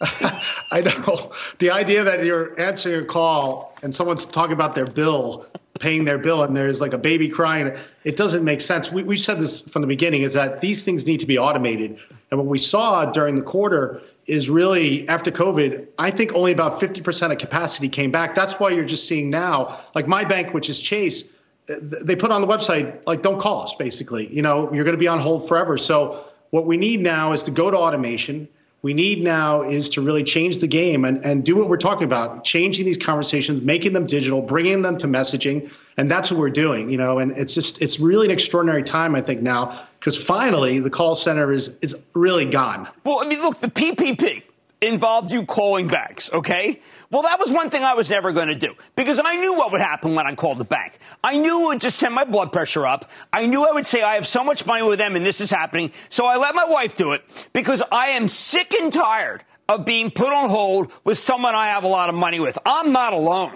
I 0.70 0.80
know. 0.80 1.32
The 1.58 1.70
idea 1.70 2.04
that 2.04 2.24
you're 2.24 2.58
answering 2.58 3.02
a 3.02 3.06
call 3.06 3.76
and 3.82 3.94
someone's 3.94 4.24
talking 4.24 4.54
about 4.54 4.74
their 4.74 4.86
bill, 4.86 5.46
paying 5.80 6.04
their 6.04 6.18
bill, 6.18 6.44
and 6.44 6.56
there's 6.56 6.80
like 6.80 6.92
a 6.92 6.98
baby 6.98 7.28
crying, 7.28 7.74
it 8.04 8.16
doesn't 8.16 8.44
make 8.44 8.60
sense. 8.60 8.92
We, 8.92 9.02
we've 9.02 9.20
said 9.20 9.40
this 9.40 9.60
from 9.60 9.82
the 9.82 9.88
beginning 9.88 10.22
is 10.22 10.34
that 10.34 10.60
these 10.60 10.84
things 10.84 11.06
need 11.06 11.18
to 11.20 11.26
be 11.26 11.38
automated. 11.38 11.98
And 12.30 12.38
what 12.38 12.46
we 12.46 12.58
saw 12.58 13.06
during 13.06 13.34
the 13.34 13.42
quarter 13.42 14.00
is 14.26 14.48
really 14.48 15.08
after 15.08 15.30
COVID, 15.32 15.88
I 15.98 16.10
think 16.10 16.34
only 16.34 16.52
about 16.52 16.80
50% 16.80 17.32
of 17.32 17.38
capacity 17.38 17.88
came 17.88 18.12
back. 18.12 18.34
That's 18.34 18.60
why 18.60 18.70
you're 18.70 18.84
just 18.84 19.08
seeing 19.08 19.30
now, 19.30 19.80
like 19.94 20.06
my 20.06 20.24
bank, 20.24 20.54
which 20.54 20.68
is 20.68 20.80
Chase, 20.80 21.30
they 21.66 22.14
put 22.14 22.30
on 22.30 22.40
the 22.40 22.46
website, 22.46 23.00
like, 23.06 23.22
don't 23.22 23.40
call 23.40 23.62
us, 23.62 23.74
basically. 23.74 24.32
You 24.32 24.42
know, 24.42 24.72
you're 24.72 24.84
going 24.84 24.96
to 24.96 25.00
be 25.00 25.08
on 25.08 25.18
hold 25.18 25.48
forever. 25.48 25.76
So 25.78 26.24
what 26.50 26.66
we 26.66 26.76
need 26.76 27.00
now 27.00 27.32
is 27.32 27.42
to 27.44 27.50
go 27.50 27.70
to 27.70 27.76
automation 27.76 28.48
we 28.82 28.94
need 28.94 29.22
now 29.22 29.62
is 29.62 29.90
to 29.90 30.00
really 30.00 30.24
change 30.24 30.60
the 30.60 30.66
game 30.66 31.04
and, 31.04 31.22
and 31.24 31.44
do 31.44 31.56
what 31.56 31.68
we're 31.68 31.76
talking 31.76 32.04
about, 32.04 32.44
changing 32.44 32.86
these 32.86 32.96
conversations, 32.96 33.60
making 33.60 33.92
them 33.92 34.06
digital, 34.06 34.40
bringing 34.40 34.82
them 34.82 34.96
to 34.98 35.06
messaging. 35.06 35.70
And 35.96 36.10
that's 36.10 36.30
what 36.30 36.40
we're 36.40 36.48
doing, 36.50 36.88
you 36.88 36.96
know, 36.96 37.18
and 37.18 37.32
it's 37.32 37.52
just, 37.52 37.82
it's 37.82 38.00
really 38.00 38.26
an 38.26 38.30
extraordinary 38.30 38.82
time, 38.82 39.14
I 39.14 39.20
think 39.20 39.42
now, 39.42 39.86
because 39.98 40.16
finally 40.16 40.78
the 40.78 40.88
call 40.88 41.14
center 41.14 41.52
is, 41.52 41.78
is 41.82 42.02
really 42.14 42.46
gone. 42.46 42.88
Well, 43.04 43.20
I 43.20 43.26
mean, 43.26 43.40
look, 43.40 43.58
the 43.58 43.68
PPP, 43.68 44.42
involved 44.80 45.30
you 45.30 45.44
calling 45.44 45.88
banks, 45.88 46.32
okay? 46.32 46.80
Well, 47.10 47.22
that 47.22 47.38
was 47.38 47.50
one 47.50 47.68
thing 47.70 47.84
I 47.84 47.94
was 47.94 48.08
never 48.08 48.32
going 48.32 48.48
to 48.48 48.54
do 48.54 48.74
because 48.96 49.20
I 49.22 49.36
knew 49.36 49.54
what 49.54 49.72
would 49.72 49.80
happen 49.80 50.14
when 50.14 50.26
I 50.26 50.34
called 50.34 50.58
the 50.58 50.64
bank. 50.64 50.98
I 51.22 51.36
knew 51.36 51.64
it 51.64 51.66
would 51.68 51.80
just 51.80 51.98
send 51.98 52.14
my 52.14 52.24
blood 52.24 52.52
pressure 52.52 52.86
up. 52.86 53.10
I 53.32 53.46
knew 53.46 53.64
I 53.64 53.72
would 53.72 53.86
say, 53.86 54.02
I 54.02 54.14
have 54.14 54.26
so 54.26 54.42
much 54.42 54.64
money 54.64 54.86
with 54.86 54.98
them 54.98 55.16
and 55.16 55.26
this 55.26 55.40
is 55.40 55.50
happening. 55.50 55.92
So 56.08 56.24
I 56.24 56.36
let 56.36 56.54
my 56.54 56.64
wife 56.64 56.94
do 56.94 57.12
it 57.12 57.48
because 57.52 57.82
I 57.92 58.08
am 58.08 58.28
sick 58.28 58.72
and 58.74 58.92
tired 58.92 59.44
of 59.68 59.84
being 59.84 60.10
put 60.10 60.32
on 60.32 60.48
hold 60.48 60.92
with 61.04 61.18
someone 61.18 61.54
I 61.54 61.68
have 61.68 61.84
a 61.84 61.88
lot 61.88 62.08
of 62.08 62.14
money 62.14 62.40
with. 62.40 62.58
I'm 62.64 62.92
not 62.92 63.12
alone. 63.12 63.52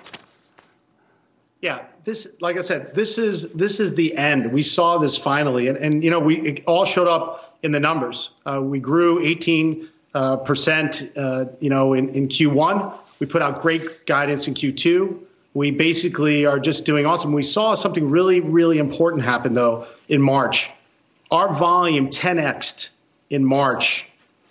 Yeah, 1.60 1.88
this, 2.04 2.36
like 2.40 2.58
I 2.58 2.60
said, 2.60 2.94
this 2.94 3.16
is 3.16 3.50
this 3.52 3.80
is 3.80 3.94
the 3.94 4.14
end. 4.18 4.52
We 4.52 4.60
saw 4.60 4.98
this 4.98 5.16
finally, 5.16 5.68
and, 5.68 5.78
and 5.78 6.04
you 6.04 6.10
know, 6.10 6.20
we 6.20 6.38
it 6.40 6.64
all 6.66 6.84
showed 6.84 7.08
up 7.08 7.58
in 7.62 7.72
the 7.72 7.80
numbers. 7.80 8.30
Uh, 8.44 8.60
we 8.62 8.78
grew 8.78 9.24
18 9.24 9.88
uh, 10.14 10.36
percent, 10.38 11.10
uh, 11.16 11.46
you 11.60 11.70
know, 11.70 11.94
in, 11.94 12.08
in 12.10 12.28
Q1. 12.28 12.96
We 13.18 13.26
put 13.26 13.42
out 13.42 13.62
great 13.62 14.06
guidance 14.06 14.46
in 14.46 14.54
Q2. 14.54 15.18
We 15.54 15.70
basically 15.70 16.46
are 16.46 16.58
just 16.58 16.84
doing 16.84 17.06
awesome. 17.06 17.32
We 17.32 17.42
saw 17.42 17.74
something 17.74 18.08
really, 18.10 18.40
really 18.40 18.78
important 18.78 19.24
happen 19.24 19.54
though 19.54 19.86
in 20.08 20.20
March. 20.20 20.70
Our 21.30 21.54
volume 21.54 22.10
10xed 22.10 22.88
in 23.30 23.44
March 23.44 24.06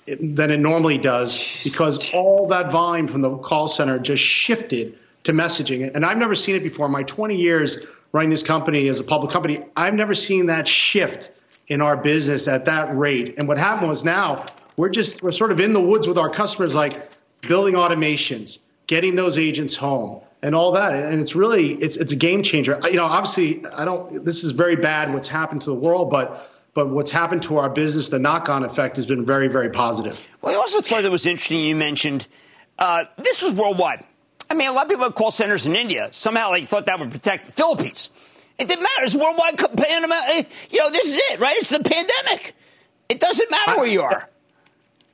than 0.05 0.51
it 0.51 0.59
normally 0.59 0.97
does 0.97 1.61
because 1.63 2.13
all 2.13 2.47
that 2.47 2.71
volume 2.71 3.07
from 3.07 3.21
the 3.21 3.37
call 3.37 3.67
center 3.67 3.99
just 3.99 4.23
shifted 4.23 4.97
to 5.23 5.31
messaging. 5.31 5.89
And 5.93 6.05
I've 6.05 6.17
never 6.17 6.35
seen 6.35 6.55
it 6.55 6.63
before. 6.63 6.89
My 6.89 7.03
20 7.03 7.35
years 7.35 7.77
running 8.11 8.29
this 8.29 8.43
company 8.43 8.87
as 8.89 8.99
a 8.99 9.03
public 9.03 9.31
company, 9.31 9.63
I've 9.75 9.93
never 9.93 10.13
seen 10.13 10.47
that 10.47 10.67
shift 10.67 11.31
in 11.67 11.81
our 11.81 11.95
business 11.95 12.47
at 12.47 12.65
that 12.65 12.95
rate. 12.97 13.35
And 13.37 13.47
what 13.47 13.57
happened 13.57 13.89
was 13.89 14.03
now 14.03 14.45
we're 14.77 14.89
just 14.89 15.21
we're 15.23 15.31
sort 15.31 15.51
of 15.51 15.59
in 15.59 15.73
the 15.73 15.81
woods 15.81 16.07
with 16.07 16.17
our 16.17 16.29
customers, 16.29 16.75
like 16.75 17.11
building 17.41 17.75
automations, 17.75 18.59
getting 18.87 19.15
those 19.15 19.37
agents 19.37 19.75
home, 19.75 20.21
and 20.41 20.55
all 20.55 20.71
that. 20.73 20.93
And 20.93 21.19
it's 21.19 21.35
really 21.35 21.73
it's 21.75 21.97
it's 21.97 22.11
a 22.11 22.15
game 22.15 22.43
changer. 22.43 22.79
You 22.83 22.97
know, 22.97 23.05
obviously, 23.05 23.65
I 23.67 23.85
don't. 23.85 24.23
This 24.23 24.43
is 24.43 24.51
very 24.51 24.75
bad 24.75 25.13
what's 25.13 25.27
happened 25.27 25.61
to 25.61 25.69
the 25.69 25.75
world, 25.75 26.09
but 26.09 26.49
but 26.73 26.89
what's 26.89 27.11
happened 27.11 27.43
to 27.43 27.57
our 27.57 27.69
business, 27.69 28.09
the 28.09 28.19
knock-on 28.19 28.63
effect 28.63 28.95
has 28.95 29.05
been 29.05 29.25
very 29.25 29.47
very 29.47 29.69
positive. 29.69 30.27
Well, 30.41 30.53
I 30.53 30.57
also 30.57 30.81
thought 30.81 31.03
that 31.03 31.11
was 31.11 31.25
interesting. 31.25 31.61
You 31.61 31.75
mentioned 31.75 32.27
uh, 32.79 33.05
this 33.17 33.41
was 33.41 33.53
worldwide. 33.53 34.03
I 34.49 34.55
mean, 34.55 34.67
a 34.67 34.73
lot 34.73 34.85
of 34.85 34.89
people 34.89 35.05
have 35.05 35.15
call 35.15 35.31
centers 35.31 35.65
in 35.65 35.75
India. 35.75 36.09
Somehow 36.11 36.51
they 36.51 36.65
thought 36.65 36.85
that 36.85 36.99
would 36.99 37.11
protect 37.11 37.45
the 37.45 37.51
Philippines. 37.51 38.09
It 38.59 38.67
didn't 38.67 38.83
matter. 38.83 39.03
It's 39.03 39.15
worldwide 39.15 39.57
pandemic. 39.57 40.49
You 40.69 40.79
know, 40.79 40.91
this 40.91 41.07
is 41.07 41.19
it, 41.31 41.39
right? 41.39 41.57
It's 41.57 41.69
the 41.69 41.79
pandemic. 41.79 42.55
It 43.09 43.19
doesn't 43.19 43.49
matter 43.49 43.77
where 43.77 43.87
you 43.87 44.01
are. 44.01 44.29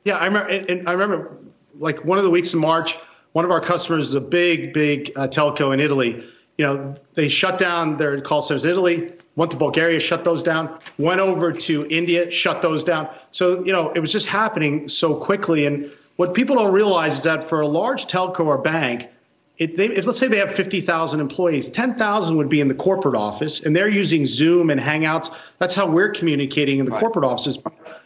Yeah, 0.05 0.17
I 0.17 0.25
remember. 0.25 0.49
And 0.49 0.87
I 0.87 0.93
remember, 0.93 1.37
like 1.77 2.03
one 2.05 2.17
of 2.17 2.23
the 2.23 2.29
weeks 2.29 2.53
in 2.53 2.59
March, 2.59 2.97
one 3.33 3.45
of 3.45 3.51
our 3.51 3.61
customers 3.61 4.09
is 4.09 4.15
a 4.15 4.21
big, 4.21 4.73
big 4.73 5.11
uh, 5.15 5.27
telco 5.27 5.73
in 5.73 5.79
Italy. 5.79 6.23
You 6.57 6.65
know, 6.65 6.95
they 7.13 7.29
shut 7.29 7.57
down 7.57 7.97
their 7.97 8.19
call 8.21 8.41
centers 8.41 8.65
in 8.65 8.71
Italy, 8.71 9.13
went 9.35 9.51
to 9.51 9.57
Bulgaria, 9.57 9.99
shut 9.99 10.25
those 10.25 10.43
down, 10.43 10.77
went 10.97 11.21
over 11.21 11.53
to 11.53 11.87
India, 11.89 12.29
shut 12.31 12.61
those 12.61 12.83
down. 12.83 13.07
So, 13.31 13.63
you 13.63 13.71
know, 13.71 13.91
it 13.91 13.99
was 13.99 14.11
just 14.11 14.27
happening 14.27 14.89
so 14.89 15.15
quickly. 15.15 15.65
And 15.65 15.89
what 16.17 16.33
people 16.33 16.55
don't 16.57 16.73
realize 16.73 17.17
is 17.17 17.23
that 17.23 17.47
for 17.47 17.61
a 17.61 17.67
large 17.67 18.07
telco 18.07 18.45
or 18.45 18.57
bank, 18.57 19.07
it, 19.57 19.75
they, 19.75 19.87
if 19.87 20.05
let's 20.05 20.17
say 20.17 20.27
they 20.27 20.37
have 20.37 20.53
50,000 20.53 21.19
employees, 21.19 21.69
10,000 21.69 22.37
would 22.37 22.49
be 22.49 22.61
in 22.61 22.69
the 22.69 22.73
corporate 22.73 23.15
office, 23.15 23.65
and 23.65 23.75
they're 23.75 23.89
using 23.89 24.25
Zoom 24.25 24.69
and 24.69 24.79
Hangouts. 24.79 25.33
That's 25.59 25.73
how 25.73 25.87
we're 25.89 26.09
communicating 26.11 26.79
in 26.79 26.85
the 26.85 26.91
right. 26.91 26.99
corporate 26.99 27.25
offices. 27.25 27.57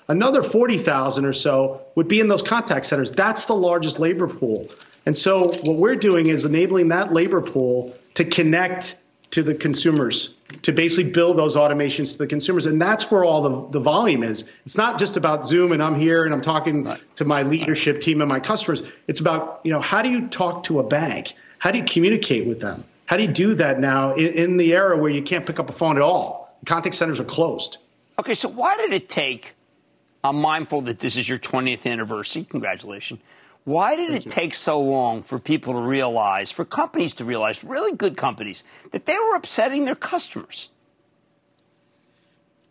Another 0.08 0.44
40,000 0.44 1.26
or 1.26 1.34
so 1.34 1.82
would 1.96 2.08
be 2.08 2.20
in 2.20 2.28
those 2.28 2.42
contact 2.42 2.86
centers. 2.86 3.12
That's 3.12 3.46
the 3.46 3.56
largest 3.56 4.00
labor 4.00 4.28
pool. 4.28 4.70
And 5.06 5.16
so 5.16 5.48
what 5.48 5.78
we're 5.78 5.96
doing 5.96 6.28
is 6.28 6.46
enabling 6.46 6.89
that 6.89 7.13
labor 7.13 7.42
pool 7.42 7.96
to 8.16 8.26
connect 8.26 8.96
to 9.32 9.42
the 9.42 9.56
consumers, 9.56 10.36
to 10.62 10.72
basically 10.72 11.12
build 11.12 11.38
those 11.38 11.56
automations 11.56 12.12
to 12.12 12.18
the 12.20 12.28
consumers. 12.28 12.68
And 12.68 12.80
that's 12.80 13.10
where 13.10 13.24
all 13.24 13.42
the, 13.42 13.70
the 13.72 13.80
volume 13.80 14.24
is. 14.24 14.44
It's 14.66 14.78
not 14.78 15.00
just 15.00 15.18
about 15.18 15.46
Zoom 15.46 15.72
and 15.72 15.82
I'm 15.82 16.00
here 16.00 16.26
and 16.26 16.34
I'm 16.34 16.42
talking 16.42 16.84
right. 16.84 17.04
to 17.16 17.26
my 17.26 17.42
leadership 17.42 18.00
team 18.00 18.22
and 18.22 18.30
my 18.30 18.39
customers. 18.39 18.84
It's 19.08 19.20
about, 19.20 19.62
you 19.63 19.72
know, 19.72 19.80
how 19.80 20.04
do 20.04 20.10
you 20.10 20.28
talk 20.28 20.63
to 20.66 20.80
a 20.80 20.84
bank? 20.84 21.34
How 21.58 21.72
do 21.72 21.80
you 21.80 21.84
communicate 21.84 22.46
with 22.46 22.62
them? 22.62 22.84
How 23.06 23.18
do 23.18 23.24
you 23.24 23.32
do 23.32 23.56
that 23.56 23.80
now 23.80 24.13
in, 24.13 24.34
in 24.34 24.58
the 24.58 24.74
era 24.74 24.98
where 24.98 25.12
you 25.12 25.24
can't 25.24 25.46
pick 25.46 25.60
up 25.60 25.70
a 25.70 25.74
phone 25.74 25.98
at 25.98 26.04
all? 26.04 26.56
Contact 26.66 26.96
centers 26.96 27.20
are 27.20 27.26
closed. 27.26 27.78
Okay, 28.20 28.36
so 28.36 28.48
why 28.48 28.78
did 28.78 28.94
it 28.94 29.10
take 29.10 29.56
I'm 30.24 30.38
mindful 30.38 30.82
that 30.82 31.00
this 31.00 31.18
is 31.18 31.28
your 31.28 31.40
20th 31.40 31.90
anniversary. 31.90 32.46
Congratulations. 32.50 33.20
Why 33.66 33.96
did 33.96 34.10
Thank 34.10 34.22
it 34.22 34.26
you. 34.26 34.32
take 34.32 34.56
so 34.56 34.82
long 34.82 35.22
for 35.22 35.40
people 35.40 35.74
to 35.74 35.80
realize, 35.80 36.52
for 36.52 36.66
companies 36.66 37.14
to 37.16 37.26
realize, 37.26 37.64
really 37.64 37.96
good 37.96 38.18
companies, 38.18 38.64
that 38.92 39.06
they 39.06 39.16
were 39.16 39.36
upsetting 39.36 39.86
their 39.86 39.96
customers? 39.96 40.70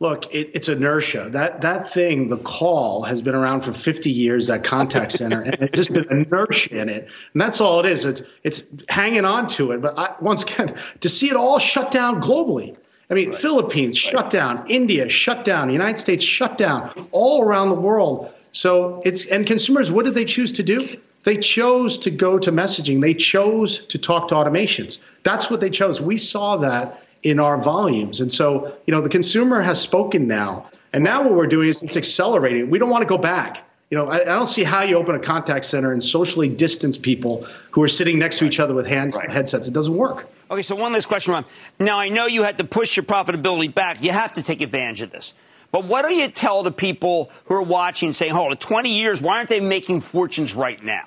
Look, 0.00 0.34
it, 0.34 0.50
it's 0.54 0.68
inertia. 0.68 1.30
That 1.30 1.60
that 1.60 1.88
thing, 1.92 2.28
the 2.28 2.36
call, 2.36 3.02
has 3.02 3.22
been 3.22 3.36
around 3.36 3.60
for 3.60 3.72
50 3.72 4.10
years. 4.10 4.48
That 4.48 4.64
contact 4.64 5.12
center, 5.20 5.42
and 5.42 5.54
it's 5.54 5.76
just 5.76 5.90
an 5.90 6.06
inertia 6.10 6.76
in 6.76 6.88
it, 6.88 7.08
and 7.32 7.40
that's 7.40 7.60
all 7.60 7.78
it 7.78 7.86
is. 7.86 8.04
It's 8.04 8.22
it's 8.42 8.64
hanging 8.88 9.24
on 9.24 9.46
to 9.48 9.70
it. 9.70 9.80
But 9.80 9.96
I, 9.96 10.16
once 10.20 10.42
again, 10.42 10.74
to 11.00 11.08
see 11.08 11.30
it 11.30 11.36
all 11.36 11.60
shut 11.60 11.92
down 11.92 12.20
globally, 12.20 12.76
I 13.12 13.14
mean, 13.14 13.28
right. 13.28 13.38
Philippines 13.38 14.02
right. 14.02 14.10
shut 14.10 14.30
down, 14.30 14.64
India 14.68 15.06
shut 15.10 15.44
down, 15.44 15.70
United 15.70 15.98
States 15.98 16.24
shut 16.24 16.56
down, 16.56 17.08
all 17.12 17.42
around 17.42 17.68
the 17.68 17.74
world. 17.74 18.32
So 18.52 19.02
it's 19.04 19.26
and 19.26 19.46
consumers, 19.46 19.92
what 19.92 20.06
did 20.06 20.14
they 20.14 20.24
choose 20.24 20.52
to 20.52 20.62
do? 20.62 20.82
They 21.24 21.36
chose 21.36 21.98
to 21.98 22.10
go 22.10 22.38
to 22.38 22.50
messaging. 22.50 23.02
They 23.02 23.14
chose 23.14 23.84
to 23.86 23.98
talk 23.98 24.28
to 24.28 24.34
automations. 24.34 25.00
That's 25.24 25.50
what 25.50 25.60
they 25.60 25.68
chose. 25.68 26.00
We 26.00 26.16
saw 26.16 26.56
that 26.56 27.02
in 27.22 27.38
our 27.38 27.60
volumes. 27.60 28.20
And 28.20 28.32
so, 28.32 28.74
you 28.86 28.94
know, 28.94 29.02
the 29.02 29.10
consumer 29.10 29.60
has 29.60 29.80
spoken 29.80 30.26
now. 30.26 30.70
And 30.94 31.04
now 31.04 31.22
what 31.22 31.34
we're 31.34 31.46
doing 31.46 31.68
is 31.68 31.82
it's 31.82 31.98
accelerating. 31.98 32.70
We 32.70 32.78
don't 32.78 32.90
want 32.90 33.02
to 33.02 33.08
go 33.08 33.18
back. 33.18 33.62
You 33.92 33.98
know, 33.98 34.06
I, 34.06 34.22
I 34.22 34.24
don't 34.24 34.46
see 34.46 34.64
how 34.64 34.80
you 34.84 34.96
open 34.96 35.14
a 35.14 35.18
contact 35.18 35.66
center 35.66 35.92
and 35.92 36.02
socially 36.02 36.48
distance 36.48 36.96
people 36.96 37.46
who 37.72 37.82
are 37.82 37.88
sitting 37.88 38.18
next 38.18 38.38
to 38.38 38.46
each 38.46 38.58
other 38.58 38.72
with 38.72 38.86
hands, 38.86 39.18
right. 39.18 39.28
headsets. 39.28 39.68
It 39.68 39.74
doesn't 39.74 39.94
work. 39.94 40.30
Okay, 40.50 40.62
so 40.62 40.74
one 40.74 40.94
last 40.94 41.08
question, 41.08 41.34
Ron. 41.34 41.44
Now, 41.78 41.98
I 41.98 42.08
know 42.08 42.24
you 42.24 42.42
had 42.42 42.56
to 42.56 42.64
push 42.64 42.96
your 42.96 43.04
profitability 43.04 43.72
back. 43.72 44.02
You 44.02 44.12
have 44.12 44.32
to 44.32 44.42
take 44.42 44.62
advantage 44.62 45.02
of 45.02 45.10
this. 45.10 45.34
But 45.72 45.84
what 45.84 46.08
do 46.08 46.14
you 46.14 46.28
tell 46.28 46.62
the 46.62 46.72
people 46.72 47.30
who 47.44 47.54
are 47.54 47.62
watching 47.62 48.14
saying, 48.14 48.32
hold 48.32 48.52
on, 48.52 48.56
20 48.56 48.96
years, 48.96 49.20
why 49.20 49.36
aren't 49.36 49.50
they 49.50 49.60
making 49.60 50.00
fortunes 50.00 50.54
right 50.54 50.82
now? 50.82 51.04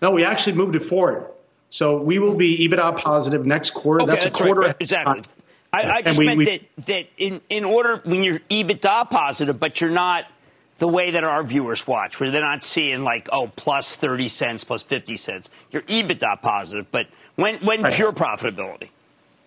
No, 0.00 0.12
we 0.12 0.24
actually 0.24 0.52
moved 0.52 0.76
it 0.76 0.84
forward. 0.84 1.26
So 1.70 2.00
we 2.00 2.20
will 2.20 2.36
be 2.36 2.68
EBITDA 2.68 2.98
positive 2.98 3.46
next 3.46 3.70
quarter. 3.70 4.04
Okay, 4.04 4.12
that's, 4.12 4.22
that's 4.22 4.38
a 4.38 4.44
quarter. 4.44 4.60
Right. 4.60 4.76
Exactly. 4.78 5.22
I, 5.72 5.90
I 5.90 6.02
just 6.02 6.20
we, 6.20 6.26
meant 6.26 6.38
we, 6.38 6.44
that, 6.44 6.60
that 6.86 7.06
in, 7.16 7.40
in 7.50 7.64
order, 7.64 8.00
when 8.04 8.22
you're 8.22 8.38
EBITDA 8.48 9.10
positive, 9.10 9.58
but 9.58 9.80
you're 9.80 9.90
not 9.90 10.26
the 10.80 10.88
way 10.88 11.10
that 11.10 11.22
our 11.22 11.44
viewers 11.44 11.86
watch, 11.86 12.18
where 12.18 12.30
they're 12.30 12.40
not 12.40 12.64
seeing 12.64 13.04
like, 13.04 13.28
oh, 13.32 13.52
plus 13.54 13.94
30 13.96 14.28
cents, 14.28 14.64
plus 14.64 14.82
50 14.82 15.14
cents. 15.16 15.50
You're 15.70 15.82
EBITDA 15.82 16.40
positive, 16.40 16.86
but 16.90 17.06
when, 17.36 17.56
when 17.64 17.82
right. 17.82 17.92
pure 17.92 18.12
profitability? 18.12 18.88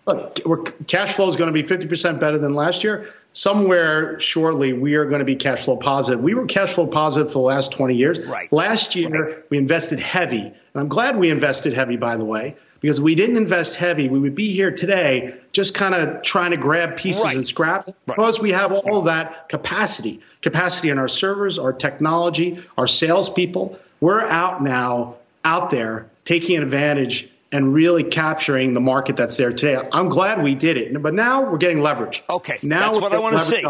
Look, 0.06 0.86
cash 0.86 1.14
flow 1.14 1.28
is 1.28 1.34
going 1.34 1.52
to 1.52 1.62
be 1.62 1.66
50% 1.66 2.20
better 2.20 2.38
than 2.38 2.54
last 2.54 2.84
year. 2.84 3.12
Somewhere 3.32 4.20
shortly, 4.20 4.74
we 4.74 4.94
are 4.94 5.06
going 5.06 5.18
to 5.18 5.24
be 5.24 5.34
cash 5.34 5.64
flow 5.64 5.76
positive. 5.76 6.22
We 6.22 6.34
were 6.34 6.46
cash 6.46 6.74
flow 6.74 6.86
positive 6.86 7.32
for 7.32 7.40
the 7.40 7.46
last 7.46 7.72
20 7.72 7.96
years. 7.96 8.20
Right. 8.20 8.52
Last 8.52 8.94
year, 8.94 9.08
right. 9.08 9.50
we 9.50 9.58
invested 9.58 9.98
heavy. 9.98 10.42
And 10.42 10.54
I'm 10.76 10.88
glad 10.88 11.18
we 11.18 11.30
invested 11.30 11.74
heavy, 11.74 11.96
by 11.96 12.16
the 12.16 12.24
way, 12.24 12.54
because 12.84 13.00
we 13.00 13.14
didn't 13.14 13.38
invest 13.38 13.76
heavy. 13.76 14.10
We 14.10 14.18
would 14.18 14.34
be 14.34 14.52
here 14.52 14.70
today 14.70 15.34
just 15.52 15.72
kind 15.72 15.94
of 15.94 16.20
trying 16.20 16.50
to 16.50 16.58
grab 16.58 16.98
pieces 16.98 17.24
right. 17.24 17.34
and 17.34 17.46
scrap 17.46 17.86
right. 17.86 17.96
because 18.04 18.40
we 18.40 18.50
have 18.50 18.72
all 18.72 19.00
that 19.00 19.48
capacity 19.48 20.20
capacity 20.42 20.90
in 20.90 20.98
our 20.98 21.08
servers, 21.08 21.58
our 21.58 21.72
technology, 21.72 22.62
our 22.76 22.86
salespeople. 22.86 23.78
We're 24.00 24.20
out 24.20 24.62
now, 24.62 25.16
out 25.46 25.70
there, 25.70 26.10
taking 26.26 26.62
advantage 26.62 27.30
and 27.52 27.72
really 27.72 28.04
capturing 28.04 28.74
the 28.74 28.82
market 28.82 29.16
that's 29.16 29.38
there 29.38 29.54
today. 29.54 29.80
I'm 29.90 30.10
glad 30.10 30.42
we 30.42 30.54
did 30.54 30.76
it, 30.76 31.02
but 31.02 31.14
now 31.14 31.50
we're 31.50 31.56
getting 31.56 31.80
leverage. 31.80 32.22
Okay, 32.28 32.58
now 32.60 32.92
that's 32.92 33.00
what 33.00 33.14
I 33.14 33.18
want 33.18 33.38
to 33.38 33.42
see, 33.44 33.64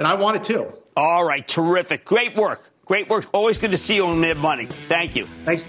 and 0.00 0.08
I 0.08 0.16
want 0.16 0.38
it 0.38 0.42
too. 0.42 0.72
All 0.96 1.24
right, 1.24 1.46
terrific, 1.46 2.04
great 2.04 2.34
work. 2.34 2.68
Great 2.86 3.08
work. 3.08 3.26
Always 3.32 3.58
good 3.58 3.72
to 3.72 3.76
see 3.76 3.96
you 3.96 4.06
on 4.06 4.20
Mad 4.20 4.36
Money. 4.36 4.66
Thank 4.66 5.16
you. 5.16 5.26
Thanks. 5.44 5.64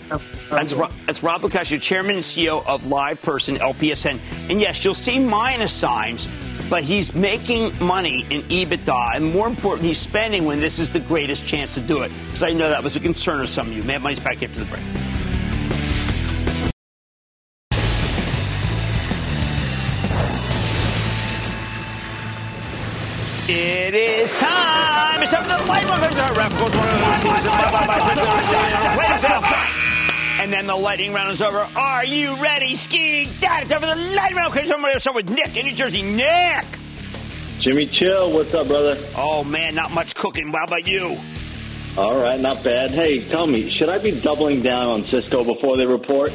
That's, 0.51 0.75
Rob, 0.75 0.93
that's 1.07 1.23
Rob 1.23 1.51
Chairman 1.51 2.11
and 2.11 2.23
CEO 2.23 2.63
of 2.67 2.83
LivePerson 2.83 3.57
LPSN. 3.57 4.19
And 4.51 4.61
yes, 4.61 4.85
you'll 4.85 4.93
see 4.93 5.17
minus 5.17 5.73
signs, 5.73 6.29
but 6.69 6.83
he's 6.83 7.15
making 7.15 7.73
money 7.83 8.23
in 8.29 8.43
EBITDA. 8.43 9.15
And 9.15 9.33
more 9.33 9.47
important, 9.47 9.87
he's 9.87 9.97
spending 9.97 10.45
when 10.45 10.59
this 10.59 10.77
is 10.77 10.91
the 10.91 10.99
greatest 10.99 11.47
chance 11.47 11.73
to 11.73 11.81
do 11.81 12.03
it. 12.03 12.11
Because 12.27 12.43
I 12.43 12.51
know 12.51 12.69
that 12.69 12.83
was 12.83 12.95
a 12.95 12.99
concern 12.99 13.41
of 13.41 13.49
some 13.49 13.71
of 13.71 13.75
you. 13.75 13.81
Mad 13.81 14.03
Money's 14.03 14.19
back 14.19 14.43
after 14.43 14.59
the 14.59 14.65
break. 14.65 14.83
It 23.49 23.95
is 23.95 24.35
time. 24.35 24.76
It's 25.19 25.31
time 25.31 25.43
for 25.43 25.49
the 25.49 25.65
light 25.67 25.83
And 30.39 30.53
then 30.53 30.67
the 30.67 30.75
lightning 30.75 31.11
round 31.11 31.31
is 31.31 31.41
over. 31.41 31.67
Are 31.75 32.05
you 32.05 32.35
ready, 32.35 32.75
ski? 32.75 33.27
Dad, 33.41 33.63
it's 33.63 33.71
time 33.71 33.81
for 33.81 33.87
the 33.87 33.95
lightning 34.15 34.37
round. 34.37 34.55
Okay, 34.55 34.67
somebody 34.67 34.99
start 34.99 35.15
with 35.15 35.29
Nick 35.29 35.57
in 35.57 35.65
New 35.65 35.73
Jersey. 35.73 36.03
Nick. 36.03 36.65
Jimmy 37.59 37.87
Chill, 37.87 38.31
what's 38.31 38.53
up, 38.53 38.67
brother? 38.67 38.95
Oh 39.15 39.43
man, 39.43 39.73
not 39.75 39.91
much 39.91 40.15
cooking. 40.15 40.51
How 40.53 40.65
about 40.65 40.87
you? 40.87 41.17
All 41.97 42.17
right, 42.19 42.39
not 42.39 42.63
bad. 42.63 42.91
Hey, 42.91 43.19
tell 43.27 43.47
me, 43.47 43.67
should 43.67 43.89
I 43.89 43.97
be 43.97 44.11
doubling 44.21 44.61
down 44.61 44.87
on 44.87 45.03
Cisco 45.03 45.43
before 45.43 45.77
they 45.77 45.85
report? 45.85 46.31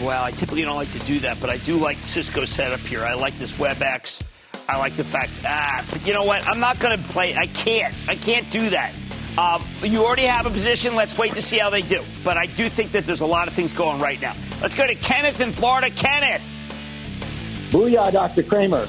Well, 0.00 0.22
I 0.22 0.30
typically 0.30 0.62
don't 0.62 0.76
like 0.76 0.92
to 0.92 1.00
do 1.00 1.18
that, 1.20 1.40
but 1.40 1.50
I 1.50 1.56
do 1.58 1.76
like 1.76 1.98
Cisco 2.04 2.44
setup 2.44 2.80
here. 2.80 3.02
I 3.02 3.14
like 3.14 3.36
this 3.38 3.52
WebEx. 3.54 4.31
I 4.72 4.78
like 4.78 4.96
the 4.96 5.04
fact, 5.04 5.32
ah, 5.44 5.84
you 6.06 6.14
know 6.14 6.24
what? 6.24 6.48
I'm 6.48 6.58
not 6.58 6.78
going 6.80 6.96
to 6.96 7.04
play. 7.08 7.36
I 7.36 7.46
can't. 7.46 7.94
I 8.08 8.14
can't 8.14 8.50
do 8.50 8.70
that. 8.70 8.94
Um, 9.36 9.62
you 9.82 10.02
already 10.02 10.22
have 10.22 10.46
a 10.46 10.50
position. 10.50 10.96
Let's 10.96 11.16
wait 11.18 11.34
to 11.34 11.42
see 11.42 11.58
how 11.58 11.68
they 11.68 11.82
do. 11.82 12.00
But 12.24 12.38
I 12.38 12.46
do 12.46 12.70
think 12.70 12.92
that 12.92 13.04
there's 13.04 13.20
a 13.20 13.26
lot 13.26 13.48
of 13.48 13.54
things 13.54 13.74
going 13.74 14.00
right 14.00 14.20
now. 14.22 14.34
Let's 14.62 14.74
go 14.74 14.86
to 14.86 14.94
Kenneth 14.94 15.42
in 15.42 15.52
Florida. 15.52 15.90
Kenneth. 15.90 16.40
Booyah, 17.70 18.12
Dr. 18.12 18.42
Cramer. 18.42 18.86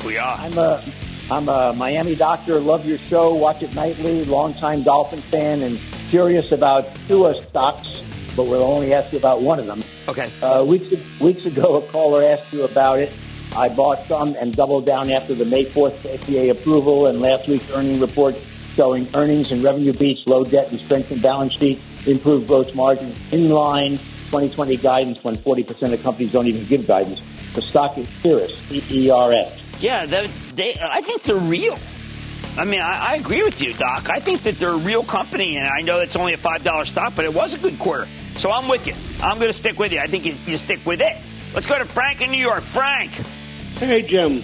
Booyah. 0.00 0.38
I'm 0.38 0.58
a, 0.58 0.82
I'm 1.30 1.48
a 1.48 1.72
Miami 1.78 2.14
doctor. 2.14 2.60
Love 2.60 2.86
your 2.86 2.98
show. 2.98 3.32
Watch 3.32 3.62
it 3.62 3.74
nightly. 3.74 4.26
Longtime 4.26 4.82
Dolphin 4.82 5.20
fan 5.20 5.62
and 5.62 5.78
curious 6.10 6.52
about 6.52 6.84
two 7.08 7.32
stocks, 7.48 8.02
but 8.36 8.48
we'll 8.48 8.64
only 8.64 8.92
ask 8.92 9.14
you 9.14 9.18
about 9.18 9.40
one 9.40 9.58
of 9.58 9.64
them. 9.64 9.82
Okay. 10.08 10.30
Uh, 10.42 10.62
weeks, 10.62 10.92
weeks 11.20 11.46
ago, 11.46 11.76
a 11.76 11.86
caller 11.90 12.22
asked 12.22 12.52
you 12.52 12.64
about 12.64 12.98
it. 12.98 13.10
I 13.56 13.68
bought 13.68 14.06
some 14.06 14.34
and 14.36 14.54
doubled 14.56 14.86
down 14.86 15.10
after 15.10 15.34
the 15.34 15.44
May 15.44 15.64
4th 15.64 15.98
FDA 15.98 16.50
approval 16.50 17.06
and 17.06 17.20
last 17.20 17.48
week's 17.48 17.70
earning 17.70 18.00
report 18.00 18.34
showing 18.74 19.06
earnings 19.14 19.52
and 19.52 19.62
revenue 19.62 19.92
beats, 19.92 20.26
low 20.26 20.44
debt 20.44 20.70
and 20.70 20.80
strengthened 20.80 21.20
balance 21.22 21.52
sheet, 21.58 21.78
improved 22.06 22.46
gross 22.48 22.74
margins, 22.74 23.14
in 23.30 23.50
line 23.50 23.98
2020 24.32 24.76
guidance 24.78 25.22
when 25.22 25.36
40% 25.36 25.92
of 25.92 26.02
companies 26.02 26.32
don't 26.32 26.46
even 26.46 26.64
give 26.64 26.86
guidance. 26.86 27.20
The 27.54 27.60
stock 27.60 27.98
is 27.98 28.08
Cerus, 28.22 28.56
C-E-R-S. 28.68 29.62
Yeah, 29.80 30.06
they, 30.06 30.74
I 30.80 31.02
think 31.02 31.22
they're 31.22 31.36
real. 31.36 31.78
I 32.56 32.64
mean, 32.64 32.80
I, 32.80 33.12
I, 33.12 33.16
agree 33.16 33.42
with 33.42 33.60
you, 33.62 33.72
Doc. 33.74 34.08
I 34.10 34.20
think 34.20 34.42
that 34.42 34.54
they're 34.54 34.72
a 34.72 34.76
real 34.76 35.02
company, 35.02 35.56
and 35.56 35.66
I 35.66 35.80
know 35.80 36.00
it's 36.00 36.16
only 36.16 36.34
a 36.34 36.38
$5 36.38 36.86
stock, 36.86 37.14
but 37.16 37.24
it 37.24 37.34
was 37.34 37.54
a 37.54 37.58
good 37.58 37.78
quarter. 37.78 38.06
So 38.36 38.50
I'm 38.50 38.68
with 38.68 38.86
you. 38.86 38.94
I'm 39.22 39.36
going 39.36 39.48
to 39.48 39.54
stick 39.54 39.78
with 39.78 39.92
you. 39.92 40.00
I 40.00 40.06
think 40.06 40.24
you, 40.24 40.34
you 40.46 40.56
stick 40.56 40.84
with 40.86 41.00
it. 41.00 41.16
Let's 41.54 41.66
go 41.66 41.78
to 41.78 41.84
Frank 41.84 42.22
in 42.22 42.30
New 42.30 42.38
York. 42.38 42.62
Frank. 42.62 43.10
Hey, 43.82 44.02
Jim. 44.02 44.40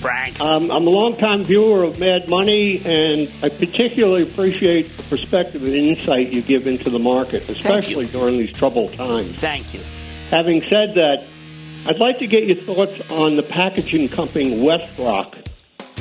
Frank. 0.00 0.40
Um, 0.40 0.70
I'm 0.70 0.86
a 0.86 0.90
longtime 0.90 1.44
viewer 1.44 1.82
of 1.82 2.00
Mad 2.00 2.30
Money, 2.30 2.78
and 2.82 3.30
I 3.42 3.50
particularly 3.50 4.22
appreciate 4.22 4.84
the 4.96 5.02
perspective 5.02 5.62
and 5.62 5.74
insight 5.74 6.30
you 6.30 6.40
give 6.40 6.66
into 6.66 6.88
the 6.88 6.98
market, 6.98 7.46
especially 7.50 8.06
during 8.06 8.38
these 8.38 8.52
troubled 8.54 8.94
times. 8.94 9.36
Thank 9.36 9.74
you. 9.74 9.80
Having 10.30 10.62
said 10.62 10.94
that, 10.94 11.22
I'd 11.86 11.98
like 11.98 12.20
to 12.20 12.26
get 12.26 12.44
your 12.44 12.56
thoughts 12.56 13.10
on 13.10 13.36
the 13.36 13.42
packaging 13.42 14.08
company 14.08 14.58
WestRock. 14.58 15.32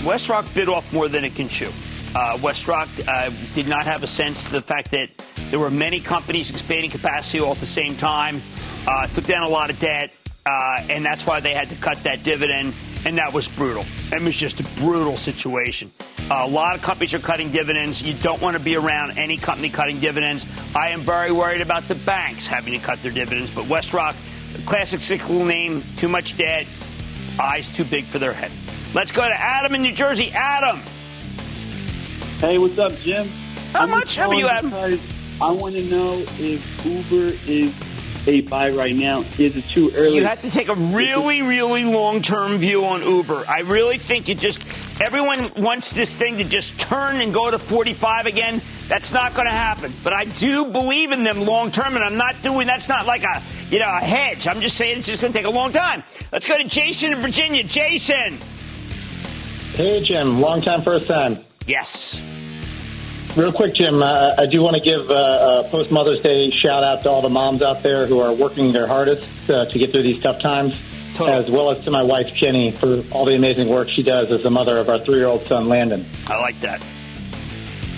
WestRock 0.06 0.56
bit 0.56 0.70
off 0.70 0.94
more 0.94 1.10
than 1.10 1.26
it 1.26 1.36
can 1.36 1.50
chew. 1.50 1.68
Uh, 2.16 2.38
WestRock 2.38 2.88
uh, 3.10 3.30
did 3.56 3.68
not 3.68 3.84
have 3.84 4.04
a 4.04 4.08
sense 4.08 4.46
of 4.46 4.54
the 4.54 4.62
fact 4.62 4.92
that 4.92 5.10
there 5.52 5.60
were 5.60 5.70
many 5.70 6.00
companies 6.00 6.50
expanding 6.50 6.92
capacity 6.92 7.42
all 7.42 7.52
at 7.52 7.58
the 7.58 7.66
same 7.66 7.98
time, 7.98 8.42
uh, 8.88 9.06
took 9.08 9.26
down 9.26 9.44
a 9.44 9.50
lot 9.50 9.70
of 9.70 9.78
debt, 9.80 10.16
uh, 10.50 10.82
and 10.90 11.06
that's 11.06 11.26
why 11.26 11.40
they 11.40 11.54
had 11.54 11.70
to 11.70 11.76
cut 11.76 11.98
that 12.04 12.24
dividend, 12.24 12.74
and 13.06 13.18
that 13.18 13.34
was 13.34 13.48
brutal. 13.48 13.86
It 14.12 14.22
was 14.22 14.36
just 14.36 14.60
a 14.60 14.64
brutal 14.80 15.16
situation. 15.16 15.92
Uh, 16.32 16.44
a 16.46 16.48
lot 16.48 16.76
of 16.76 16.82
companies 16.82 17.14
are 17.14 17.20
cutting 17.20 17.52
dividends. 17.52 18.02
You 18.02 18.14
don't 18.16 18.42
want 18.42 18.58
to 18.58 18.64
be 18.64 18.76
around 18.76 19.18
any 19.18 19.38
company 19.38 19.70
cutting 19.70 20.00
dividends. 20.00 20.46
I 20.76 20.90
am 20.90 21.02
very 21.02 21.32
worried 21.32 21.62
about 21.62 21.84
the 21.84 21.96
banks 21.96 22.48
having 22.48 22.74
to 22.74 22.80
cut 22.80 23.02
their 23.04 23.12
dividends, 23.12 23.54
but 23.54 23.66
WestRock, 23.66 24.16
classic 24.66 25.02
cyclical 25.02 25.46
name, 25.46 25.84
too 25.98 26.08
much 26.08 26.38
debt, 26.38 26.66
eyes 27.40 27.68
too 27.68 27.86
big 27.86 28.06
for 28.06 28.18
their 28.20 28.34
head. 28.34 28.52
Let's 28.94 29.12
go 29.12 29.28
to 29.28 29.40
Adam 29.40 29.76
in 29.76 29.84
New 29.84 29.94
Jersey. 29.94 30.32
Adam. 30.32 30.82
Hey, 32.40 32.58
what's 32.58 32.80
up, 32.80 32.94
Jim? 32.96 33.28
How 33.74 33.84
I'm 33.84 33.92
much? 33.92 34.16
How 34.16 34.30
are 34.30 34.36
you, 34.36 34.48
Adam? 34.48 34.74
I 35.42 35.52
want 35.52 35.76
to 35.76 35.84
know 35.84 36.24
if 36.40 36.86
Uber 36.86 37.36
is 37.48 37.89
a 38.28 38.42
buy 38.42 38.70
right 38.72 38.96
now? 38.96 39.24
Is 39.38 39.58
it 39.58 39.64
too 39.66 39.92
early? 39.96 40.18
You 40.18 40.26
have 40.26 40.42
to 40.42 40.52
take 40.52 40.68
a 40.68 40.76
really, 40.76 41.42
really 41.42 41.86
long 41.86 42.22
term 42.22 42.58
view 42.58 42.86
on 42.86 43.04
Uber. 43.04 43.46
I 43.48 43.62
really 43.62 43.98
think 43.98 44.28
you 44.28 44.36
just, 44.36 44.66
everyone 45.02 45.52
wants 45.58 45.94
this 45.94 46.14
thing 46.14 46.38
to 46.38 46.44
just 46.44 46.80
turn 46.80 47.22
and 47.22 47.34
go 47.34 47.50
to 47.50 47.60
45 47.60 48.26
again. 48.26 48.62
That's 48.88 49.14
not 49.14 49.34
going 49.34 49.46
to 49.46 49.52
happen. 49.52 49.94
But 50.04 50.14
I 50.14 50.26
do 50.26 50.66
believe 50.66 51.12
in 51.12 51.24
them 51.24 51.46
long 51.46 51.72
term, 51.72 51.96
and 51.96 52.04
I'm 52.04 52.18
not 52.18 52.42
doing, 52.42 52.68
that's 52.68 52.90
not 52.90 53.06
like 53.06 53.24
a, 53.24 53.42
you 53.70 53.80
know, 53.80 53.90
a 53.90 54.00
hedge. 54.00 54.48
I'm 54.48 54.62
just 54.62 54.78
saying 54.78 55.00
it's 55.00 55.08
just 55.08 55.22
going 55.22 55.34
to 55.34 55.40
take 55.40 55.48
a 55.48 55.52
long 55.52 55.72
time. 55.72 56.04
Let's 56.32 56.48
go 56.48 56.58
to 56.58 56.64
Jason 56.64 57.14
in 57.14 57.20
Virginia. 57.20 57.64
Jason. 57.64 58.38
Hey, 59.74 60.02
Jim. 60.02 60.42
Long 60.42 60.62
time, 60.62 60.82
first 60.82 61.08
time. 61.08 61.38
Yes. 61.66 62.22
Real 63.36 63.54
quick, 63.54 63.76
Jim, 63.76 64.02
uh, 64.02 64.36
I 64.38 64.48
do 64.48 64.62
want 64.62 64.76
to 64.76 64.82
give 64.82 65.10
uh, 65.10 65.64
a 65.64 65.70
post 65.70 65.92
Mother's 65.92 66.22
Day 66.22 66.50
shout 66.50 66.84
out 66.84 67.04
to 67.04 67.10
all 67.10 67.22
the 67.22 67.30
moms 67.30 67.62
out 67.62 67.84
there 67.84 68.08
who 68.08 68.20
are 68.20 68.34
working 68.34 68.72
their 68.72 68.88
hardest 68.88 69.50
uh, 69.50 69.66
to 69.66 69.80
get 69.80 69.92
through 69.92 70.02
these 70.02 70.22
tough 70.22 70.42
times, 70.42 70.74
totally. 71.16 71.38
as 71.38 71.50
well 71.50 71.70
as 71.70 71.84
to 71.86 71.92
my 71.92 72.02
wife, 72.02 72.34
Jenny, 72.34 72.72
for 72.72 73.04
all 73.12 73.26
the 73.26 73.36
amazing 73.36 73.70
work 73.70 73.88
she 73.88 74.02
does 74.02 74.32
as 74.32 74.44
the 74.44 74.50
mother 74.50 74.78
of 74.78 74.90
our 74.90 74.98
three 74.98 75.18
year 75.18 75.28
old 75.28 75.44
son, 75.44 75.70
Landon. 75.70 76.06
I 76.28 76.42
like 76.42 76.60
that. 76.62 76.80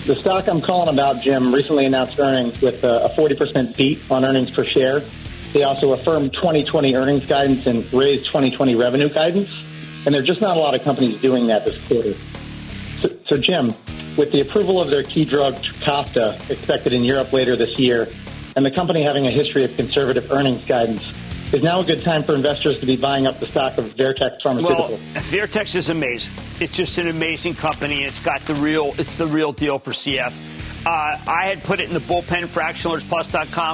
The 0.06 0.16
stock 0.16 0.48
I'm 0.48 0.62
calling 0.62 0.94
about, 0.94 1.22
Jim, 1.22 1.56
recently 1.56 1.86
announced 1.86 2.20
earnings 2.20 2.62
with 2.62 2.84
a 2.84 3.12
40% 3.16 3.78
beat 3.78 4.00
on 4.12 4.26
earnings 4.26 4.50
per 4.50 4.66
share. 4.66 5.02
They 5.54 5.64
also 5.64 5.94
affirmed 5.94 6.34
2020 6.34 6.96
earnings 6.96 7.26
guidance 7.26 7.68
and 7.68 7.92
raised 7.94 8.26
2020 8.26 8.76
revenue 8.76 9.10
guidance. 9.10 9.50
And 10.06 10.14
there 10.14 10.22
are 10.22 10.26
just 10.26 10.42
not 10.42 10.58
a 10.58 10.60
lot 10.60 10.76
of 10.76 10.82
companies 10.82 11.22
doing 11.22 11.48
that 11.48 11.66
this 11.66 11.88
quarter. 11.88 12.14
So, 13.00 13.10
so 13.10 13.38
Jim, 13.38 13.70
with 14.18 14.32
the 14.32 14.42
approval 14.42 14.82
of 14.82 14.90
their 14.90 15.04
key 15.04 15.26
drug, 15.26 15.56
Trikafta, 15.56 16.50
expected 16.50 16.94
in 16.94 17.04
Europe 17.04 17.34
later 17.34 17.56
this 17.56 17.78
year, 17.80 18.08
and 18.56 18.66
the 18.66 18.72
company 18.72 19.04
having 19.04 19.26
a 19.26 19.32
history 19.32 19.64
of 19.64 19.76
conservative 19.76 20.32
earnings 20.32 20.64
guidance, 20.66 21.04
is 21.54 21.64
now 21.64 21.82
a 21.82 21.84
good 21.84 22.02
time 22.02 22.24
for 22.24 22.34
investors 22.34 22.80
to 22.80 22.86
be 22.86 22.96
buying 22.96 23.28
up 23.28 23.40
the 23.40 23.48
stock 23.48 23.78
of 23.78 23.86
Vertex 23.98 24.36
Pharmaceuticals? 24.44 24.90
Well, 24.90 24.98
Vertex 25.16 25.76
is 25.76 25.90
amazing. 25.90 26.34
It's 26.60 26.76
just 26.76 26.98
an 26.98 27.10
amazing 27.10 27.56
company. 27.56 28.04
It's 28.04 28.20
got 28.20 28.42
the 28.42 28.56
real, 28.56 28.94
it's 28.98 29.18
the 29.18 29.28
real 29.28 29.52
deal 29.52 29.78
for 29.78 29.92
CF. 29.92 30.34
Uh, 30.84 30.90
I 31.28 31.46
had 31.46 31.62
put 31.64 31.80
it 31.80 31.88
in 31.90 31.94
the 31.94 32.00
bullpen 32.00 32.48
for 32.48 32.62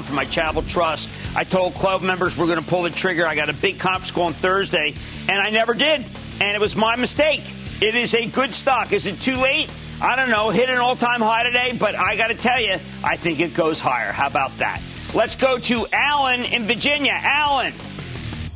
for 0.03 0.13
my 0.13 0.25
charitable 0.25 0.63
trust. 0.63 1.09
I 1.37 1.43
told 1.45 1.75
club 1.75 2.01
members 2.01 2.37
we're 2.37 2.47
going 2.47 2.61
to 2.61 2.67
pull 2.67 2.83
the 2.83 2.89
trigger. 2.89 3.25
I 3.25 3.35
got 3.35 3.49
a 3.49 3.53
big 3.53 3.79
conference 3.79 4.11
call 4.11 4.25
on 4.25 4.33
Thursday, 4.33 4.93
and 5.29 5.39
I 5.39 5.49
never 5.49 5.73
did. 5.73 6.03
And 6.41 6.55
it 6.55 6.59
was 6.59 6.75
my 6.75 6.97
mistake. 6.97 7.43
It 7.81 7.95
is 7.95 8.13
a 8.13 8.25
good 8.25 8.53
stock. 8.53 8.91
Is 8.91 9.07
it 9.07 9.21
too 9.21 9.37
late? 9.37 9.69
I 9.99 10.15
don't 10.15 10.29
know, 10.29 10.51
hit 10.51 10.69
an 10.69 10.77
all 10.77 10.95
time 10.95 11.21
high 11.21 11.43
today, 11.43 11.75
but 11.77 11.95
I 11.95 12.15
got 12.15 12.27
to 12.27 12.35
tell 12.35 12.61
you, 12.61 12.73
I 13.03 13.15
think 13.15 13.39
it 13.39 13.55
goes 13.55 13.79
higher. 13.79 14.11
How 14.11 14.27
about 14.27 14.55
that? 14.59 14.81
Let's 15.13 15.35
go 15.35 15.57
to 15.57 15.87
Alan 15.91 16.45
in 16.45 16.63
Virginia. 16.63 17.13
Alan. 17.13 17.73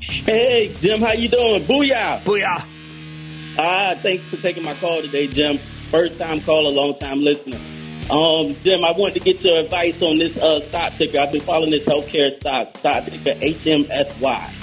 Hey, 0.02 0.74
Jim, 0.76 1.02
how 1.02 1.14
you 1.14 1.30
doing? 1.30 1.64
Booyah. 1.64 2.22
Booyah. 2.22 2.64
Ah, 3.58 3.96
thanks 3.98 4.24
for 4.30 4.38
taking 4.38 4.64
my 4.64 4.74
call 4.76 5.02
today, 5.02 5.28
Jim. 5.28 5.58
First 5.58 6.20
time 6.20 6.42
caller, 6.42 6.72
long 6.72 6.98
time 7.00 7.22
listener. 7.22 7.58
Um, 8.12 8.56
Jim, 8.64 8.84
I 8.84 8.92
wanted 8.98 9.16
to 9.16 9.20
get 9.22 9.42
your 9.42 9.60
advice 9.60 10.02
on 10.02 10.18
this 10.18 10.38
uh, 10.38 10.60
stock 10.68 10.94
ticker. 10.94 11.20
I've 11.20 11.32
been 11.32 11.42
following 11.42 11.72
this 11.72 11.86
healthcare 11.86 12.38
stock, 12.40 12.78
stock 12.78 13.06
ticker 13.06 13.32
HMSY. 13.32 14.61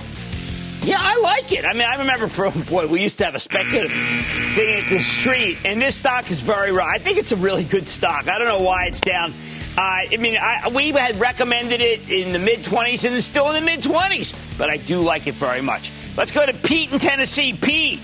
Yeah, 0.88 0.96
I 0.98 1.20
like 1.20 1.52
it. 1.52 1.66
I 1.66 1.74
mean, 1.74 1.82
I 1.82 1.96
remember 1.96 2.28
for 2.28 2.50
boy, 2.50 2.86
we 2.86 3.02
used 3.02 3.18
to 3.18 3.26
have 3.26 3.34
a 3.34 3.40
speculative 3.40 3.92
thing 3.92 4.82
at 4.82 4.88
the 4.88 5.00
street, 5.00 5.58
and 5.64 5.82
this 5.82 5.96
stock 5.96 6.30
is 6.30 6.40
very 6.40 6.72
raw. 6.72 6.86
I 6.86 6.96
think 6.98 7.18
it's 7.18 7.32
a 7.32 7.36
really 7.36 7.64
good 7.64 7.86
stock. 7.86 8.26
I 8.26 8.38
don't 8.38 8.48
know 8.48 8.64
why 8.64 8.86
it's 8.86 9.02
down. 9.02 9.32
Uh, 9.76 9.80
I 9.80 10.16
mean, 10.18 10.38
I, 10.38 10.68
we 10.74 10.90
had 10.90 11.20
recommended 11.20 11.82
it 11.82 12.08
in 12.10 12.32
the 12.32 12.38
mid 12.38 12.60
20s, 12.60 13.04
and 13.04 13.14
it's 13.14 13.26
still 13.26 13.48
in 13.48 13.54
the 13.54 13.60
mid 13.60 13.80
20s, 13.80 14.58
but 14.58 14.70
I 14.70 14.78
do 14.78 15.00
like 15.00 15.26
it 15.26 15.34
very 15.34 15.60
much. 15.60 15.92
Let's 16.16 16.32
go 16.32 16.44
to 16.46 16.54
Pete 16.54 16.90
in 16.90 16.98
Tennessee. 16.98 17.52
Pete. 17.52 18.00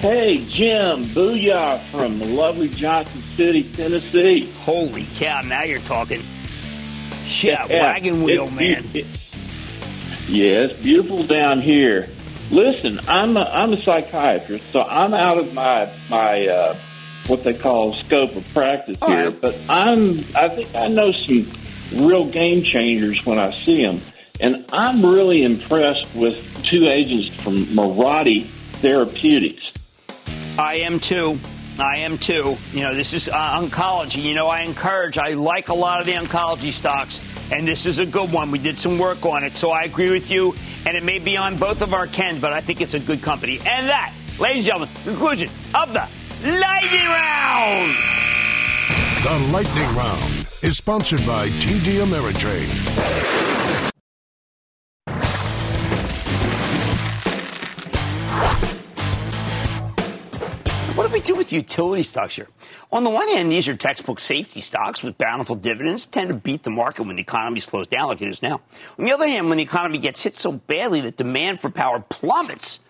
Hey, 0.00 0.44
Jim. 0.44 1.04
Booyah 1.06 1.80
from 1.90 2.18
the 2.20 2.26
lovely 2.26 2.68
Johnson 2.68 3.20
City, 3.20 3.64
Tennessee. 3.64 4.48
Holy 4.60 5.04
cow, 5.16 5.42
now 5.42 5.64
you're 5.64 5.80
talking. 5.80 6.20
Shit, 7.24 7.58
yeah, 7.68 7.82
wagon 7.82 8.22
wheel, 8.22 8.44
it's, 8.44 8.52
man. 8.54 8.84
It, 8.94 9.19
yeah, 10.30 10.64
it's 10.64 10.80
beautiful 10.80 11.22
down 11.24 11.60
here. 11.60 12.08
Listen, 12.50 13.00
I'm 13.08 13.36
a, 13.36 13.42
I'm 13.42 13.72
a 13.72 13.82
psychiatrist, 13.82 14.70
so 14.72 14.80
I'm 14.82 15.14
out 15.14 15.38
of 15.38 15.52
my 15.54 15.92
my 16.08 16.46
uh, 16.46 16.76
what 17.26 17.44
they 17.44 17.54
call 17.54 17.92
scope 17.92 18.34
of 18.34 18.46
practice 18.52 18.98
All 19.02 19.08
here. 19.08 19.26
right. 19.26 19.40
But 19.40 19.56
I'm 19.68 20.24
I 20.36 20.48
think 20.48 20.74
I 20.74 20.88
know 20.88 21.12
some 21.12 21.48
real 21.94 22.26
game 22.30 22.62
changers 22.64 23.24
when 23.24 23.38
I 23.38 23.52
see 23.64 23.82
them, 23.82 24.00
and 24.40 24.64
I'm 24.72 25.04
really 25.04 25.42
impressed 25.44 26.14
with 26.14 26.64
two 26.70 26.86
agents 26.88 27.28
from 27.42 27.64
Mirati 27.64 28.44
Therapeutics. 28.44 29.72
I 30.58 30.76
am 30.76 31.00
too. 31.00 31.38
I 31.78 31.98
am 31.98 32.18
too. 32.18 32.56
You 32.72 32.80
know, 32.80 32.94
this 32.94 33.12
is 33.14 33.28
uh, 33.28 33.32
oncology. 33.60 34.22
You 34.22 34.34
know, 34.34 34.48
I 34.48 34.62
encourage, 34.62 35.16
I 35.18 35.34
like 35.34 35.68
a 35.68 35.74
lot 35.74 36.00
of 36.00 36.06
the 36.06 36.12
oncology 36.12 36.72
stocks, 36.72 37.20
and 37.50 37.66
this 37.66 37.86
is 37.86 37.98
a 37.98 38.06
good 38.06 38.32
one. 38.32 38.50
We 38.50 38.58
did 38.58 38.78
some 38.78 38.98
work 38.98 39.24
on 39.24 39.44
it, 39.44 39.56
so 39.56 39.70
I 39.70 39.84
agree 39.84 40.10
with 40.10 40.30
you, 40.30 40.54
and 40.86 40.96
it 40.96 41.02
may 41.02 41.18
be 41.18 41.36
on 41.36 41.56
both 41.56 41.82
of 41.82 41.94
our 41.94 42.06
Kens, 42.06 42.40
but 42.40 42.52
I 42.52 42.60
think 42.60 42.80
it's 42.80 42.94
a 42.94 43.00
good 43.00 43.22
company. 43.22 43.58
And 43.58 43.88
that, 43.88 44.12
ladies 44.38 44.58
and 44.58 44.66
gentlemen, 44.66 44.88
conclusion 45.04 45.48
of 45.74 45.92
the 45.92 46.08
Lightning 46.42 47.06
Round. 47.06 47.94
The 49.22 49.52
Lightning 49.52 49.96
Round 49.96 50.34
is 50.62 50.76
sponsored 50.76 51.26
by 51.26 51.48
TD 51.48 52.00
Ameritrade. 52.04 53.69
We 61.20 61.24
do 61.24 61.34
with 61.34 61.52
utility 61.52 62.02
stocks 62.02 62.36
here? 62.36 62.48
On 62.90 63.04
the 63.04 63.10
one 63.10 63.28
hand, 63.28 63.52
these 63.52 63.68
are 63.68 63.76
textbook 63.76 64.20
safety 64.20 64.62
stocks 64.62 65.02
with 65.02 65.18
bountiful 65.18 65.54
dividends, 65.54 66.06
tend 66.06 66.28
to 66.28 66.34
beat 66.34 66.62
the 66.62 66.70
market 66.70 67.02
when 67.02 67.16
the 67.16 67.20
economy 67.20 67.60
slows 67.60 67.88
down 67.88 68.08
like 68.08 68.22
it 68.22 68.28
is 68.28 68.40
now. 68.40 68.62
On 68.98 69.04
the 69.04 69.12
other 69.12 69.28
hand, 69.28 69.50
when 69.50 69.58
the 69.58 69.62
economy 69.62 69.98
gets 69.98 70.22
hit 70.22 70.38
so 70.38 70.50
badly 70.50 71.02
that 71.02 71.18
demand 71.18 71.60
for 71.60 71.68
power 71.68 72.00
plummets, 72.00 72.80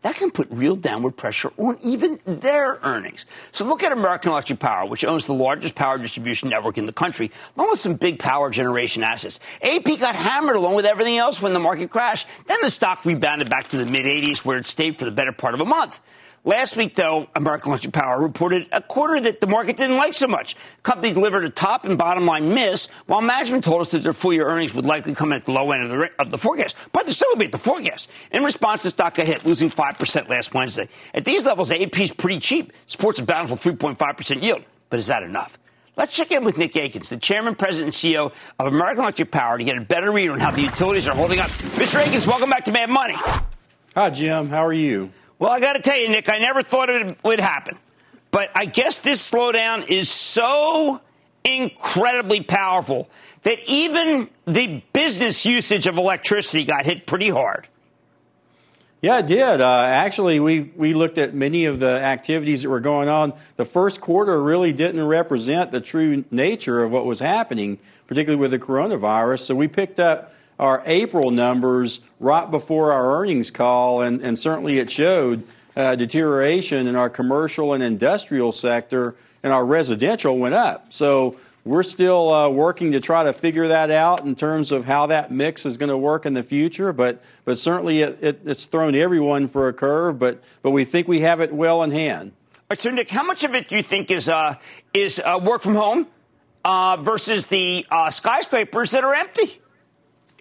that 0.00 0.16
can 0.16 0.30
put 0.30 0.48
real 0.50 0.76
downward 0.76 1.18
pressure 1.18 1.52
on 1.58 1.76
even 1.82 2.18
their 2.24 2.78
earnings. 2.82 3.26
So 3.52 3.66
look 3.66 3.82
at 3.82 3.92
American 3.92 4.30
Electric 4.30 4.60
Power, 4.60 4.86
which 4.88 5.04
owns 5.04 5.26
the 5.26 5.34
largest 5.34 5.74
power 5.74 5.98
distribution 5.98 6.48
network 6.48 6.78
in 6.78 6.86
the 6.86 6.92
country, 6.92 7.30
along 7.54 7.72
with 7.72 7.80
some 7.80 7.96
big 7.96 8.18
power 8.18 8.48
generation 8.48 9.04
assets. 9.04 9.40
AEP 9.60 10.00
got 10.00 10.16
hammered 10.16 10.56
along 10.56 10.74
with 10.74 10.86
everything 10.86 11.18
else 11.18 11.42
when 11.42 11.52
the 11.52 11.60
market 11.60 11.90
crashed. 11.90 12.28
Then 12.46 12.58
the 12.62 12.70
stock 12.70 13.04
rebounded 13.04 13.50
back 13.50 13.68
to 13.68 13.76
the 13.76 13.84
mid 13.84 14.06
80s 14.06 14.42
where 14.42 14.56
it 14.56 14.66
stayed 14.66 14.96
for 14.96 15.04
the 15.04 15.10
better 15.10 15.32
part 15.32 15.52
of 15.52 15.60
a 15.60 15.66
month. 15.66 16.00
Last 16.46 16.76
week, 16.76 16.94
though, 16.94 17.26
American 17.34 17.70
Electric 17.70 17.94
Power 17.94 18.20
reported 18.20 18.68
a 18.70 18.82
quarter 18.82 19.18
that 19.18 19.40
the 19.40 19.46
market 19.46 19.78
didn't 19.78 19.96
like 19.96 20.12
so 20.12 20.26
much. 20.26 20.56
Company 20.82 21.10
delivered 21.10 21.42
a 21.46 21.48
top 21.48 21.86
and 21.86 21.96
bottom 21.96 22.26
line 22.26 22.52
miss, 22.52 22.88
while 23.06 23.22
management 23.22 23.64
told 23.64 23.80
us 23.80 23.92
that 23.92 24.02
their 24.02 24.12
full 24.12 24.34
year 24.34 24.46
earnings 24.46 24.74
would 24.74 24.84
likely 24.84 25.14
come 25.14 25.32
in 25.32 25.38
at 25.38 25.46
the 25.46 25.52
low 25.52 25.72
end 25.72 25.84
of 25.84 25.88
the, 25.88 26.10
of 26.18 26.30
the 26.30 26.36
forecast. 26.36 26.76
But 26.92 27.04
they're 27.04 27.14
still 27.14 27.34
be 27.36 27.46
at 27.46 27.52
the 27.52 27.56
forecast. 27.56 28.10
In 28.30 28.44
response, 28.44 28.82
the 28.82 28.90
stock 28.90 29.14
got 29.14 29.26
hit, 29.26 29.46
losing 29.46 29.70
5% 29.70 30.28
last 30.28 30.52
Wednesday. 30.52 30.90
At 31.14 31.24
these 31.24 31.46
levels, 31.46 31.70
AEP 31.70 31.98
is 31.98 32.12
pretty 32.12 32.40
cheap, 32.40 32.74
sports 32.84 33.18
a 33.20 33.22
bountiful 33.22 33.56
3.5% 33.56 34.42
yield. 34.42 34.64
But 34.90 34.98
is 34.98 35.06
that 35.06 35.22
enough? 35.22 35.56
Let's 35.96 36.14
check 36.14 36.30
in 36.30 36.44
with 36.44 36.58
Nick 36.58 36.76
Akins, 36.76 37.08
the 37.08 37.16
chairman, 37.16 37.54
president, 37.54 37.94
and 38.04 38.12
CEO 38.14 38.34
of 38.58 38.66
American 38.66 39.04
Electric 39.04 39.30
Power, 39.30 39.56
to 39.56 39.64
get 39.64 39.78
a 39.78 39.80
better 39.80 40.12
read 40.12 40.28
on 40.28 40.40
how 40.40 40.50
the 40.50 40.60
utilities 40.60 41.08
are 41.08 41.14
holding 41.14 41.38
up. 41.38 41.48
Mr. 41.48 42.04
Akins, 42.06 42.26
welcome 42.26 42.50
back 42.50 42.66
to 42.66 42.72
Mad 42.72 42.90
Money. 42.90 43.16
Hi, 43.94 44.10
Jim. 44.10 44.50
How 44.50 44.66
are 44.66 44.72
you? 44.74 45.10
Well, 45.38 45.50
I 45.50 45.60
got 45.60 45.74
to 45.74 45.80
tell 45.80 45.98
you, 45.98 46.08
Nick, 46.08 46.28
I 46.28 46.38
never 46.38 46.62
thought 46.62 46.88
it 46.90 47.18
would 47.24 47.40
happen. 47.40 47.76
But 48.30 48.50
I 48.54 48.66
guess 48.66 49.00
this 49.00 49.30
slowdown 49.30 49.88
is 49.88 50.10
so 50.10 51.00
incredibly 51.44 52.40
powerful 52.42 53.08
that 53.42 53.58
even 53.66 54.28
the 54.46 54.82
business 54.92 55.44
usage 55.44 55.86
of 55.86 55.98
electricity 55.98 56.64
got 56.64 56.84
hit 56.84 57.06
pretty 57.06 57.28
hard. 57.28 57.68
Yeah, 59.02 59.18
it 59.18 59.26
did. 59.26 59.60
Uh, 59.60 59.84
actually, 59.86 60.40
we, 60.40 60.72
we 60.76 60.94
looked 60.94 61.18
at 61.18 61.34
many 61.34 61.66
of 61.66 61.78
the 61.78 61.90
activities 61.90 62.62
that 62.62 62.70
were 62.70 62.80
going 62.80 63.10
on. 63.10 63.34
The 63.56 63.66
first 63.66 64.00
quarter 64.00 64.42
really 64.42 64.72
didn't 64.72 65.06
represent 65.06 65.70
the 65.70 65.80
true 65.80 66.24
nature 66.30 66.82
of 66.82 66.90
what 66.90 67.04
was 67.04 67.20
happening, 67.20 67.78
particularly 68.06 68.40
with 68.40 68.50
the 68.50 68.58
coronavirus. 68.58 69.40
So 69.40 69.54
we 69.54 69.68
picked 69.68 70.00
up 70.00 70.33
our 70.58 70.82
April 70.86 71.30
numbers 71.30 72.00
right 72.20 72.50
before 72.50 72.92
our 72.92 73.20
earnings 73.20 73.50
call, 73.50 74.02
and, 74.02 74.20
and 74.22 74.38
certainly 74.38 74.78
it 74.78 74.90
showed 74.90 75.44
uh, 75.76 75.96
deterioration 75.96 76.86
in 76.86 76.96
our 76.96 77.10
commercial 77.10 77.72
and 77.72 77.82
industrial 77.82 78.52
sector, 78.52 79.16
and 79.42 79.52
our 79.52 79.64
residential 79.64 80.38
went 80.38 80.54
up. 80.54 80.92
So 80.92 81.36
we're 81.64 81.82
still 81.82 82.32
uh, 82.32 82.48
working 82.48 82.92
to 82.92 83.00
try 83.00 83.24
to 83.24 83.32
figure 83.32 83.68
that 83.68 83.90
out 83.90 84.24
in 84.24 84.34
terms 84.34 84.70
of 84.70 84.84
how 84.84 85.06
that 85.06 85.30
mix 85.30 85.64
is 85.66 85.76
going 85.76 85.88
to 85.88 85.96
work 85.96 86.26
in 86.26 86.34
the 86.34 86.42
future. 86.42 86.92
But 86.92 87.22
but 87.44 87.58
certainly 87.58 88.00
it, 88.02 88.18
it, 88.20 88.40
it's 88.44 88.66
thrown 88.66 88.94
everyone 88.94 89.48
for 89.48 89.68
a 89.68 89.72
curve. 89.72 90.18
But 90.18 90.42
but 90.62 90.70
we 90.70 90.84
think 90.84 91.08
we 91.08 91.20
have 91.20 91.40
it 91.40 91.52
well 91.52 91.82
in 91.82 91.90
hand. 91.90 92.32
All 92.54 92.60
right, 92.70 92.80
so 92.80 92.90
Nick, 92.90 93.08
how 93.08 93.22
much 93.24 93.44
of 93.44 93.54
it 93.54 93.68
do 93.68 93.76
you 93.76 93.82
think 93.82 94.10
is 94.10 94.28
uh, 94.28 94.54
is 94.92 95.18
uh, 95.18 95.40
work 95.42 95.62
from 95.62 95.74
home 95.74 96.06
uh, 96.64 96.98
versus 97.00 97.46
the 97.46 97.86
uh, 97.90 98.10
skyscrapers 98.10 98.92
that 98.92 99.04
are 99.04 99.14
empty? 99.14 99.60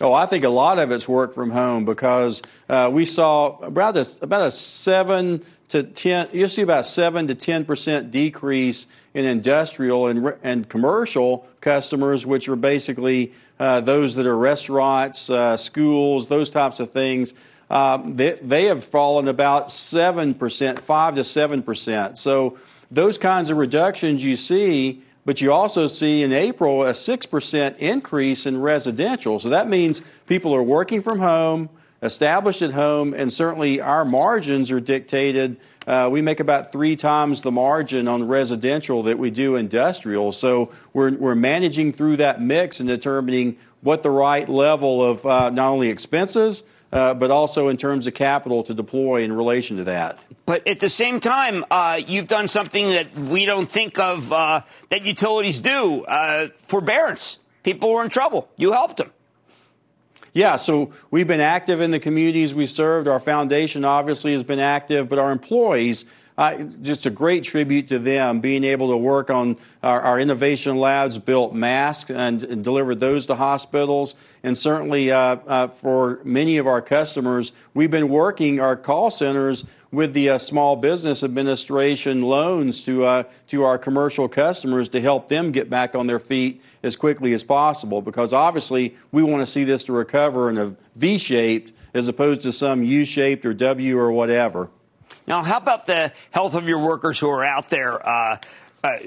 Oh, 0.02 0.12
I 0.12 0.26
think 0.26 0.44
a 0.44 0.50
lot 0.50 0.80
of 0.80 0.92
it's 0.92 1.08
work 1.08 1.36
from 1.36 1.52
home 1.52 1.86
because 1.86 2.42
uh, 2.68 2.90
we 2.92 3.06
saw 3.06 3.58
about 3.60 3.96
a, 3.96 4.08
about 4.22 4.48
a 4.48 4.52
seven 4.52 5.46
to 5.68 5.84
ten. 5.84 6.28
You 6.34 6.48
see 6.48 6.64
about 6.64 6.88
seven 6.88 7.28
to 7.28 7.36
ten 7.36 7.64
percent 7.64 8.10
decrease 8.10 8.88
in 9.14 9.26
industrial 9.26 10.08
and 10.08 10.34
and 10.42 10.68
commercial 10.68 11.48
customers, 11.62 12.26
which 12.26 12.50
are 12.50 12.56
basically 12.56 13.34
uh, 13.60 13.82
those 13.82 14.16
that 14.16 14.26
are 14.26 14.38
restaurants, 14.38 15.30
uh, 15.30 15.56
schools, 15.56 16.28
those 16.28 16.50
types 16.50 16.80
of 16.80 16.92
things. 16.92 17.36
Um, 17.70 18.16
they, 18.16 18.34
they 18.42 18.66
have 18.66 18.84
fallen 18.84 19.28
about 19.28 19.70
seven 19.72 20.34
percent, 20.34 20.84
five 20.84 21.16
to 21.16 21.24
seven 21.24 21.62
percent. 21.62 22.18
So 22.18 22.58
those 22.90 23.20
kinds 23.20 23.52
of 23.52 23.58
reductions 23.58 24.24
you 24.24 24.36
see. 24.36 25.04
But 25.26 25.40
you 25.40 25.54
also 25.54 25.88
see 25.88 26.22
in 26.22 26.34
April 26.34 26.84
a 26.84 26.92
6% 26.92 27.78
increase 27.78 28.46
in 28.46 28.60
residential. 28.60 29.40
So 29.40 29.50
that 29.50 29.70
means 29.70 30.02
people 30.28 30.54
are 30.54 30.64
working 30.64 31.02
from 31.02 31.20
home, 31.20 31.70
established 32.02 32.62
at 32.62 32.72
home, 32.72 33.14
and 33.14 33.32
certainly 33.32 33.80
our 33.80 34.04
margins 34.04 34.70
are 34.70 34.82
dictated. 34.82 35.58
Uh, 35.88 36.10
we 36.12 36.22
make 36.22 36.42
about 36.42 36.72
three 36.72 36.98
times 36.98 37.42
the 37.42 37.52
margin 37.52 38.08
on 38.08 38.28
residential 38.28 39.04
that 39.04 39.18
we 39.18 39.30
do 39.30 39.56
industrial. 39.56 40.34
So 40.34 40.72
we're, 40.92 41.14
we're 41.16 41.36
managing 41.36 41.94
through 41.94 42.18
that 42.18 42.42
mix 42.42 42.82
and 42.82 42.90
determining 42.90 43.58
what 43.82 44.04
the 44.04 44.12
right 44.12 44.48
level 44.48 45.02
of 45.02 45.26
uh, 45.26 45.50
not 45.50 45.70
only 45.70 45.90
expenses, 45.90 46.64
uh, 46.94 47.14
but 47.16 47.32
also 47.32 47.70
in 47.70 47.78
terms 47.78 48.06
of 48.06 48.14
capital 48.14 48.64
to 48.64 48.74
deploy 48.74 49.24
in 49.24 49.34
relation 49.34 49.78
to 49.78 49.84
that. 49.86 50.20
But 50.46 50.68
at 50.68 50.80
the 50.80 50.90
same 50.90 51.20
time, 51.20 51.66
uh, 51.72 52.00
you've 52.06 52.28
done 52.28 52.48
something 52.48 52.90
that 52.92 53.18
we 53.18 53.46
don't 53.46 53.68
think 53.68 53.98
of 53.98 54.32
uh, 54.32 54.62
that 54.92 55.04
utilities 55.04 55.60
do 55.60 56.04
uh, 56.06 56.50
forbearance. 56.58 57.40
People 57.64 57.92
were 57.92 58.04
in 58.04 58.10
trouble. 58.10 58.48
You 58.58 58.74
helped 58.74 58.98
them. 58.98 59.12
Yeah, 60.34 60.56
so 60.56 60.94
we've 61.10 61.28
been 61.28 61.40
active 61.40 61.82
in 61.82 61.92
the 61.92 62.00
communities 62.00 62.54
we 62.54 62.66
served. 62.66 63.08
Our 63.08 63.20
foundation 63.20 63.86
obviously 63.86 64.34
has 64.34 64.44
been 64.44 64.60
active, 64.60 65.10
but 65.10 65.20
our 65.20 65.32
employees 65.32 66.06
Just 66.82 67.06
a 67.06 67.12
great 67.12 67.44
tribute 67.44 67.88
to 67.90 68.00
them 68.00 68.40
being 68.40 68.64
able 68.64 68.90
to 68.90 68.98
work 68.98 69.30
on 69.30 69.58
our, 69.84 70.02
our 70.02 70.20
innovation 70.20 70.78
labs, 70.78 71.18
built 71.18 71.54
masks 71.54 72.10
and, 72.10 72.44
and, 72.44 72.64
delivered 72.64 73.00
those 73.00 73.28
to 73.28 73.36
hospitals. 73.36 74.16
And 74.42 74.58
certainly 74.58 75.12
uh, 75.12 75.38
uh, 75.46 75.68
for 75.68 76.22
many 76.24 76.58
of 76.58 76.66
our 76.66 76.82
customers, 76.82 77.52
we've 77.76 77.92
been 77.92 78.10
working 78.10 78.60
our 78.60 78.76
call 78.76 79.12
centers 79.12 79.66
with 79.92 80.12
the 80.14 80.32
uh, 80.32 80.38
Small 80.40 80.76
Business 80.76 81.24
Administration 81.24 82.24
loans 82.24 82.84
to, 82.84 83.06
uh, 83.06 83.24
to 83.48 83.64
our 83.64 83.78
commercial 83.78 84.28
customers 84.28 84.90
to 84.90 85.00
help 85.00 85.30
them 85.30 85.52
get 85.52 85.70
back 85.70 85.94
on 85.94 86.08
their 86.08 86.20
feet 86.20 86.64
as 86.82 86.96
quickly 86.96 87.34
as 87.34 87.44
possible 87.44 88.02
because 88.02 88.34
obviously 88.34 88.96
we 89.12 89.22
want 89.22 89.46
to 89.46 89.52
see 89.52 89.64
this 89.64 89.84
to 89.84 89.94
recover 89.94 90.50
in 90.50 90.58
a 90.58 90.76
V 90.96 91.20
shaped 91.20 91.74
as 91.94 92.08
opposed 92.08 92.42
to 92.42 92.52
some 92.52 92.84
U 92.84 93.06
shaped 93.06 93.46
or 93.46 93.54
W 93.54 94.00
or 94.00 94.12
whatever. 94.12 94.70
Now, 95.28 95.44
how 95.44 95.58
about 95.58 95.86
the 95.86 96.12
health 96.32 96.56
of 96.56 96.68
your 96.68 96.80
workers 96.80 97.20
who 97.20 97.30
are 97.30 97.46
out 97.46 97.70
there 97.70 98.08
uh, 98.08 98.38
uh, 98.84 98.98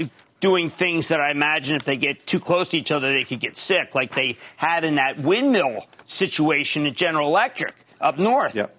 doing 0.41 0.69
things 0.69 1.09
that 1.09 1.21
I 1.21 1.31
imagine 1.31 1.77
if 1.77 1.85
they 1.85 1.97
get 1.97 2.27
too 2.27 2.41
close 2.41 2.69
to 2.69 2.79
each 2.79 2.93
other, 2.93 3.13
they 3.13 3.25
could 3.25 3.41
get 3.41 3.57
sick, 3.57 3.95
like 3.95 4.15
they 4.15 4.37
had 4.57 4.85
in 4.85 4.97
that 4.97 5.19
windmill 5.19 5.87
situation 6.05 6.87
at 6.87 6.95
General 6.95 7.29
Electric 7.29 7.75
up 8.01 8.19
north? 8.19 8.55
Yep. 8.55 8.75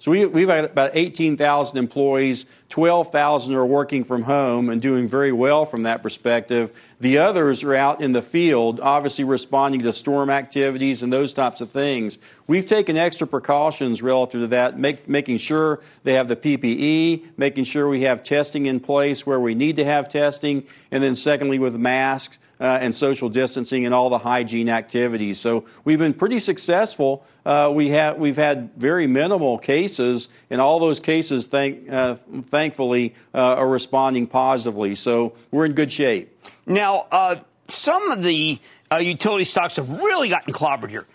So 0.00 0.10
we, 0.12 0.24
we've 0.24 0.46
got 0.46 0.64
about 0.64 0.92
18,000 0.94 1.76
employees. 1.76 2.46
12,000 2.70 3.54
are 3.54 3.66
working 3.66 4.02
from 4.04 4.22
home 4.22 4.70
and 4.70 4.80
doing 4.80 5.08
very 5.08 5.30
well 5.30 5.66
from 5.66 5.82
that 5.82 6.02
perspective. 6.02 6.72
The 7.00 7.18
others 7.18 7.62
are 7.64 7.74
out 7.74 8.00
in 8.00 8.12
the 8.12 8.22
field, 8.22 8.80
obviously 8.80 9.24
responding 9.24 9.82
to 9.82 9.92
storm 9.92 10.30
activities 10.30 11.02
and 11.02 11.12
those 11.12 11.34
types 11.34 11.60
of 11.60 11.70
things. 11.70 12.16
We've 12.46 12.66
taken 12.66 12.96
extra 12.96 13.26
precautions 13.26 14.00
relative 14.00 14.40
to 14.40 14.46
that, 14.48 14.78
make, 14.78 15.06
making 15.06 15.36
sure 15.36 15.80
they 16.02 16.14
have 16.14 16.28
the 16.28 16.36
PPE, 16.36 17.36
making 17.36 17.64
sure 17.64 17.86
we 17.86 18.02
have 18.02 18.24
testing 18.24 18.64
in 18.64 18.80
place 18.80 19.26
where 19.26 19.40
we 19.40 19.54
need 19.54 19.76
to 19.76 19.84
have 19.84 20.08
testing, 20.08 20.66
and 20.90 21.02
then 21.02 21.14
secondly 21.14 21.58
with 21.58 21.74
masks 21.74 22.38
uh, 22.60 22.78
and 22.80 22.94
social 22.94 23.28
distancing 23.28 23.86
and 23.86 23.94
all 23.94 24.10
the 24.10 24.18
hygiene 24.18 24.68
activities. 24.68 25.40
So 25.40 25.64
we've 25.84 25.98
been 25.98 26.14
pretty 26.14 26.38
successful. 26.38 27.24
Uh, 27.44 27.70
we 27.74 27.88
have 27.88 28.18
we've 28.18 28.36
had 28.36 28.70
very 28.76 29.06
minimal 29.06 29.58
cases, 29.58 30.28
and 30.50 30.60
all 30.60 30.78
those 30.78 31.00
cases, 31.00 31.46
thank, 31.46 31.90
uh, 31.90 32.16
thankfully, 32.50 33.14
uh, 33.34 33.38
are 33.38 33.68
responding 33.68 34.26
positively. 34.26 34.94
So 34.94 35.34
we're 35.50 35.66
in 35.66 35.72
good 35.72 35.90
shape. 35.90 36.36
Now, 36.66 37.06
uh, 37.10 37.36
some 37.68 38.10
of 38.10 38.22
the 38.22 38.58
uh, 38.92 38.96
utility 38.96 39.44
stocks 39.44 39.76
have 39.76 39.88
really 40.00 40.28
gotten 40.28 40.52
clobbered 40.52 40.90
here. 40.90 41.06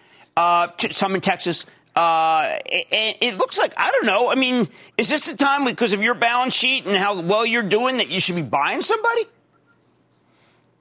some 0.92 1.14
in 1.14 1.22
Texas, 1.22 1.66
uh, 1.96 2.58
it, 2.66 3.18
it, 3.22 3.38
looks 3.38 3.58
like 3.58 3.74
I 3.78 3.90
don't 3.92 4.06
know. 4.06 4.30
I 4.30 4.36
mean, 4.36 4.68
is 4.98 5.10
this 5.10 5.28
the 5.28 5.38
time 5.38 5.64
because 5.64 5.94
of 5.94 6.02
your 6.02 6.16
balance 6.16 6.54
sheet 6.54 6.86
and 6.86 6.98
how 6.98 7.22
well 7.22 7.46
you're 7.46 7.64
doing 7.64 7.98
that 7.98 8.10
you 8.10 8.20
should 8.20 8.36
be 8.36 8.42
buying 8.42 8.82
somebody? 8.82 9.22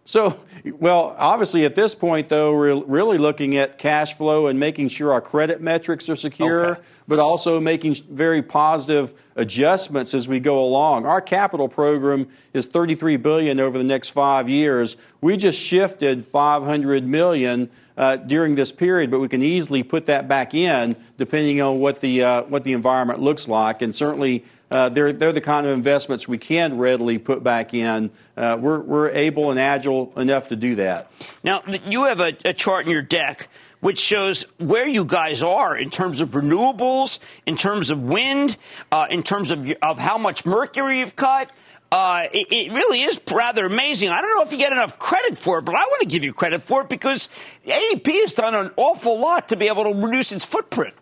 So, 0.06 0.38
well, 0.78 1.16
obviously 1.18 1.64
at 1.64 1.74
this 1.74 1.94
point, 1.94 2.28
though, 2.28 2.52
we're 2.52 2.84
really 2.84 3.16
looking 3.16 3.56
at 3.56 3.78
cash 3.78 4.14
flow 4.16 4.48
and 4.48 4.60
making 4.60 4.88
sure 4.88 5.12
our 5.12 5.20
credit 5.22 5.62
metrics 5.62 6.10
are 6.10 6.16
secure, 6.16 6.72
okay. 6.72 6.80
but 7.08 7.18
also 7.18 7.58
making 7.58 7.94
very 8.10 8.42
positive 8.42 9.14
adjustments 9.36 10.12
as 10.12 10.28
we 10.28 10.40
go 10.40 10.62
along. 10.62 11.06
Our 11.06 11.22
capital 11.22 11.68
program 11.68 12.28
is 12.52 12.66
33 12.66 13.16
billion 13.16 13.58
over 13.58 13.78
the 13.78 13.84
next 13.84 14.10
five 14.10 14.46
years. 14.46 14.98
We 15.22 15.38
just 15.38 15.58
shifted 15.58 16.26
500 16.26 17.06
million 17.06 17.70
uh, 17.96 18.16
during 18.16 18.56
this 18.56 18.72
period, 18.72 19.10
but 19.10 19.20
we 19.20 19.28
can 19.28 19.42
easily 19.42 19.82
put 19.82 20.04
that 20.06 20.28
back 20.28 20.52
in 20.52 20.96
depending 21.16 21.62
on 21.62 21.78
what 21.78 22.00
the 22.00 22.22
uh, 22.22 22.42
what 22.42 22.64
the 22.64 22.72
environment 22.72 23.20
looks 23.20 23.48
like, 23.48 23.82
and 23.82 23.94
certainly 23.94 24.44
uh, 24.74 24.88
they're, 24.88 25.12
they're 25.12 25.32
the 25.32 25.40
kind 25.40 25.66
of 25.66 25.72
investments 25.72 26.26
we 26.26 26.36
can 26.36 26.78
readily 26.78 27.16
put 27.16 27.44
back 27.44 27.74
in. 27.74 28.10
Uh, 28.36 28.58
we're, 28.60 28.80
we're 28.80 29.08
able 29.10 29.52
and 29.52 29.60
agile 29.60 30.12
enough 30.18 30.48
to 30.48 30.56
do 30.56 30.74
that. 30.74 31.12
Now, 31.44 31.62
you 31.86 32.04
have 32.06 32.18
a, 32.18 32.32
a 32.44 32.52
chart 32.52 32.84
in 32.84 32.90
your 32.90 33.00
deck 33.00 33.48
which 33.78 34.00
shows 34.00 34.46
where 34.58 34.88
you 34.88 35.04
guys 35.04 35.44
are 35.44 35.76
in 35.76 35.90
terms 35.90 36.20
of 36.20 36.30
renewables, 36.30 37.20
in 37.46 37.54
terms 37.54 37.90
of 37.90 38.02
wind, 38.02 38.56
uh, 38.90 39.06
in 39.10 39.22
terms 39.22 39.52
of, 39.52 39.70
of 39.80 40.00
how 40.00 40.18
much 40.18 40.44
mercury 40.44 40.98
you've 40.98 41.14
cut. 41.14 41.50
Uh, 41.92 42.24
it, 42.32 42.48
it, 42.50 42.72
really 42.72 43.02
is 43.02 43.20
rather 43.32 43.66
amazing. 43.66 44.08
I 44.08 44.22
don't 44.22 44.34
know 44.36 44.42
if 44.42 44.50
you 44.50 44.58
get 44.58 44.72
enough 44.72 44.98
credit 44.98 45.38
for 45.38 45.58
it, 45.58 45.62
but 45.62 45.76
I 45.76 45.82
want 45.82 46.00
to 46.00 46.08
give 46.08 46.24
you 46.24 46.32
credit 46.32 46.62
for 46.62 46.80
it 46.80 46.88
because 46.88 47.28
AEP 47.64 48.06
has 48.06 48.34
done 48.34 48.56
an 48.56 48.72
awful 48.76 49.20
lot 49.20 49.50
to 49.50 49.56
be 49.56 49.68
able 49.68 49.84
to 49.84 49.94
reduce 49.94 50.32
its 50.32 50.44
footprint. 50.44 50.94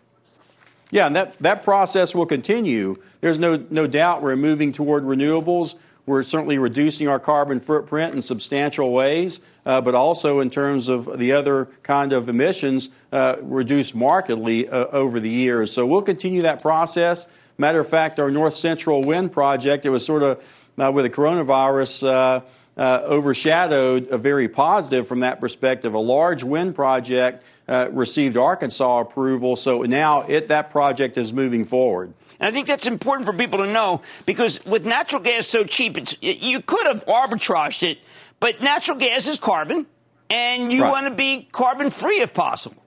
Yeah, 0.93 1.07
and 1.07 1.15
that, 1.15 1.39
that 1.39 1.63
process 1.63 2.13
will 2.13 2.27
continue. 2.27 2.95
There's 3.19 3.39
no, 3.39 3.65
no 3.71 3.87
doubt 3.87 4.21
we're 4.21 4.35
moving 4.35 4.71
toward 4.71 5.05
renewables. 5.05 5.73
We're 6.05 6.21
certainly 6.21 6.59
reducing 6.59 7.07
our 7.07 7.19
carbon 7.19 7.59
footprint 7.59 8.13
in 8.13 8.21
substantial 8.21 8.93
ways, 8.93 9.39
uh, 9.65 9.81
but 9.81 9.95
also 9.95 10.41
in 10.41 10.51
terms 10.51 10.89
of 10.89 11.17
the 11.17 11.31
other 11.31 11.67
kind 11.81 12.13
of 12.13 12.29
emissions, 12.29 12.91
uh, 13.11 13.37
reduced 13.41 13.95
markedly 13.95 14.69
uh, 14.69 14.85
over 14.91 15.19
the 15.19 15.31
years. 15.31 15.71
So 15.71 15.83
we'll 15.83 16.03
continue 16.03 16.43
that 16.43 16.61
process. 16.61 17.25
Matter 17.57 17.79
of 17.79 17.89
fact, 17.89 18.19
our 18.19 18.29
North 18.29 18.55
Central 18.55 19.01
Wind 19.01 19.31
project, 19.31 19.87
it 19.87 19.89
was 19.89 20.05
sort 20.05 20.21
of 20.21 20.43
uh, 20.77 20.91
with 20.91 21.05
the 21.05 21.09
coronavirus 21.09 22.07
uh, 22.07 22.41
uh, 22.77 23.01
overshadowed 23.05 24.09
a 24.09 24.17
very 24.19 24.47
positive 24.47 25.07
from 25.07 25.21
that 25.21 25.39
perspective. 25.39 25.95
A 25.95 25.99
large 25.99 26.43
wind 26.43 26.75
project 26.75 27.43
uh, 27.67 27.89
received 27.91 28.37
Arkansas 28.37 28.99
approval, 28.99 29.55
so 29.55 29.83
now 29.83 30.23
it, 30.23 30.49
that 30.49 30.69
project 30.69 31.17
is 31.17 31.31
moving 31.31 31.65
forward. 31.65 32.13
And 32.39 32.49
I 32.49 32.51
think 32.51 32.67
that's 32.67 32.87
important 32.87 33.25
for 33.25 33.33
people 33.33 33.59
to 33.59 33.71
know 33.71 34.01
because 34.25 34.63
with 34.65 34.85
natural 34.85 35.21
gas 35.21 35.47
so 35.47 35.63
cheap, 35.63 35.97
you 36.21 36.61
could 36.61 36.87
have 36.87 37.05
arbitraged 37.05 37.83
it, 37.83 37.99
but 38.39 38.61
natural 38.61 38.97
gas 38.97 39.27
is 39.27 39.37
carbon, 39.37 39.85
and 40.29 40.73
you 40.73 40.81
right. 40.81 40.91
want 40.91 41.07
to 41.07 41.13
be 41.13 41.47
carbon 41.51 41.89
free 41.89 42.21
if 42.21 42.33
possible. 42.33 42.83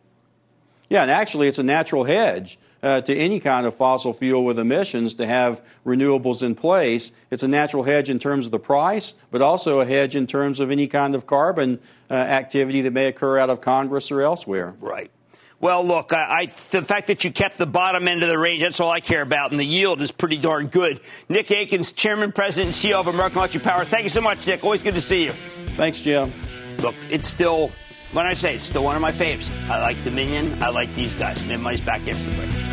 Yeah, 0.88 1.02
and 1.02 1.10
actually, 1.10 1.48
it's 1.48 1.58
a 1.58 1.64
natural 1.64 2.04
hedge 2.04 2.58
uh, 2.86 3.00
to 3.00 3.16
any 3.16 3.40
kind 3.40 3.66
of 3.66 3.74
fossil 3.74 4.12
fuel 4.12 4.44
with 4.44 4.60
emissions 4.60 5.14
to 5.14 5.26
have 5.26 5.60
renewables 5.84 6.44
in 6.44 6.54
place. 6.54 7.10
It's 7.32 7.42
a 7.42 7.48
natural 7.48 7.82
hedge 7.82 8.08
in 8.08 8.20
terms 8.20 8.46
of 8.46 8.52
the 8.52 8.60
price, 8.60 9.16
but 9.32 9.42
also 9.42 9.80
a 9.80 9.84
hedge 9.84 10.14
in 10.14 10.28
terms 10.28 10.60
of 10.60 10.70
any 10.70 10.86
kind 10.86 11.16
of 11.16 11.26
carbon 11.26 11.80
uh, 12.08 12.14
activity 12.14 12.82
that 12.82 12.92
may 12.92 13.06
occur 13.06 13.38
out 13.38 13.50
of 13.50 13.60
Congress 13.60 14.12
or 14.12 14.22
elsewhere. 14.22 14.76
Right. 14.80 15.10
Well, 15.58 15.84
look, 15.84 16.12
I, 16.12 16.42
I, 16.42 16.46
the 16.46 16.84
fact 16.84 17.08
that 17.08 17.24
you 17.24 17.32
kept 17.32 17.58
the 17.58 17.66
bottom 17.66 18.06
end 18.06 18.22
of 18.22 18.28
the 18.28 18.38
range, 18.38 18.62
that's 18.62 18.78
all 18.78 18.90
I 18.90 19.00
care 19.00 19.22
about, 19.22 19.50
and 19.50 19.58
the 19.58 19.66
yield 19.66 20.00
is 20.00 20.12
pretty 20.12 20.38
darn 20.38 20.68
good. 20.68 21.00
Nick 21.28 21.50
Akins, 21.50 21.90
Chairman, 21.90 22.30
President, 22.30 22.76
and 22.76 22.92
CEO 22.92 23.00
of 23.00 23.08
American 23.08 23.38
Electric 23.38 23.64
Power. 23.64 23.84
Thank 23.84 24.04
you 24.04 24.10
so 24.10 24.20
much, 24.20 24.46
Nick. 24.46 24.62
Always 24.62 24.84
good 24.84 24.94
to 24.94 25.00
see 25.00 25.24
you. 25.24 25.32
Thanks, 25.76 25.98
Jim. 25.98 26.32
Look, 26.78 26.94
it's 27.10 27.26
still, 27.26 27.72
when 28.12 28.26
I 28.26 28.34
say 28.34 28.54
it's 28.54 28.64
still 28.64 28.84
one 28.84 28.94
of 28.94 29.02
my 29.02 29.12
faves. 29.12 29.50
I 29.68 29.82
like 29.82 30.00
Dominion. 30.04 30.62
I 30.62 30.68
like 30.68 30.94
these 30.94 31.16
guys. 31.16 31.44
Mad 31.46 31.58
Money's 31.58 31.80
back 31.80 32.06
after 32.06 32.30
the 32.30 32.36
break. 32.36 32.65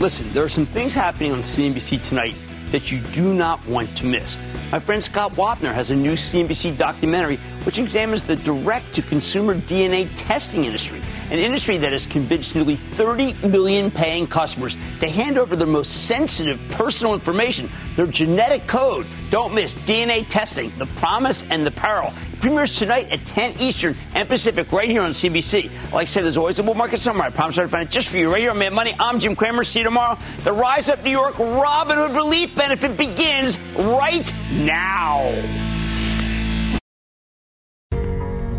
Listen, 0.00 0.32
there 0.32 0.42
are 0.42 0.48
some 0.48 0.64
things 0.64 0.94
happening 0.94 1.30
on 1.30 1.40
CNBC 1.40 2.02
tonight 2.02 2.34
that 2.70 2.90
you 2.90 3.00
do 3.12 3.34
not 3.34 3.64
want 3.66 3.94
to 3.98 4.06
miss. 4.06 4.38
My 4.72 4.78
friend 4.78 5.04
Scott 5.04 5.32
Wapner 5.32 5.74
has 5.74 5.90
a 5.90 5.94
new 5.94 6.12
CNBC 6.12 6.78
documentary 6.78 7.38
which 7.64 7.78
examines 7.78 8.22
the 8.22 8.36
direct 8.36 8.94
to 8.94 9.02
consumer 9.02 9.54
DNA 9.54 10.08
testing 10.16 10.64
industry, 10.64 11.00
an 11.30 11.38
industry 11.38 11.76
that 11.76 11.92
has 11.92 12.06
convinced 12.06 12.54
nearly 12.54 12.76
30 12.76 13.48
million 13.48 13.90
paying 13.90 14.26
customers 14.26 14.76
to 15.00 15.08
hand 15.08 15.38
over 15.38 15.56
their 15.56 15.66
most 15.66 16.06
sensitive 16.06 16.60
personal 16.70 17.14
information, 17.14 17.70
their 17.96 18.06
genetic 18.06 18.66
code. 18.66 19.06
Don't 19.30 19.54
miss 19.54 19.74
DNA 19.74 20.26
testing, 20.28 20.72
the 20.78 20.86
promise 20.86 21.48
and 21.50 21.66
the 21.66 21.70
peril. 21.70 22.12
It 22.32 22.40
premieres 22.40 22.76
tonight 22.76 23.10
at 23.10 23.24
10 23.26 23.60
Eastern 23.60 23.96
and 24.14 24.28
Pacific 24.28 24.72
right 24.72 24.88
here 24.88 25.02
on 25.02 25.10
CNBC. 25.10 25.92
Like 25.92 26.02
I 26.02 26.04
said, 26.06 26.24
there's 26.24 26.36
always 26.36 26.58
a 26.58 26.62
bull 26.62 26.74
market 26.74 26.98
somewhere. 26.98 27.28
I 27.28 27.30
promise 27.30 27.58
I'll 27.58 27.68
find 27.68 27.88
it 27.88 27.92
just 27.92 28.08
for 28.08 28.16
you 28.16 28.32
right 28.32 28.40
here 28.40 28.50
on 28.50 28.58
Mad 28.58 28.72
Money. 28.72 28.94
I'm 28.98 29.20
Jim 29.20 29.36
Cramer. 29.36 29.62
See 29.62 29.80
you 29.80 29.84
tomorrow. 29.84 30.18
The 30.42 30.52
Rise 30.52 30.88
Up 30.88 31.04
New 31.04 31.10
York 31.10 31.38
Robin 31.38 31.96
Hood 31.96 32.12
Relief 32.12 32.54
Benefit 32.56 32.96
begins 32.96 33.58
right 33.76 34.32
now. 34.52 35.69